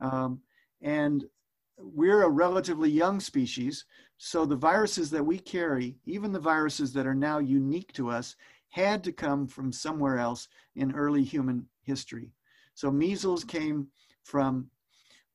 Um, 0.00 0.40
and 0.82 1.24
we're 1.78 2.22
a 2.22 2.28
relatively 2.28 2.90
young 2.90 3.20
species. 3.20 3.84
So 4.16 4.44
the 4.44 4.56
viruses 4.56 5.10
that 5.10 5.24
we 5.24 5.38
carry, 5.38 5.96
even 6.06 6.32
the 6.32 6.38
viruses 6.38 6.92
that 6.92 7.06
are 7.06 7.14
now 7.14 7.38
unique 7.38 7.92
to 7.94 8.10
us, 8.10 8.36
had 8.70 9.04
to 9.04 9.12
come 9.12 9.46
from 9.46 9.72
somewhere 9.72 10.18
else 10.18 10.48
in 10.76 10.94
early 10.94 11.22
human 11.22 11.66
history. 11.82 12.32
So 12.74 12.90
measles 12.90 13.44
came 13.44 13.88
from 14.24 14.68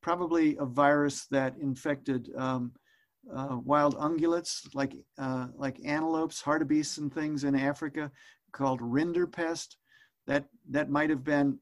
probably 0.02 0.58
a 0.58 0.66
virus 0.66 1.26
that 1.28 1.56
infected 1.58 2.32
um, 2.36 2.72
uh, 3.34 3.58
wild 3.64 3.96
ungulates 3.96 4.68
like 4.74 4.94
uh, 5.18 5.48
like 5.56 5.80
antelopes, 5.86 6.42
hartebeests, 6.42 6.98
and 6.98 7.14
things 7.14 7.44
in 7.44 7.56
Africa, 7.56 8.12
called 8.52 8.82
rinderpest. 8.82 9.76
That 10.28 10.46
that 10.70 10.90
might 10.90 11.10
have 11.10 11.24
been 11.24 11.60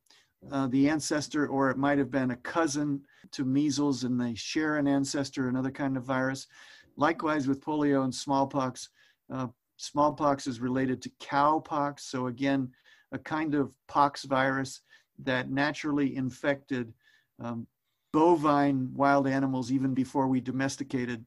uh, 0.51 0.67
the 0.67 0.89
ancestor, 0.89 1.47
or 1.47 1.69
it 1.69 1.77
might 1.77 1.97
have 1.97 2.11
been 2.11 2.31
a 2.31 2.37
cousin 2.37 3.01
to 3.31 3.45
measles, 3.45 4.03
and 4.03 4.19
they 4.19 4.35
share 4.35 4.77
an 4.77 4.87
ancestor, 4.87 5.49
another 5.49 5.71
kind 5.71 5.97
of 5.97 6.03
virus. 6.03 6.47
Likewise 6.95 7.47
with 7.47 7.63
polio 7.63 8.03
and 8.03 8.13
smallpox. 8.13 8.89
Uh, 9.31 9.47
smallpox 9.77 10.47
is 10.47 10.59
related 10.59 11.01
to 11.01 11.11
cowpox, 11.19 11.99
so 11.99 12.27
again, 12.27 12.71
a 13.11 13.19
kind 13.19 13.55
of 13.55 13.71
pox 13.87 14.23
virus 14.23 14.81
that 15.19 15.49
naturally 15.49 16.15
infected 16.15 16.93
um, 17.39 17.67
bovine 18.13 18.89
wild 18.93 19.27
animals 19.27 19.71
even 19.71 19.93
before 19.93 20.27
we 20.27 20.39
domesticated 20.39 21.25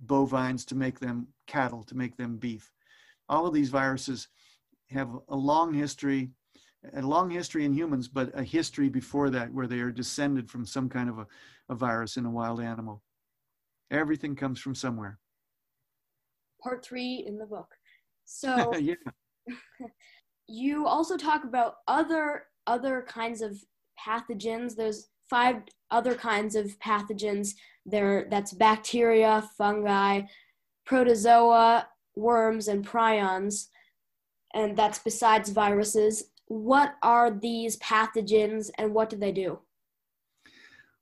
bovines 0.00 0.64
to 0.66 0.74
make 0.74 0.98
them 1.00 1.28
cattle, 1.46 1.82
to 1.84 1.96
make 1.96 2.16
them 2.16 2.36
beef. 2.36 2.70
All 3.28 3.46
of 3.46 3.54
these 3.54 3.70
viruses 3.70 4.28
have 4.90 5.10
a 5.28 5.36
long 5.36 5.72
history, 5.72 6.30
a 6.94 7.02
long 7.02 7.30
history 7.30 7.64
in 7.64 7.72
humans, 7.72 8.08
but 8.08 8.30
a 8.34 8.42
history 8.42 8.88
before 8.88 9.30
that 9.30 9.52
where 9.52 9.66
they 9.66 9.80
are 9.80 9.90
descended 9.90 10.50
from 10.50 10.64
some 10.64 10.88
kind 10.88 11.08
of 11.08 11.18
a, 11.18 11.26
a 11.68 11.74
virus 11.74 12.16
in 12.16 12.24
a 12.24 12.30
wild 12.30 12.60
animal. 12.60 13.02
Everything 13.90 14.36
comes 14.36 14.60
from 14.60 14.74
somewhere. 14.74 15.18
Part 16.62 16.84
three 16.84 17.24
in 17.26 17.38
the 17.38 17.46
book. 17.46 17.68
So 18.24 18.74
yeah. 18.78 18.94
you 20.48 20.86
also 20.86 21.16
talk 21.16 21.44
about 21.44 21.76
other 21.86 22.44
other 22.66 23.04
kinds 23.08 23.40
of 23.40 23.58
pathogens. 23.98 24.76
There's 24.76 25.08
five 25.28 25.62
other 25.90 26.14
kinds 26.14 26.54
of 26.54 26.78
pathogens. 26.80 27.54
There, 27.90 28.26
that's 28.30 28.52
bacteria, 28.52 29.48
fungi, 29.56 30.22
protozoa, 30.84 31.88
worms, 32.16 32.68
and 32.68 32.86
prions, 32.86 33.68
and 34.54 34.76
that's 34.76 34.98
besides 34.98 35.50
viruses. 35.50 36.30
What 36.46 36.96
are 37.02 37.30
these 37.30 37.78
pathogens, 37.78 38.70
and 38.78 38.94
what 38.94 39.08
do 39.10 39.16
they 39.16 39.32
do? 39.32 39.60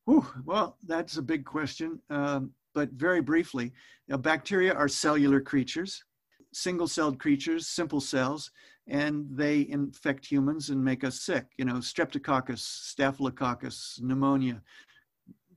Ooh, 0.09 0.27
well, 0.45 0.77
that's 0.87 1.17
a 1.17 1.23
big 1.23 1.45
question. 1.45 2.01
Um, 2.11 2.53
but 2.75 2.91
very 2.91 3.21
briefly, 3.21 3.73
know, 4.09 4.19
bacteria 4.19 4.73
are 4.73 4.89
cellular 4.89 5.41
creatures, 5.41 6.05
single-celled 6.53 7.19
creatures, 7.19 7.67
simple 7.67 8.01
cells, 8.01 8.51
and 8.89 9.27
they 9.31 9.67
infect 9.69 10.25
humans 10.25 10.71
and 10.71 10.85
make 10.85 11.03
us 11.03 11.21
sick. 11.23 11.47
You 11.59 11.65
know, 11.65 11.77
streptococcus, 11.77 12.59
staphylococcus, 12.59 13.99
pneumonia, 14.01 14.63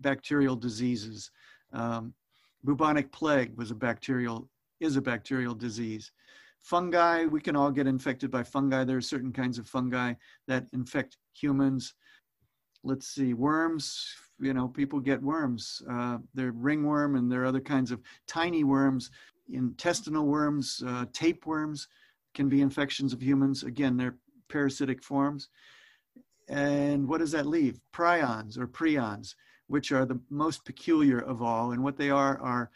bacterial 0.01 0.55
diseases. 0.55 1.31
Um, 1.73 2.13
bubonic 2.63 3.11
plague 3.11 3.55
was 3.57 3.71
a 3.71 3.75
bacterial, 3.75 4.49
is 4.79 4.95
a 4.95 5.01
bacterial 5.01 5.55
disease. 5.55 6.11
Fungi, 6.59 7.25
we 7.25 7.39
can 7.39 7.55
all 7.55 7.71
get 7.71 7.87
infected 7.87 8.29
by 8.29 8.43
fungi. 8.43 8.83
There 8.83 8.97
are 8.97 9.01
certain 9.01 9.31
kinds 9.31 9.57
of 9.57 9.67
fungi 9.67 10.13
that 10.47 10.67
infect 10.73 11.17
humans. 11.33 11.93
Let's 12.83 13.07
see, 13.07 13.33
worms, 13.33 14.15
you 14.39 14.53
know, 14.53 14.67
people 14.67 14.99
get 14.99 15.21
worms. 15.21 15.81
Uh, 15.89 16.17
they're 16.33 16.51
ringworm 16.51 17.15
and 17.15 17.31
there 17.31 17.43
are 17.43 17.47
other 17.47 17.59
kinds 17.61 17.91
of 17.91 18.01
tiny 18.27 18.63
worms, 18.63 19.11
intestinal 19.51 20.25
worms, 20.25 20.83
uh, 20.85 21.05
tapeworms 21.13 21.87
can 22.33 22.47
be 22.49 22.61
infections 22.61 23.13
of 23.13 23.21
humans. 23.21 23.63
Again, 23.63 23.97
they're 23.97 24.17
parasitic 24.47 25.03
forms. 25.03 25.49
And 26.47 27.07
what 27.07 27.19
does 27.19 27.31
that 27.31 27.45
leave? 27.45 27.79
Prions 27.93 28.57
or 28.57 28.67
prions, 28.67 29.35
which 29.69 29.91
are 29.91 30.05
the 30.05 30.19
most 30.29 30.65
peculiar 30.65 31.19
of 31.19 31.41
all. 31.41 31.71
And 31.71 31.83
what 31.83 31.95
they 31.95 32.09
are 32.09 32.39
are 32.41 32.71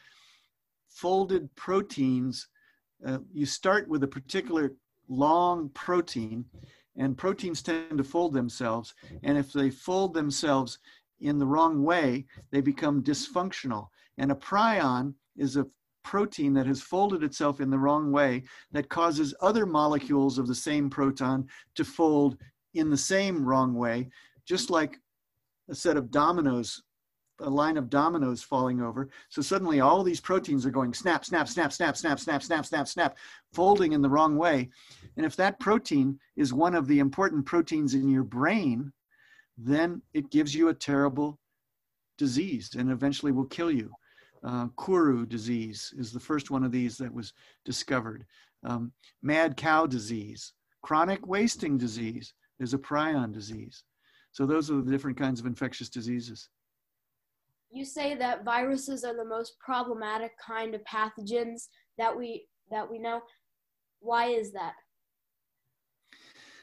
folded 0.88 1.54
proteins. 1.56 2.48
Uh, 3.06 3.18
you 3.34 3.46
start 3.46 3.88
with 3.90 4.04
a 4.04 4.08
particular 4.08 4.74
long 5.10 5.70
protein, 5.70 6.46
and 6.96 7.18
proteins 7.18 7.62
tend 7.62 7.98
to 7.98 8.04
fold 8.04 8.34
themselves. 8.34 8.94
And 9.24 9.38
if 9.38 9.52
they 9.52 9.72
fold 9.72 10.14
themselves 10.14 10.78
in 11.20 11.40
the 11.40 11.48
wrong 11.48 11.84
way, 11.84 12.26
they 12.52 12.62
become 12.62 13.04
dysfunctional. 13.04 13.88
And 14.20 14.32
a 14.32 14.36
prion 14.36 15.16
is 15.36 15.58
a 15.58 15.66
protein 16.04 16.54
that 16.54 16.68
has 16.68 16.82
folded 16.82 17.24
itself 17.24 17.60
in 17.60 17.72
the 17.72 17.80
wrong 17.80 18.12
way 18.12 18.44
that 18.72 18.90
causes 18.90 19.34
other 19.42 19.66
molecules 19.66 20.38
of 20.38 20.48
the 20.48 20.56
same 20.56 20.90
proton 20.90 21.48
to 21.76 21.84
fold 21.84 22.38
in 22.76 22.90
the 22.90 22.98
same 22.98 23.44
wrong 23.44 23.74
way, 23.74 24.10
just 24.46 24.70
like 24.70 25.00
a 25.70 25.76
set 25.76 25.98
of 25.98 26.12
dominoes, 26.12 26.84
a 27.40 27.50
line 27.50 27.78
of 27.78 27.90
dominoes 27.90 28.44
falling 28.44 28.82
over. 28.82 29.10
So 29.30 29.42
suddenly 29.42 29.80
all 29.80 30.04
these 30.04 30.22
proteins 30.22 30.66
are 30.66 30.72
going 30.72 30.94
snap, 30.94 31.26
snap, 31.26 31.48
snap, 31.48 31.72
snap, 31.72 31.98
snap, 31.98 32.20
snap, 32.20 32.44
snap, 32.44 32.66
snap, 32.66 32.88
snap, 32.88 33.18
folding 33.54 33.94
in 33.94 34.02
the 34.02 34.10
wrong 34.10 34.38
way. 34.38 34.70
And 35.18 35.26
if 35.26 35.36
that 35.38 35.60
protein 35.60 36.20
is 36.36 36.54
one 36.54 36.76
of 36.76 36.88
the 36.88 37.00
important 37.00 37.46
proteins 37.46 37.94
in 37.94 38.10
your 38.10 38.24
brain, 38.24 38.92
then 39.58 40.02
it 40.14 40.32
gives 40.32 40.54
you 40.54 40.70
a 40.70 40.74
terrible 40.74 41.40
disease 42.18 42.76
and 42.78 42.92
eventually 42.92 43.32
will 43.32 43.46
kill 43.46 43.72
you. 43.72 43.92
Uh, 44.44 44.68
Kuru 44.78 45.26
disease 45.26 45.94
is 45.98 46.12
the 46.12 46.20
first 46.20 46.52
one 46.52 46.64
of 46.64 46.72
these 46.72 46.98
that 46.98 47.14
was 47.14 47.34
discovered. 47.64 48.26
Um, 48.64 48.92
mad 49.22 49.56
cow 49.56 49.86
disease, 49.86 50.54
chronic 50.82 51.26
wasting 51.28 51.78
disease 51.78 52.34
is 52.60 52.74
a 52.74 52.78
prion 52.78 53.32
disease. 53.32 53.84
So 54.34 54.46
those 54.46 54.70
are 54.70 54.82
the 54.82 54.92
different 54.92 55.18
kinds 55.18 55.40
of 55.40 55.46
infectious 55.46 55.90
diseases. 55.90 56.50
You 57.70 57.86
say 57.86 58.16
that 58.16 58.44
viruses 58.44 59.04
are 59.04 59.16
the 59.16 59.26
most 59.26 59.58
problematic 59.60 60.32
kind 60.40 60.76
of 60.76 60.82
pathogens 60.84 61.68
that 61.98 62.16
we 62.16 62.48
that 62.70 62.90
we 62.90 63.00
know. 63.00 63.22
Why 64.00 64.28
is 64.28 64.52
that? 64.52 64.74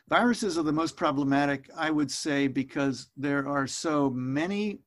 Viruses 0.09 0.59
are 0.59 0.65
the 0.65 0.73
most 0.73 0.97
problematic, 0.97 1.71
I 1.77 1.91
would 1.91 2.11
say, 2.11 2.49
because 2.49 3.11
there 3.17 3.47
are 3.47 3.67
so 3.67 4.11
many 4.11 4.81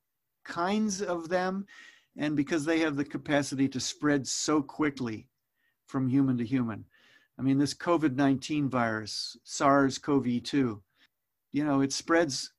kinds 0.44 1.00
of 1.00 1.30
them 1.30 1.66
and 2.18 2.36
because 2.36 2.64
they 2.64 2.78
have 2.80 2.96
the 2.96 3.04
capacity 3.04 3.66
to 3.68 3.80
spread 3.80 4.26
so 4.26 4.62
quickly 4.62 5.26
from 5.86 6.06
human 6.06 6.36
to 6.36 6.44
human. 6.44 6.84
I 7.38 7.42
mean, 7.42 7.58
this 7.58 7.74
COVID 7.74 8.14
19 8.14 8.68
virus, 8.68 9.36
SARS 9.44 9.98
CoV 9.98 10.42
2, 10.42 10.82
you 11.52 11.64
know, 11.64 11.80
it 11.80 11.92
spreads. 11.92 12.52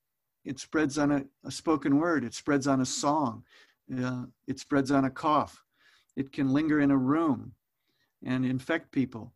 It 0.46 0.60
spreads 0.60 0.98
on 0.98 1.12
a, 1.12 1.26
a 1.44 1.52
spoken 1.52 1.98
word. 1.98 2.24
It 2.24 2.34
spreads 2.34 2.68
on 2.68 2.82
a 2.82 2.86
song. 2.86 3.44
Uh, 4.02 4.26
it 4.48 4.60
spreads 4.60 4.92
on 4.92 5.06
a 5.06 5.10
cough. 5.10 5.64
It 6.16 6.32
can 6.32 6.54
linger 6.54 6.80
in 6.80 6.92
a 6.92 6.98
room 6.98 7.54
and 8.24 8.46
infect 8.46 8.92
people. 8.92 9.34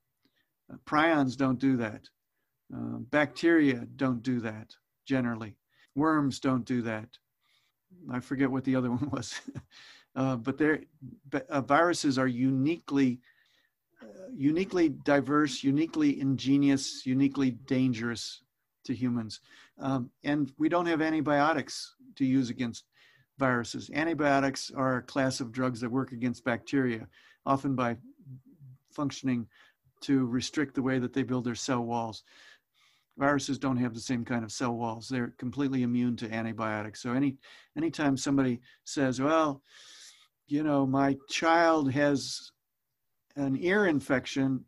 Uh, 0.71 0.77
prions 0.85 1.35
don't 1.35 1.59
do 1.59 1.77
that. 1.77 2.07
Uh, 2.73 2.99
bacteria 3.09 3.87
don't 3.95 4.21
do 4.21 4.39
that 4.39 4.75
generally. 5.05 5.55
Worms 5.95 6.39
don't 6.39 6.65
do 6.65 6.83
that. 6.83 7.09
I 8.11 8.19
forget 8.19 8.51
what 8.51 8.63
the 8.63 8.75
other 8.75 8.91
one 8.99 9.09
was. 9.09 9.39
uh, 10.15 10.35
but 10.35 10.57
they're, 10.57 10.81
uh, 11.49 11.61
viruses 11.61 12.17
are 12.19 12.27
uniquely, 12.27 13.19
uh, 14.01 14.29
uniquely 14.31 14.89
diverse, 14.89 15.63
uniquely 15.63 16.19
ingenious, 16.21 17.05
uniquely 17.05 17.51
dangerous 17.51 18.41
to 18.85 18.93
humans. 18.93 19.41
Um, 19.79 20.09
and 20.23 20.51
we 20.57 20.69
don't 20.69 20.85
have 20.85 21.01
antibiotics 21.01 21.95
to 22.15 22.25
use 22.25 22.49
against 22.49 22.85
viruses. 23.37 23.89
Antibiotics 23.93 24.71
are 24.75 24.97
a 24.97 25.03
class 25.03 25.39
of 25.39 25.51
drugs 25.51 25.79
that 25.81 25.89
work 25.89 26.11
against 26.11 26.43
bacteria, 26.43 27.07
often 27.45 27.75
by 27.75 27.95
functioning 28.91 29.47
to 30.01 30.25
restrict 30.25 30.75
the 30.75 30.81
way 30.81 30.99
that 30.99 31.13
they 31.13 31.23
build 31.23 31.45
their 31.45 31.55
cell 31.55 31.83
walls 31.83 32.23
viruses 33.19 33.59
don't 33.59 33.77
have 33.77 33.93
the 33.93 33.99
same 33.99 34.23
kind 34.23 34.43
of 34.43 34.51
cell 34.51 34.73
walls. 34.73 35.09
They're 35.09 35.33
completely 35.37 35.83
immune 35.83 36.15
to 36.17 36.33
antibiotics. 36.33 37.01
So 37.01 37.11
any 37.11 37.37
anytime 37.77 38.17
somebody 38.17 38.61
says, 38.85 39.21
"Well, 39.21 39.61
you 40.47 40.63
know, 40.63 40.87
my 40.87 41.17
child 41.29 41.91
has 41.91 42.51
an 43.35 43.57
ear 43.57 43.85
infection," 43.85 44.65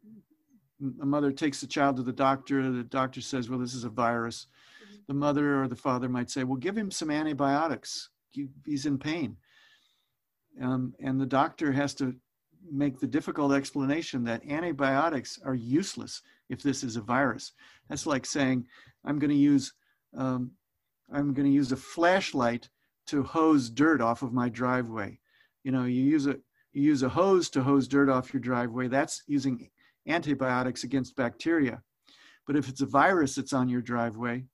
a 1.01 1.05
mother 1.05 1.32
takes 1.32 1.62
the 1.62 1.68
child 1.68 1.95
to 1.95 2.03
the 2.03 2.12
doctor. 2.12 2.70
The 2.72 2.84
doctor 2.84 3.22
says, 3.22 3.49
"Well, 3.49 3.59
this 3.59 3.74
is 3.74 3.86
a 3.86 3.89
virus." 3.89 4.47
The 5.08 5.14
mother 5.14 5.64
or 5.64 5.68
the 5.68 5.76
father 5.76 6.10
might 6.10 6.30
say, 6.30 6.43
"Well, 6.43 6.58
give 6.58 6.78
him 6.78 6.91
some 6.91 7.12
antibiotics. 7.12 8.10
He's 8.66 8.86
in 8.86 8.97
pain." 8.97 9.38
Um, 10.62 10.93
and 10.99 11.20
the 11.20 11.26
doctor 11.26 11.72
has 11.72 11.93
to 11.95 12.16
make 12.70 12.99
the 12.99 13.08
difficult 13.08 13.54
explanation 13.54 14.24
that 14.26 14.45
antibiotics 14.47 15.39
are 15.43 15.56
useless 15.56 16.22
if 16.49 16.62
this 16.62 16.84
is 16.84 16.95
a 16.95 17.02
virus. 17.02 17.54
That's 17.89 18.06
like 18.06 18.26
saying, 18.26 18.66
I'm 19.06 19.20
going 19.20 19.32
to 19.32 19.36
use, 19.36 19.74
um, 20.16 20.52
I'm 21.12 21.34
going 21.34 21.47
to 21.47 21.54
use 21.54 21.72
a 21.72 21.78
flashlight 21.78 22.70
to 23.08 23.24
hose 23.24 23.70
dirt 23.70 24.02
off 24.02 24.22
of 24.22 24.34
my 24.34 24.49
driveway. 24.49 25.20
You 25.64 25.72
know, 25.72 25.86
you 25.86 26.04
use 26.04 26.28
a, 26.28 26.36
you 26.74 26.84
use 26.84 27.04
a 27.04 27.10
hose 27.10 27.49
to 27.52 27.64
hose 27.64 27.88
dirt 27.88 28.10
off 28.10 28.34
your 28.34 28.41
driveway. 28.41 28.88
That's 28.88 29.24
using 29.28 29.70
antibiotics 30.08 30.84
against 30.84 31.16
bacteria. 31.16 31.82
But 32.47 32.56
if 32.56 32.70
it's 32.70 32.82
a 32.82 32.86
virus 32.86 33.36
that's 33.36 33.54
on 33.54 33.70
your 33.70 33.82
driveway 33.82 34.45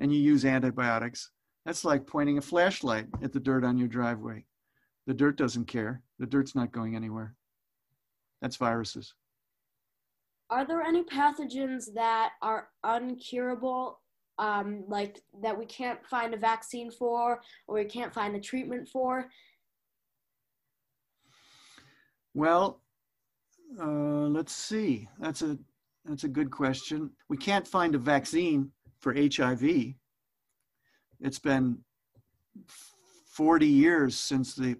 and 0.00 0.12
you 0.12 0.20
use 0.20 0.44
antibiotics, 0.44 1.30
that's 1.64 1.84
like 1.84 2.06
pointing 2.06 2.38
a 2.38 2.42
flashlight 2.42 3.06
at 3.22 3.32
the 3.32 3.40
dirt 3.40 3.64
on 3.64 3.78
your 3.78 3.88
driveway. 3.88 4.44
The 5.06 5.14
dirt 5.14 5.36
doesn't 5.36 5.66
care. 5.66 6.02
The 6.18 6.26
dirt's 6.26 6.54
not 6.54 6.72
going 6.72 6.96
anywhere. 6.96 7.34
That's 8.40 8.56
viruses. 8.56 9.14
Are 10.50 10.66
there 10.66 10.82
any 10.82 11.02
pathogens 11.04 11.92
that 11.94 12.32
are 12.42 12.68
uncurable, 12.84 13.94
um, 14.38 14.84
like 14.88 15.20
that 15.42 15.58
we 15.58 15.64
can't 15.66 16.04
find 16.06 16.34
a 16.34 16.38
vaccine 16.38 16.90
for 16.90 17.40
or 17.66 17.74
we 17.74 17.84
can't 17.84 18.12
find 18.12 18.36
a 18.36 18.40
treatment 18.40 18.88
for? 18.88 19.28
Well, 22.34 22.82
uh, 23.80 23.86
let's 23.86 24.54
see. 24.54 25.08
That's 25.18 25.42
a 25.42 25.58
that's 26.04 26.24
a 26.24 26.28
good 26.28 26.50
question. 26.50 27.10
We 27.30 27.38
can't 27.38 27.66
find 27.66 27.94
a 27.94 27.98
vaccine 27.98 28.70
for 29.04 29.14
HIV. 29.14 29.92
It's 31.20 31.38
been 31.38 31.78
40 33.26 33.66
years 33.66 34.16
since 34.16 34.54
the 34.54 34.76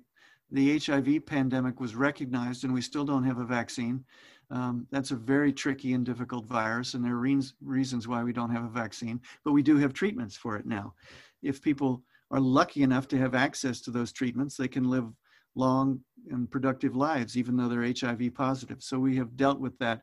the 0.50 0.78
HIV 0.78 1.26
pandemic 1.26 1.80
was 1.80 1.96
recognized, 1.96 2.64
and 2.64 2.72
we 2.72 2.80
still 2.80 3.04
don't 3.04 3.24
have 3.24 3.38
a 3.38 3.44
vaccine. 3.44 4.04
Um, 4.50 4.86
that's 4.90 5.10
a 5.10 5.16
very 5.16 5.52
tricky 5.52 5.94
and 5.94 6.06
difficult 6.06 6.46
virus, 6.46 6.94
and 6.94 7.04
there 7.04 7.14
are 7.14 7.18
re- 7.18 7.42
reasons 7.60 8.06
why 8.06 8.22
we 8.22 8.32
don't 8.32 8.50
have 8.50 8.64
a 8.64 8.68
vaccine, 8.68 9.20
but 9.44 9.52
we 9.52 9.62
do 9.62 9.76
have 9.78 9.92
treatments 9.92 10.36
for 10.36 10.56
it 10.56 10.64
now. 10.64 10.94
If 11.42 11.60
people 11.60 12.02
are 12.30 12.38
lucky 12.40 12.82
enough 12.82 13.08
to 13.08 13.18
have 13.18 13.34
access 13.34 13.80
to 13.82 13.90
those 13.90 14.12
treatments, 14.12 14.56
they 14.56 14.68
can 14.68 14.88
live 14.88 15.08
long 15.56 16.00
and 16.30 16.48
productive 16.48 16.94
lives, 16.94 17.36
even 17.36 17.56
though 17.56 17.68
they're 17.68 17.92
HIV 18.00 18.34
positive. 18.34 18.80
So 18.80 18.98
we 18.98 19.16
have 19.16 19.36
dealt 19.36 19.58
with 19.58 19.76
that 19.78 20.02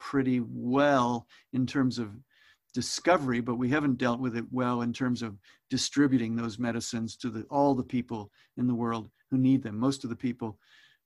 pretty 0.00 0.40
well 0.40 1.28
in 1.52 1.64
terms 1.64 1.98
of 1.98 2.10
discovery, 2.72 3.40
but 3.40 3.56
we 3.56 3.68
haven't 3.68 3.98
dealt 3.98 4.20
with 4.20 4.36
it 4.36 4.44
well 4.50 4.82
in 4.82 4.92
terms 4.92 5.22
of 5.22 5.38
distributing 5.70 6.34
those 6.34 6.58
medicines 6.58 7.16
to 7.16 7.30
the, 7.30 7.42
all 7.50 7.74
the 7.74 7.82
people 7.82 8.30
in 8.56 8.66
the 8.66 8.74
world 8.74 9.10
who 9.30 9.38
need 9.38 9.62
them. 9.62 9.78
Most 9.78 10.04
of 10.04 10.10
the 10.10 10.16
people 10.16 10.58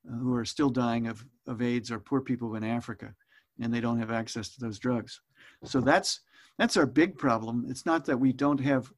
uh, 0.09 0.17
who 0.17 0.35
are 0.35 0.45
still 0.45 0.71
dying 0.71 1.07
of, 1.07 1.25
of 1.47 1.63
AIDS 1.63 1.91
are 1.91 2.01
poor 2.01 2.21
people 2.21 2.55
in 2.55 2.65
Africa, 2.65 3.15
and 3.61 3.73
they 3.73 3.81
don't 3.81 3.99
have 3.99 4.11
access 4.11 4.49
to 4.51 4.61
those 4.61 4.79
drugs. 4.79 5.21
So 5.65 5.81
that's 5.81 6.21
that's 6.59 6.77
our 6.77 6.87
big 6.87 7.19
problem. 7.19 7.67
It's 7.69 7.85
not 7.85 8.05
that 8.07 8.19
we 8.19 8.33
don't 8.33 8.61
have 8.61 8.91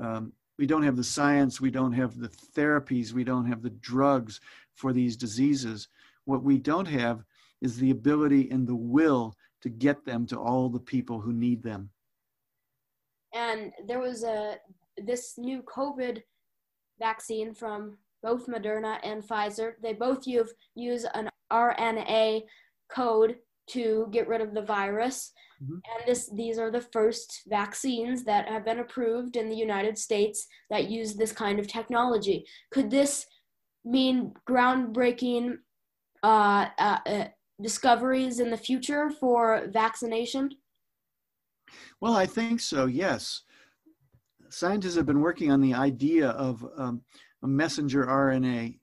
um, 0.00 0.32
we 0.58 0.66
don't 0.66 0.82
have 0.82 0.96
the 0.96 1.04
science, 1.04 1.60
we 1.60 1.70
don't 1.70 1.92
have 1.92 2.18
the 2.18 2.28
therapies, 2.56 3.12
we 3.12 3.24
don't 3.24 3.46
have 3.46 3.62
the 3.62 3.70
drugs 3.70 4.40
for 4.74 4.92
these 4.92 5.16
diseases. 5.16 5.88
What 6.24 6.42
we 6.42 6.58
don't 6.58 6.86
have 6.86 7.24
is 7.60 7.76
the 7.76 7.90
ability 7.90 8.50
and 8.50 8.66
the 8.66 8.76
will 8.76 9.34
to 9.62 9.68
get 9.68 10.04
them 10.04 10.26
to 10.26 10.38
all 10.38 10.68
the 10.68 10.80
people 10.80 11.20
who 11.20 11.32
need 11.32 11.62
them. 11.62 11.90
And 13.34 13.72
there 13.86 14.00
was 14.00 14.24
a 14.24 14.56
this 14.98 15.34
new 15.38 15.62
COVID 15.62 16.22
vaccine 16.98 17.54
from 17.54 17.98
both 18.22 18.46
Moderna 18.46 18.98
and 19.02 19.22
Pfizer. 19.22 19.72
They 19.82 19.92
both 19.92 20.26
use, 20.26 20.52
use 20.74 21.04
an 21.14 21.28
RNA 21.52 22.42
code 22.88 23.36
to 23.70 24.08
get 24.10 24.28
rid 24.28 24.40
of 24.40 24.54
the 24.54 24.62
virus. 24.62 25.32
Mm-hmm. 25.62 25.74
And 25.74 26.06
this, 26.06 26.30
these 26.34 26.58
are 26.58 26.70
the 26.70 26.80
first 26.80 27.42
vaccines 27.48 28.24
that 28.24 28.48
have 28.48 28.64
been 28.64 28.80
approved 28.80 29.36
in 29.36 29.48
the 29.48 29.56
United 29.56 29.98
States 29.98 30.46
that 30.70 30.90
use 30.90 31.14
this 31.14 31.32
kind 31.32 31.58
of 31.58 31.66
technology. 31.66 32.44
Could 32.72 32.90
this 32.90 33.26
mean 33.84 34.32
groundbreaking 34.48 35.56
uh, 36.22 36.66
uh, 36.78 36.98
uh, 37.06 37.24
discoveries 37.60 38.40
in 38.40 38.50
the 38.50 38.56
future 38.56 39.10
for 39.10 39.66
vaccination? 39.72 40.50
Well, 42.00 42.14
I 42.14 42.26
think 42.26 42.60
so, 42.60 42.86
yes. 42.86 43.42
Scientists 44.48 44.96
have 44.96 45.06
been 45.06 45.20
working 45.20 45.50
on 45.50 45.60
the 45.60 45.74
idea 45.74 46.30
of 46.30 46.66
um, 46.76 47.02
a 47.42 47.48
messenger 47.48 48.06
RNA, 48.06 48.78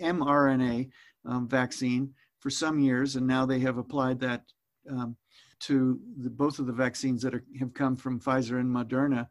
mRNA 0.00 0.90
um, 1.26 1.48
vaccine 1.48 2.14
for 2.40 2.50
some 2.50 2.78
years, 2.78 3.16
and 3.16 3.26
now 3.26 3.46
they 3.46 3.60
have 3.60 3.78
applied 3.78 4.20
that 4.20 4.42
um, 4.90 5.16
to 5.60 5.98
the, 6.18 6.30
both 6.30 6.58
of 6.58 6.66
the 6.66 6.72
vaccines 6.72 7.22
that 7.22 7.34
are, 7.34 7.44
have 7.58 7.72
come 7.74 7.96
from 7.96 8.20
Pfizer 8.20 8.60
and 8.60 8.68
Moderna. 8.68 9.28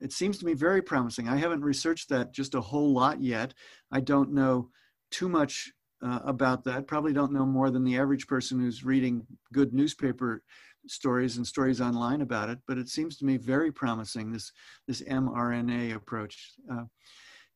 It 0.00 0.12
seems 0.12 0.38
to 0.38 0.46
me 0.46 0.54
very 0.54 0.82
promising. 0.82 1.28
I 1.28 1.36
haven't 1.36 1.62
researched 1.62 2.08
that 2.08 2.32
just 2.32 2.54
a 2.54 2.60
whole 2.60 2.92
lot 2.92 3.20
yet. 3.20 3.54
I 3.90 4.00
don't 4.00 4.32
know 4.32 4.70
too 5.10 5.28
much 5.28 5.72
uh, 6.02 6.20
about 6.24 6.64
that. 6.64 6.86
Probably 6.86 7.12
don't 7.12 7.32
know 7.32 7.46
more 7.46 7.70
than 7.70 7.84
the 7.84 7.98
average 7.98 8.26
person 8.26 8.60
who's 8.60 8.84
reading 8.84 9.26
good 9.52 9.72
newspaper 9.72 10.42
stories 10.86 11.36
and 11.36 11.46
stories 11.46 11.80
online 11.80 12.20
about 12.20 12.48
it. 12.48 12.58
But 12.66 12.78
it 12.78 12.88
seems 12.88 13.16
to 13.18 13.24
me 13.24 13.36
very 13.36 13.72
promising 13.72 14.32
this 14.32 14.52
this 14.86 15.02
mRNA 15.02 15.94
approach. 15.94 16.52
Uh, 16.70 16.84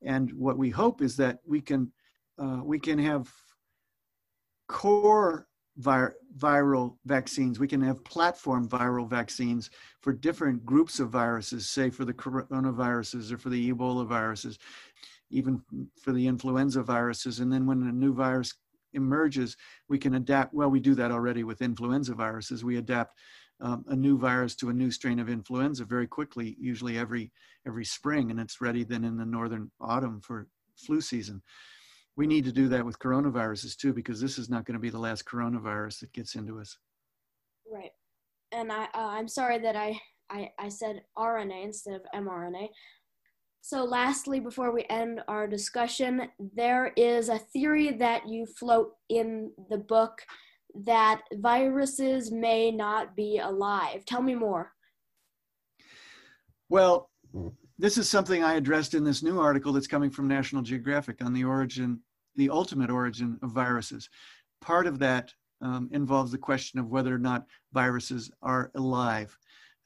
and 0.03 0.33
what 0.33 0.59
we 0.59 0.71
hope 0.71 1.03
is 1.03 1.17
that 1.17 1.39
we 1.47 1.61
can 1.61 1.93
uh, 2.41 2.61
we 2.63 2.79
can 2.79 2.99
have 2.99 3.33
core 4.69 5.49
vir- 5.79 6.17
viral 6.37 6.97
vaccines. 7.07 7.59
We 7.59 7.69
can 7.69 7.81
have 7.83 8.05
platform 8.05 8.69
viral 8.69 9.09
vaccines 9.09 9.71
for 10.01 10.13
different 10.13 10.65
groups 10.65 11.01
of 11.01 11.11
viruses, 11.11 11.69
say 11.69 11.91
for 11.91 12.05
the 12.05 12.15
coronaviruses 12.15 13.33
or 13.33 13.39
for 13.39 13.49
the 13.49 13.73
Ebola 13.73 14.07
viruses, 14.07 14.59
even 15.31 15.63
for 16.01 16.13
the 16.13 16.27
influenza 16.27 16.83
viruses. 16.83 17.41
And 17.41 17.53
then 17.53 17.67
when 17.67 17.83
a 17.85 17.93
new 17.93 18.13
virus 18.15 18.55
emerges, 18.93 19.57
we 19.89 19.99
can 19.99 20.15
adapt. 20.15 20.55
Well, 20.55 20.71
we 20.71 20.81
do 20.81 20.95
that 20.95 21.11
already 21.11 21.45
with 21.45 21.63
influenza 21.63 22.15
viruses. 22.15 22.65
We 22.65 22.79
adapt 22.79 23.19
um, 23.61 23.85
a 23.89 23.97
new 23.97 24.19
virus 24.19 24.55
to 24.57 24.71
a 24.71 24.73
new 24.73 24.91
strain 24.91 25.19
of 25.19 25.29
influenza 25.29 25.85
very 25.85 26.07
quickly, 26.07 26.57
usually 26.61 26.99
every 26.99 27.33
every 27.67 27.85
spring, 27.85 28.31
and 28.31 28.41
it's 28.41 28.61
ready 28.61 28.85
then 28.85 29.05
in 29.05 29.17
the 29.17 29.27
northern 29.27 29.71
autumn 29.81 30.21
for 30.21 30.47
flu 30.77 31.01
season. 31.01 31.43
We 32.17 32.27
need 32.27 32.45
to 32.45 32.53
do 32.53 32.69
that 32.69 32.85
with 32.85 32.99
coronaviruses 32.99 33.77
too, 33.77 33.93
because 33.93 34.21
this 34.21 34.39
is 34.39 34.49
not 34.49 34.65
going 34.65 34.75
to 34.75 34.81
be 34.81 34.91
the 34.91 34.99
last 34.99 35.25
coronavirus 35.25 36.01
that 36.01 36.13
gets 36.13 36.35
into 36.35 36.59
us. 36.59 36.77
Right. 37.71 37.91
and 38.53 38.73
I 38.73 38.85
uh, 38.95 39.09
I'm 39.09 39.29
sorry 39.29 39.59
that 39.59 39.77
I, 39.77 40.01
I 40.31 40.51
I 40.59 40.69
said 40.69 41.03
RNA 41.17 41.65
instead 41.65 41.95
of 41.95 42.03
mRNA. 42.15 42.69
So, 43.61 43.85
lastly, 43.85 44.41
before 44.41 44.73
we 44.73 44.85
end 44.89 45.21
our 45.29 45.47
discussion, 45.47 46.29
there 46.55 46.93
is 46.97 47.29
a 47.29 47.39
theory 47.39 47.93
that 47.93 48.29
you 48.29 48.47
float 48.47 48.95
in 49.09 49.53
the 49.69 49.79
book 49.79 50.23
that 50.85 51.23
viruses 51.35 52.31
may 52.31 52.71
not 52.71 53.17
be 53.17 53.39
alive. 53.39 54.05
Tell 54.05 54.23
me 54.23 54.35
more. 54.35 54.73
Well, 56.69 57.11
this 57.79 57.99
is 57.99 58.09
something 58.09 58.43
I 58.43 58.55
addressed 58.55 58.95
in 58.95 59.05
this 59.05 59.23
new 59.23 59.41
article 59.41 59.73
that's 59.73 59.87
coming 59.87 60.11
from 60.11 60.29
National 60.29 60.63
Geographic 60.63 61.23
on 61.23 61.33
the 61.33 61.45
origin, 61.45 62.01
the 62.37 62.51
ultimate 62.51 62.91
origin 62.91 63.39
of 63.43 63.51
viruses. 63.51 64.09
Part 64.61 64.87
of 64.87 64.99
that 64.99 65.33
um, 65.61 65.89
involves 65.93 66.33
the 66.33 66.39
question 66.39 66.79
of 66.79 66.91
whether 66.91 67.15
or 67.15 67.19
not 67.19 67.47
viruses 67.73 68.31
are 68.43 68.71
alive. 68.75 69.37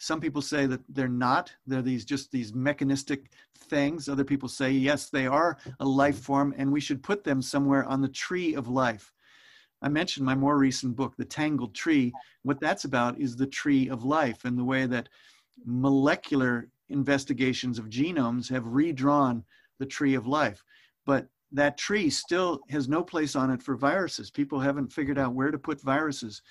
Some 0.03 0.21
people 0.21 0.43
say 0.43 0.67
that 0.67 0.81
they're 0.89 1.07
not. 1.07 1.55
They're 1.65 1.81
these 1.81 2.05
just 2.05 2.33
these 2.33 2.53
mechanistic 2.53 3.31
things. 3.55 4.09
Other 4.09 4.25
people 4.25 4.49
say 4.49 4.73
yes, 4.73 5.09
they 5.09 5.29
are 5.29 5.59
a 5.79 5.85
life 5.87 6.19
form, 6.19 6.53
and 6.59 6.73
we 6.73 6.81
should 6.81 7.05
put 7.05 7.23
them 7.23 7.41
somewhere 7.41 7.85
on 7.85 8.01
the 8.01 8.09
tree 8.09 8.55
of 8.57 8.67
life. 8.67 9.13
I 9.81 9.89
mentioned 9.89 10.27
my 10.27 10.35
more 10.35 10.59
recent 10.59 10.97
book, 10.97 11.15
The 11.17 11.25
Tangled 11.25 11.73
Tree. 11.73 12.13
What 12.43 12.59
that's 12.59 12.85
about 12.85 13.21
is 13.21 13.37
the 13.37 13.47
tree 13.47 13.89
of 13.91 14.03
life 14.03 14.45
and 14.45 14.59
the 14.59 14.65
way 14.65 14.87
that 14.87 15.09
molecular 15.65 16.69
investigations 16.89 17.79
of 17.79 17.89
genomes 17.89 18.51
have 18.51 18.67
redrawn 18.67 19.45
the 19.79 19.87
tree 19.87 20.17
of 20.17 20.27
life. 20.27 20.65
But 21.07 21.29
that 21.53 21.79
tree 21.79 22.11
still 22.11 22.59
has 22.71 22.89
no 22.89 23.05
place 23.05 23.37
on 23.37 23.53
it 23.53 23.63
for 23.63 23.77
viruses. 23.77 24.33
People 24.33 24.59
haven't 24.59 24.93
figured 24.93 25.17
out 25.19 25.35
where 25.35 25.53
to 25.53 25.59
put 25.59 25.81
viruses. 25.81 26.43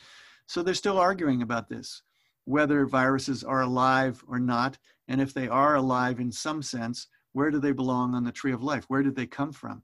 So 0.46 0.64
they're 0.64 0.74
still 0.74 0.98
arguing 0.98 1.42
about 1.42 1.68
this 1.68 2.02
whether 2.46 2.86
viruses 2.86 3.44
are 3.44 3.62
alive 3.62 4.24
or 4.28 4.40
not, 4.40 4.78
and 5.08 5.22
if 5.22 5.34
they 5.34 5.48
are 5.48 5.76
alive 5.76 6.20
in 6.20 6.32
some 6.32 6.62
sense, 6.62 7.08
where 7.34 7.52
do 7.52 7.60
they 7.60 7.72
belong 7.72 8.14
on 8.14 8.24
the 8.24 8.32
tree 8.32 8.52
of 8.52 8.64
life? 8.64 8.86
Where 8.88 9.04
did 9.04 9.16
they 9.16 9.28
come 9.28 9.52
from? 9.52 9.84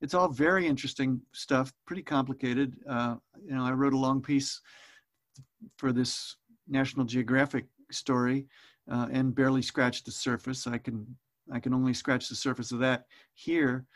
It's 0.00 0.14
all 0.14 0.28
very 0.28 0.66
interesting 0.66 1.20
stuff, 1.32 1.72
pretty 1.86 2.02
complicated. 2.02 2.76
Uh, 2.88 3.16
you 3.44 3.54
know, 3.54 3.64
I 3.64 3.72
wrote 3.72 3.94
a 3.94 3.98
long 3.98 4.22
piece 4.22 4.60
for 5.76 5.92
this 5.92 6.36
National 6.68 7.04
Geographic 7.04 7.66
story 7.90 8.46
uh, 8.90 9.08
and 9.10 9.34
barely 9.34 9.62
scratched 9.62 10.04
the 10.04 10.12
surface. 10.12 10.66
I 10.66 10.78
can 10.78 11.06
I 11.50 11.58
can 11.58 11.72
only 11.72 11.94
scratch 11.94 12.28
the 12.28 12.34
surface 12.34 12.72
of 12.72 12.78
that 12.80 13.06
here. 13.34 13.86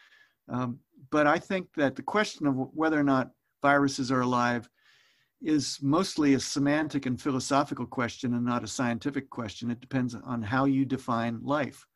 Um, 0.48 0.78
but 1.10 1.26
I 1.26 1.38
think 1.38 1.68
that 1.76 1.96
the 1.96 2.02
question 2.02 2.46
of 2.46 2.54
whether 2.74 2.98
or 2.98 3.04
not 3.04 3.30
viruses 3.60 4.10
are 4.10 4.22
alive 4.22 4.68
is 5.44 5.78
mostly 5.82 6.34
a 6.34 6.40
semantic 6.40 7.06
and 7.06 7.20
philosophical 7.20 7.86
question 7.86 8.34
and 8.34 8.44
not 8.44 8.64
a 8.64 8.68
scientific 8.68 9.28
question. 9.30 9.70
It 9.70 9.80
depends 9.80 10.14
on 10.14 10.42
how 10.42 10.64
you 10.66 10.84
define 10.84 11.40
life. 11.42 11.86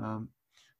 Um, 0.00 0.28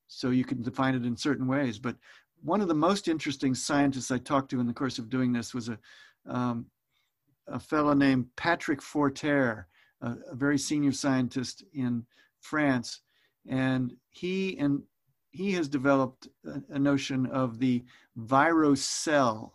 so 0.07 0.31
you 0.31 0.45
can 0.45 0.63
define 0.63 0.95
it 0.95 1.05
in 1.05 1.17
certain 1.17 1.47
ways. 1.47 1.79
But 1.79 1.97
one 2.43 2.61
of 2.61 2.69
the 2.69 2.75
most 2.75 3.09
interesting 3.09 3.55
scientists 3.55 4.11
I 4.11 4.19
talked 4.19 4.51
to 4.51 4.61
in 4.61 4.67
the 4.67 4.73
course 4.73 4.99
of 4.99 5.11
doing 5.11 5.33
this 5.33 5.55
was 5.55 5.69
a, 5.69 5.79
um, 6.27 6.67
a 7.47 7.61
fellow 7.61 7.95
named 7.95 8.27
Patrick 8.37 8.81
Forterre, 8.81 9.67
a, 10.01 10.17
a, 10.31 10.35
very 10.35 10.59
senior 10.59 10.93
scientist 10.93 11.65
in 11.75 12.05
France. 12.41 13.01
And 13.49 13.93
he 14.11 14.59
and 14.59 14.83
he 15.31 15.53
has 15.53 15.69
developed 15.69 16.29
a, 16.71 16.79
notion 16.79 17.27
of 17.27 17.59
the 17.59 17.85
virocell, 18.19 19.53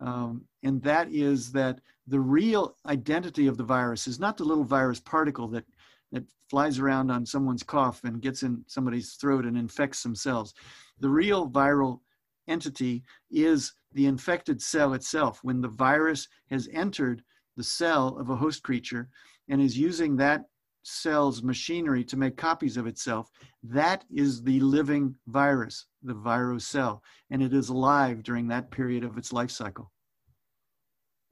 um, 0.00 0.44
and 0.64 0.82
that 0.82 1.12
is 1.12 1.52
that 1.52 1.78
the 2.06 2.18
real 2.18 2.76
identity 2.86 3.46
of 3.46 3.58
the 3.58 3.64
virus 3.64 4.06
is 4.06 4.18
not 4.18 4.36
the 4.36 4.44
little 4.44 4.64
virus 4.64 4.98
particle 4.98 5.46
that, 5.48 5.64
that 6.10 6.24
flies 6.48 6.78
around 6.78 7.10
on 7.10 7.24
someone's 7.26 7.62
cough 7.62 8.02
and 8.04 8.22
gets 8.22 8.42
in 8.42 8.64
somebody's 8.66 9.14
throat 9.14 9.44
and 9.44 9.56
infects 9.56 10.02
themselves. 10.02 10.54
The 11.00 11.08
real 11.08 11.48
viral 11.50 12.00
entity 12.48 13.04
is 13.30 13.74
the 13.92 14.06
infected 14.06 14.60
cell 14.60 14.94
itself. 14.94 15.40
When 15.42 15.60
the 15.60 15.68
virus 15.68 16.28
has 16.50 16.68
entered 16.72 17.22
the 17.56 17.64
cell 17.64 18.16
of 18.18 18.30
a 18.30 18.36
host 18.36 18.62
creature 18.62 19.08
and 19.48 19.60
is 19.60 19.78
using 19.78 20.16
that 20.16 20.44
cell's 20.82 21.42
machinery 21.42 22.04
to 22.04 22.16
make 22.16 22.36
copies 22.36 22.76
of 22.76 22.86
itself, 22.86 23.30
that 23.62 24.04
is 24.10 24.42
the 24.42 24.60
living 24.60 25.14
virus, 25.26 25.86
the 26.02 26.14
virocell, 26.14 27.00
and 27.30 27.42
it 27.42 27.52
is 27.52 27.68
alive 27.68 28.22
during 28.22 28.48
that 28.48 28.70
period 28.70 29.04
of 29.04 29.16
its 29.16 29.32
life 29.32 29.50
cycle. 29.50 29.90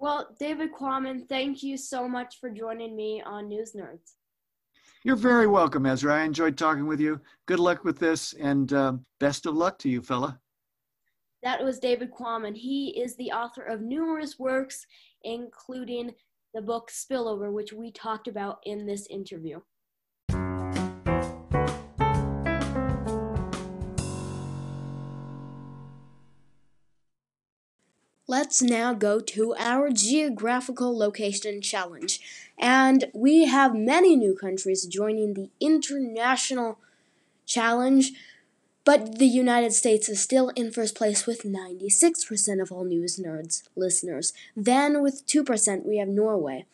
Well, 0.02 0.34
David 0.36 0.72
Quammen, 0.72 1.28
thank 1.28 1.62
you 1.62 1.76
so 1.76 2.08
much 2.08 2.40
for 2.40 2.50
joining 2.50 2.96
me 2.96 3.22
on 3.24 3.46
News 3.46 3.72
Nerds. 3.72 4.14
You're 5.04 5.14
very 5.14 5.46
welcome, 5.46 5.86
Ezra. 5.86 6.16
I 6.16 6.24
enjoyed 6.24 6.58
talking 6.58 6.88
with 6.88 6.98
you. 6.98 7.20
Good 7.46 7.60
luck 7.60 7.84
with 7.84 8.00
this, 8.00 8.32
and 8.32 8.72
uh, 8.72 8.94
best 9.20 9.46
of 9.46 9.54
luck 9.54 9.78
to 9.78 9.88
you, 9.88 10.02
fella. 10.02 10.40
That 11.44 11.62
was 11.62 11.78
David 11.78 12.10
Quammen. 12.10 12.56
He 12.56 13.00
is 13.00 13.14
the 13.14 13.30
author 13.30 13.62
of 13.62 13.80
numerous 13.80 14.40
works, 14.40 14.84
including 15.22 16.10
the 16.52 16.62
book 16.62 16.90
Spillover, 16.90 17.52
which 17.52 17.72
we 17.72 17.92
talked 17.92 18.26
about 18.26 18.58
in 18.64 18.84
this 18.84 19.06
interview. 19.06 19.60
Let's 28.32 28.62
now 28.62 28.94
go 28.94 29.20
to 29.20 29.54
our 29.58 29.90
geographical 29.90 30.96
location 30.96 31.60
challenge. 31.60 32.18
And 32.58 33.10
we 33.12 33.44
have 33.44 33.74
many 33.74 34.16
new 34.16 34.34
countries 34.34 34.86
joining 34.86 35.34
the 35.34 35.50
international 35.60 36.78
challenge, 37.44 38.12
but 38.86 39.18
the 39.18 39.26
United 39.26 39.74
States 39.74 40.08
is 40.08 40.18
still 40.18 40.48
in 40.56 40.72
first 40.72 40.94
place 40.94 41.26
with 41.26 41.42
96% 41.42 42.62
of 42.62 42.72
all 42.72 42.84
news 42.84 43.20
nerds 43.22 43.64
listeners. 43.76 44.32
Then, 44.56 45.02
with 45.02 45.26
2%, 45.26 45.84
we 45.84 45.98
have 45.98 46.08
Norway. 46.08 46.64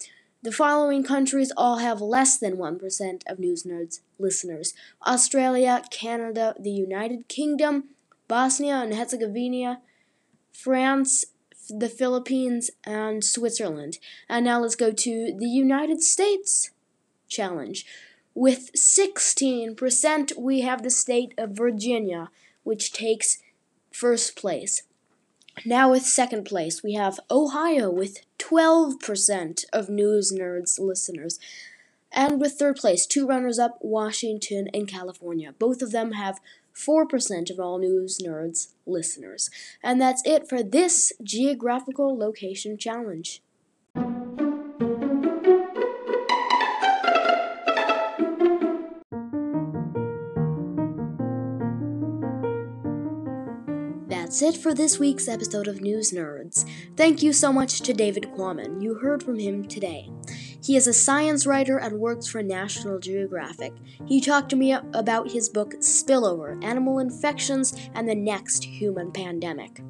The 0.45 0.53
following 0.53 1.03
countries 1.03 1.51
all 1.57 1.79
have 1.79 2.01
less 2.01 2.39
than 2.39 2.57
1% 2.57 3.23
of 3.27 3.41
news 3.41 3.65
nerds 3.65 3.99
listeners 4.21 4.75
Australia, 5.05 5.83
Canada, 5.91 6.55
the 6.57 6.71
United 6.71 7.27
Kingdom, 7.27 7.89
Bosnia 8.29 8.77
and 8.77 8.95
Herzegovina, 8.95 9.81
France, 10.53 11.25
the 11.69 11.89
Philippines, 11.89 12.71
and 12.85 13.25
Switzerland. 13.25 13.99
And 14.29 14.45
now 14.45 14.61
let's 14.61 14.77
go 14.77 14.91
to 14.91 15.37
the 15.37 15.49
United 15.49 16.03
States 16.03 16.71
challenge. 17.29 17.87
With 18.35 18.73
16%, 18.73 20.37
we 20.39 20.61
have 20.61 20.83
the 20.83 20.91
state 20.91 21.35
of 21.37 21.51
Virginia, 21.51 22.31
which 22.63 22.93
takes 22.93 23.39
first 23.91 24.37
place. 24.37 24.83
Now, 25.67 25.91
with 25.91 26.05
second 26.05 26.45
place, 26.45 26.83
we 26.83 26.95
have 26.95 27.19
Ohio 27.31 27.91
with 27.91 28.19
12% 28.39 29.65
of 29.73 29.89
News 29.89 30.33
Nerds 30.33 30.79
listeners. 30.79 31.41
And 32.13 32.41
with 32.41 32.53
third 32.53 32.77
place, 32.77 33.07
two 33.07 33.27
runners 33.27 33.59
up, 33.59 33.79
Washington 33.81 34.69
and 34.73 34.87
California. 34.87 35.53
Both 35.59 35.83
of 35.83 35.91
them 35.91 36.13
have 36.13 36.41
4% 36.79 37.51
of 37.51 37.59
all 37.59 37.79
News 37.79 38.19
Nerds 38.25 38.69
listeners. 38.87 39.51
And 39.83 40.01
that's 40.01 40.23
it 40.25 40.49
for 40.49 40.63
this 40.63 41.13
geographical 41.23 42.17
location 42.17 42.79
challenge. 42.79 43.43
That's 54.09 54.43
it 54.43 54.57
for 54.59 54.75
this 54.75 54.99
week's 54.99 55.27
episode 55.27 55.67
of 55.69 55.81
News 55.81 56.13
Nerds. 56.13 56.69
Thank 56.97 57.23
you 57.23 57.33
so 57.33 57.53
much 57.53 57.81
to 57.81 57.95
David 57.95 58.25
Quammen. 58.37 58.83
You 58.83 58.95
heard 58.95 59.23
from 59.23 59.39
him 59.39 59.67
today. 59.67 60.11
He 60.63 60.77
is 60.77 60.87
a 60.87 60.93
science 60.93 61.47
writer 61.47 61.79
and 61.79 61.99
works 61.99 62.27
for 62.27 62.43
National 62.43 62.99
Geographic. 62.99 63.73
He 64.07 64.21
talked 64.21 64.51
to 64.51 64.57
me 64.57 64.73
about 64.73 65.31
his 65.31 65.49
book 65.49 65.75
Spillover 65.81 66.63
Animal 66.65 66.99
Infections 66.99 67.75
and 67.95 68.09
the 68.09 68.15
Next 68.15 68.65
Human 68.65 69.13
Pandemic. 69.13 69.81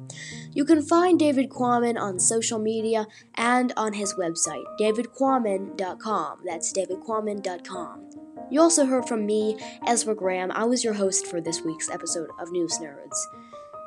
You 0.53 0.65
can 0.65 0.81
find 0.81 1.19
David 1.19 1.49
Quammen 1.49 1.99
on 1.99 2.19
social 2.19 2.59
media 2.59 3.07
and 3.35 3.73
on 3.77 3.93
his 3.93 4.13
website, 4.13 4.65
davidquammen.com. 4.79 6.39
That's 6.45 6.73
davidquammen.com. 6.73 8.09
You 8.51 8.61
also 8.61 8.85
heard 8.85 9.07
from 9.07 9.25
me, 9.25 9.57
Ezra 9.85 10.15
Graham. 10.15 10.51
I 10.51 10.63
was 10.63 10.83
your 10.83 10.93
host 10.93 11.27
for 11.27 11.39
this 11.39 11.61
week's 11.61 11.89
episode 11.89 12.29
of 12.39 12.51
News 12.51 12.79
Nerds. 12.79 13.15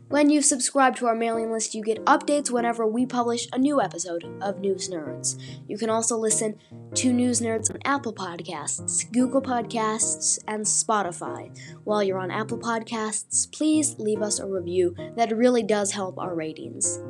When 0.10 0.30
you 0.30 0.42
subscribe 0.42 0.96
to 0.98 1.08
our 1.08 1.16
mailing 1.16 1.52
list, 1.52 1.76
you 1.76 1.84
get 1.84 2.04
updates 2.06 2.50
whenever 2.50 2.88
we 2.88 3.06
publish 3.06 3.46
a 3.52 3.58
new 3.58 3.82
episode 3.82 4.24
of 4.42 4.62
News 4.62 4.90
Nerds. 4.90 5.38
You 5.68 5.78
can 5.78 5.90
also 5.90 6.16
listen 6.16 6.56
to 6.96 7.12
News 7.12 7.42
Nerds 7.42 7.70
on 7.70 7.80
Apple 7.84 8.14
Podcasts, 8.14 9.12
Google 9.12 9.42
Podcasts, 9.42 10.40
and 10.48 10.64
Spotify. 10.64 11.54
While 11.84 12.04
you're 12.04 12.20
on 12.20 12.32
Apple 12.32 12.58
Podcasts, 12.58 13.52
please 13.52 14.00
leave 14.00 14.22
us 14.22 14.40
a 14.40 14.48
review. 14.48 14.96
That 15.18 15.36
really 15.36 15.64
does 15.64 15.92
help 15.92 16.18
our 16.18 16.34
ratings. 16.34 17.02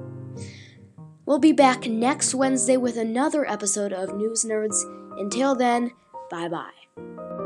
We'll 1.27 1.37
be 1.37 1.51
back 1.51 1.85
next 1.87 2.33
Wednesday 2.33 2.77
with 2.77 2.97
another 2.97 3.47
episode 3.47 3.93
of 3.93 4.15
News 4.15 4.43
Nerds. 4.43 4.81
Until 5.19 5.53
then, 5.53 5.91
bye 6.31 6.47
bye. 6.47 7.36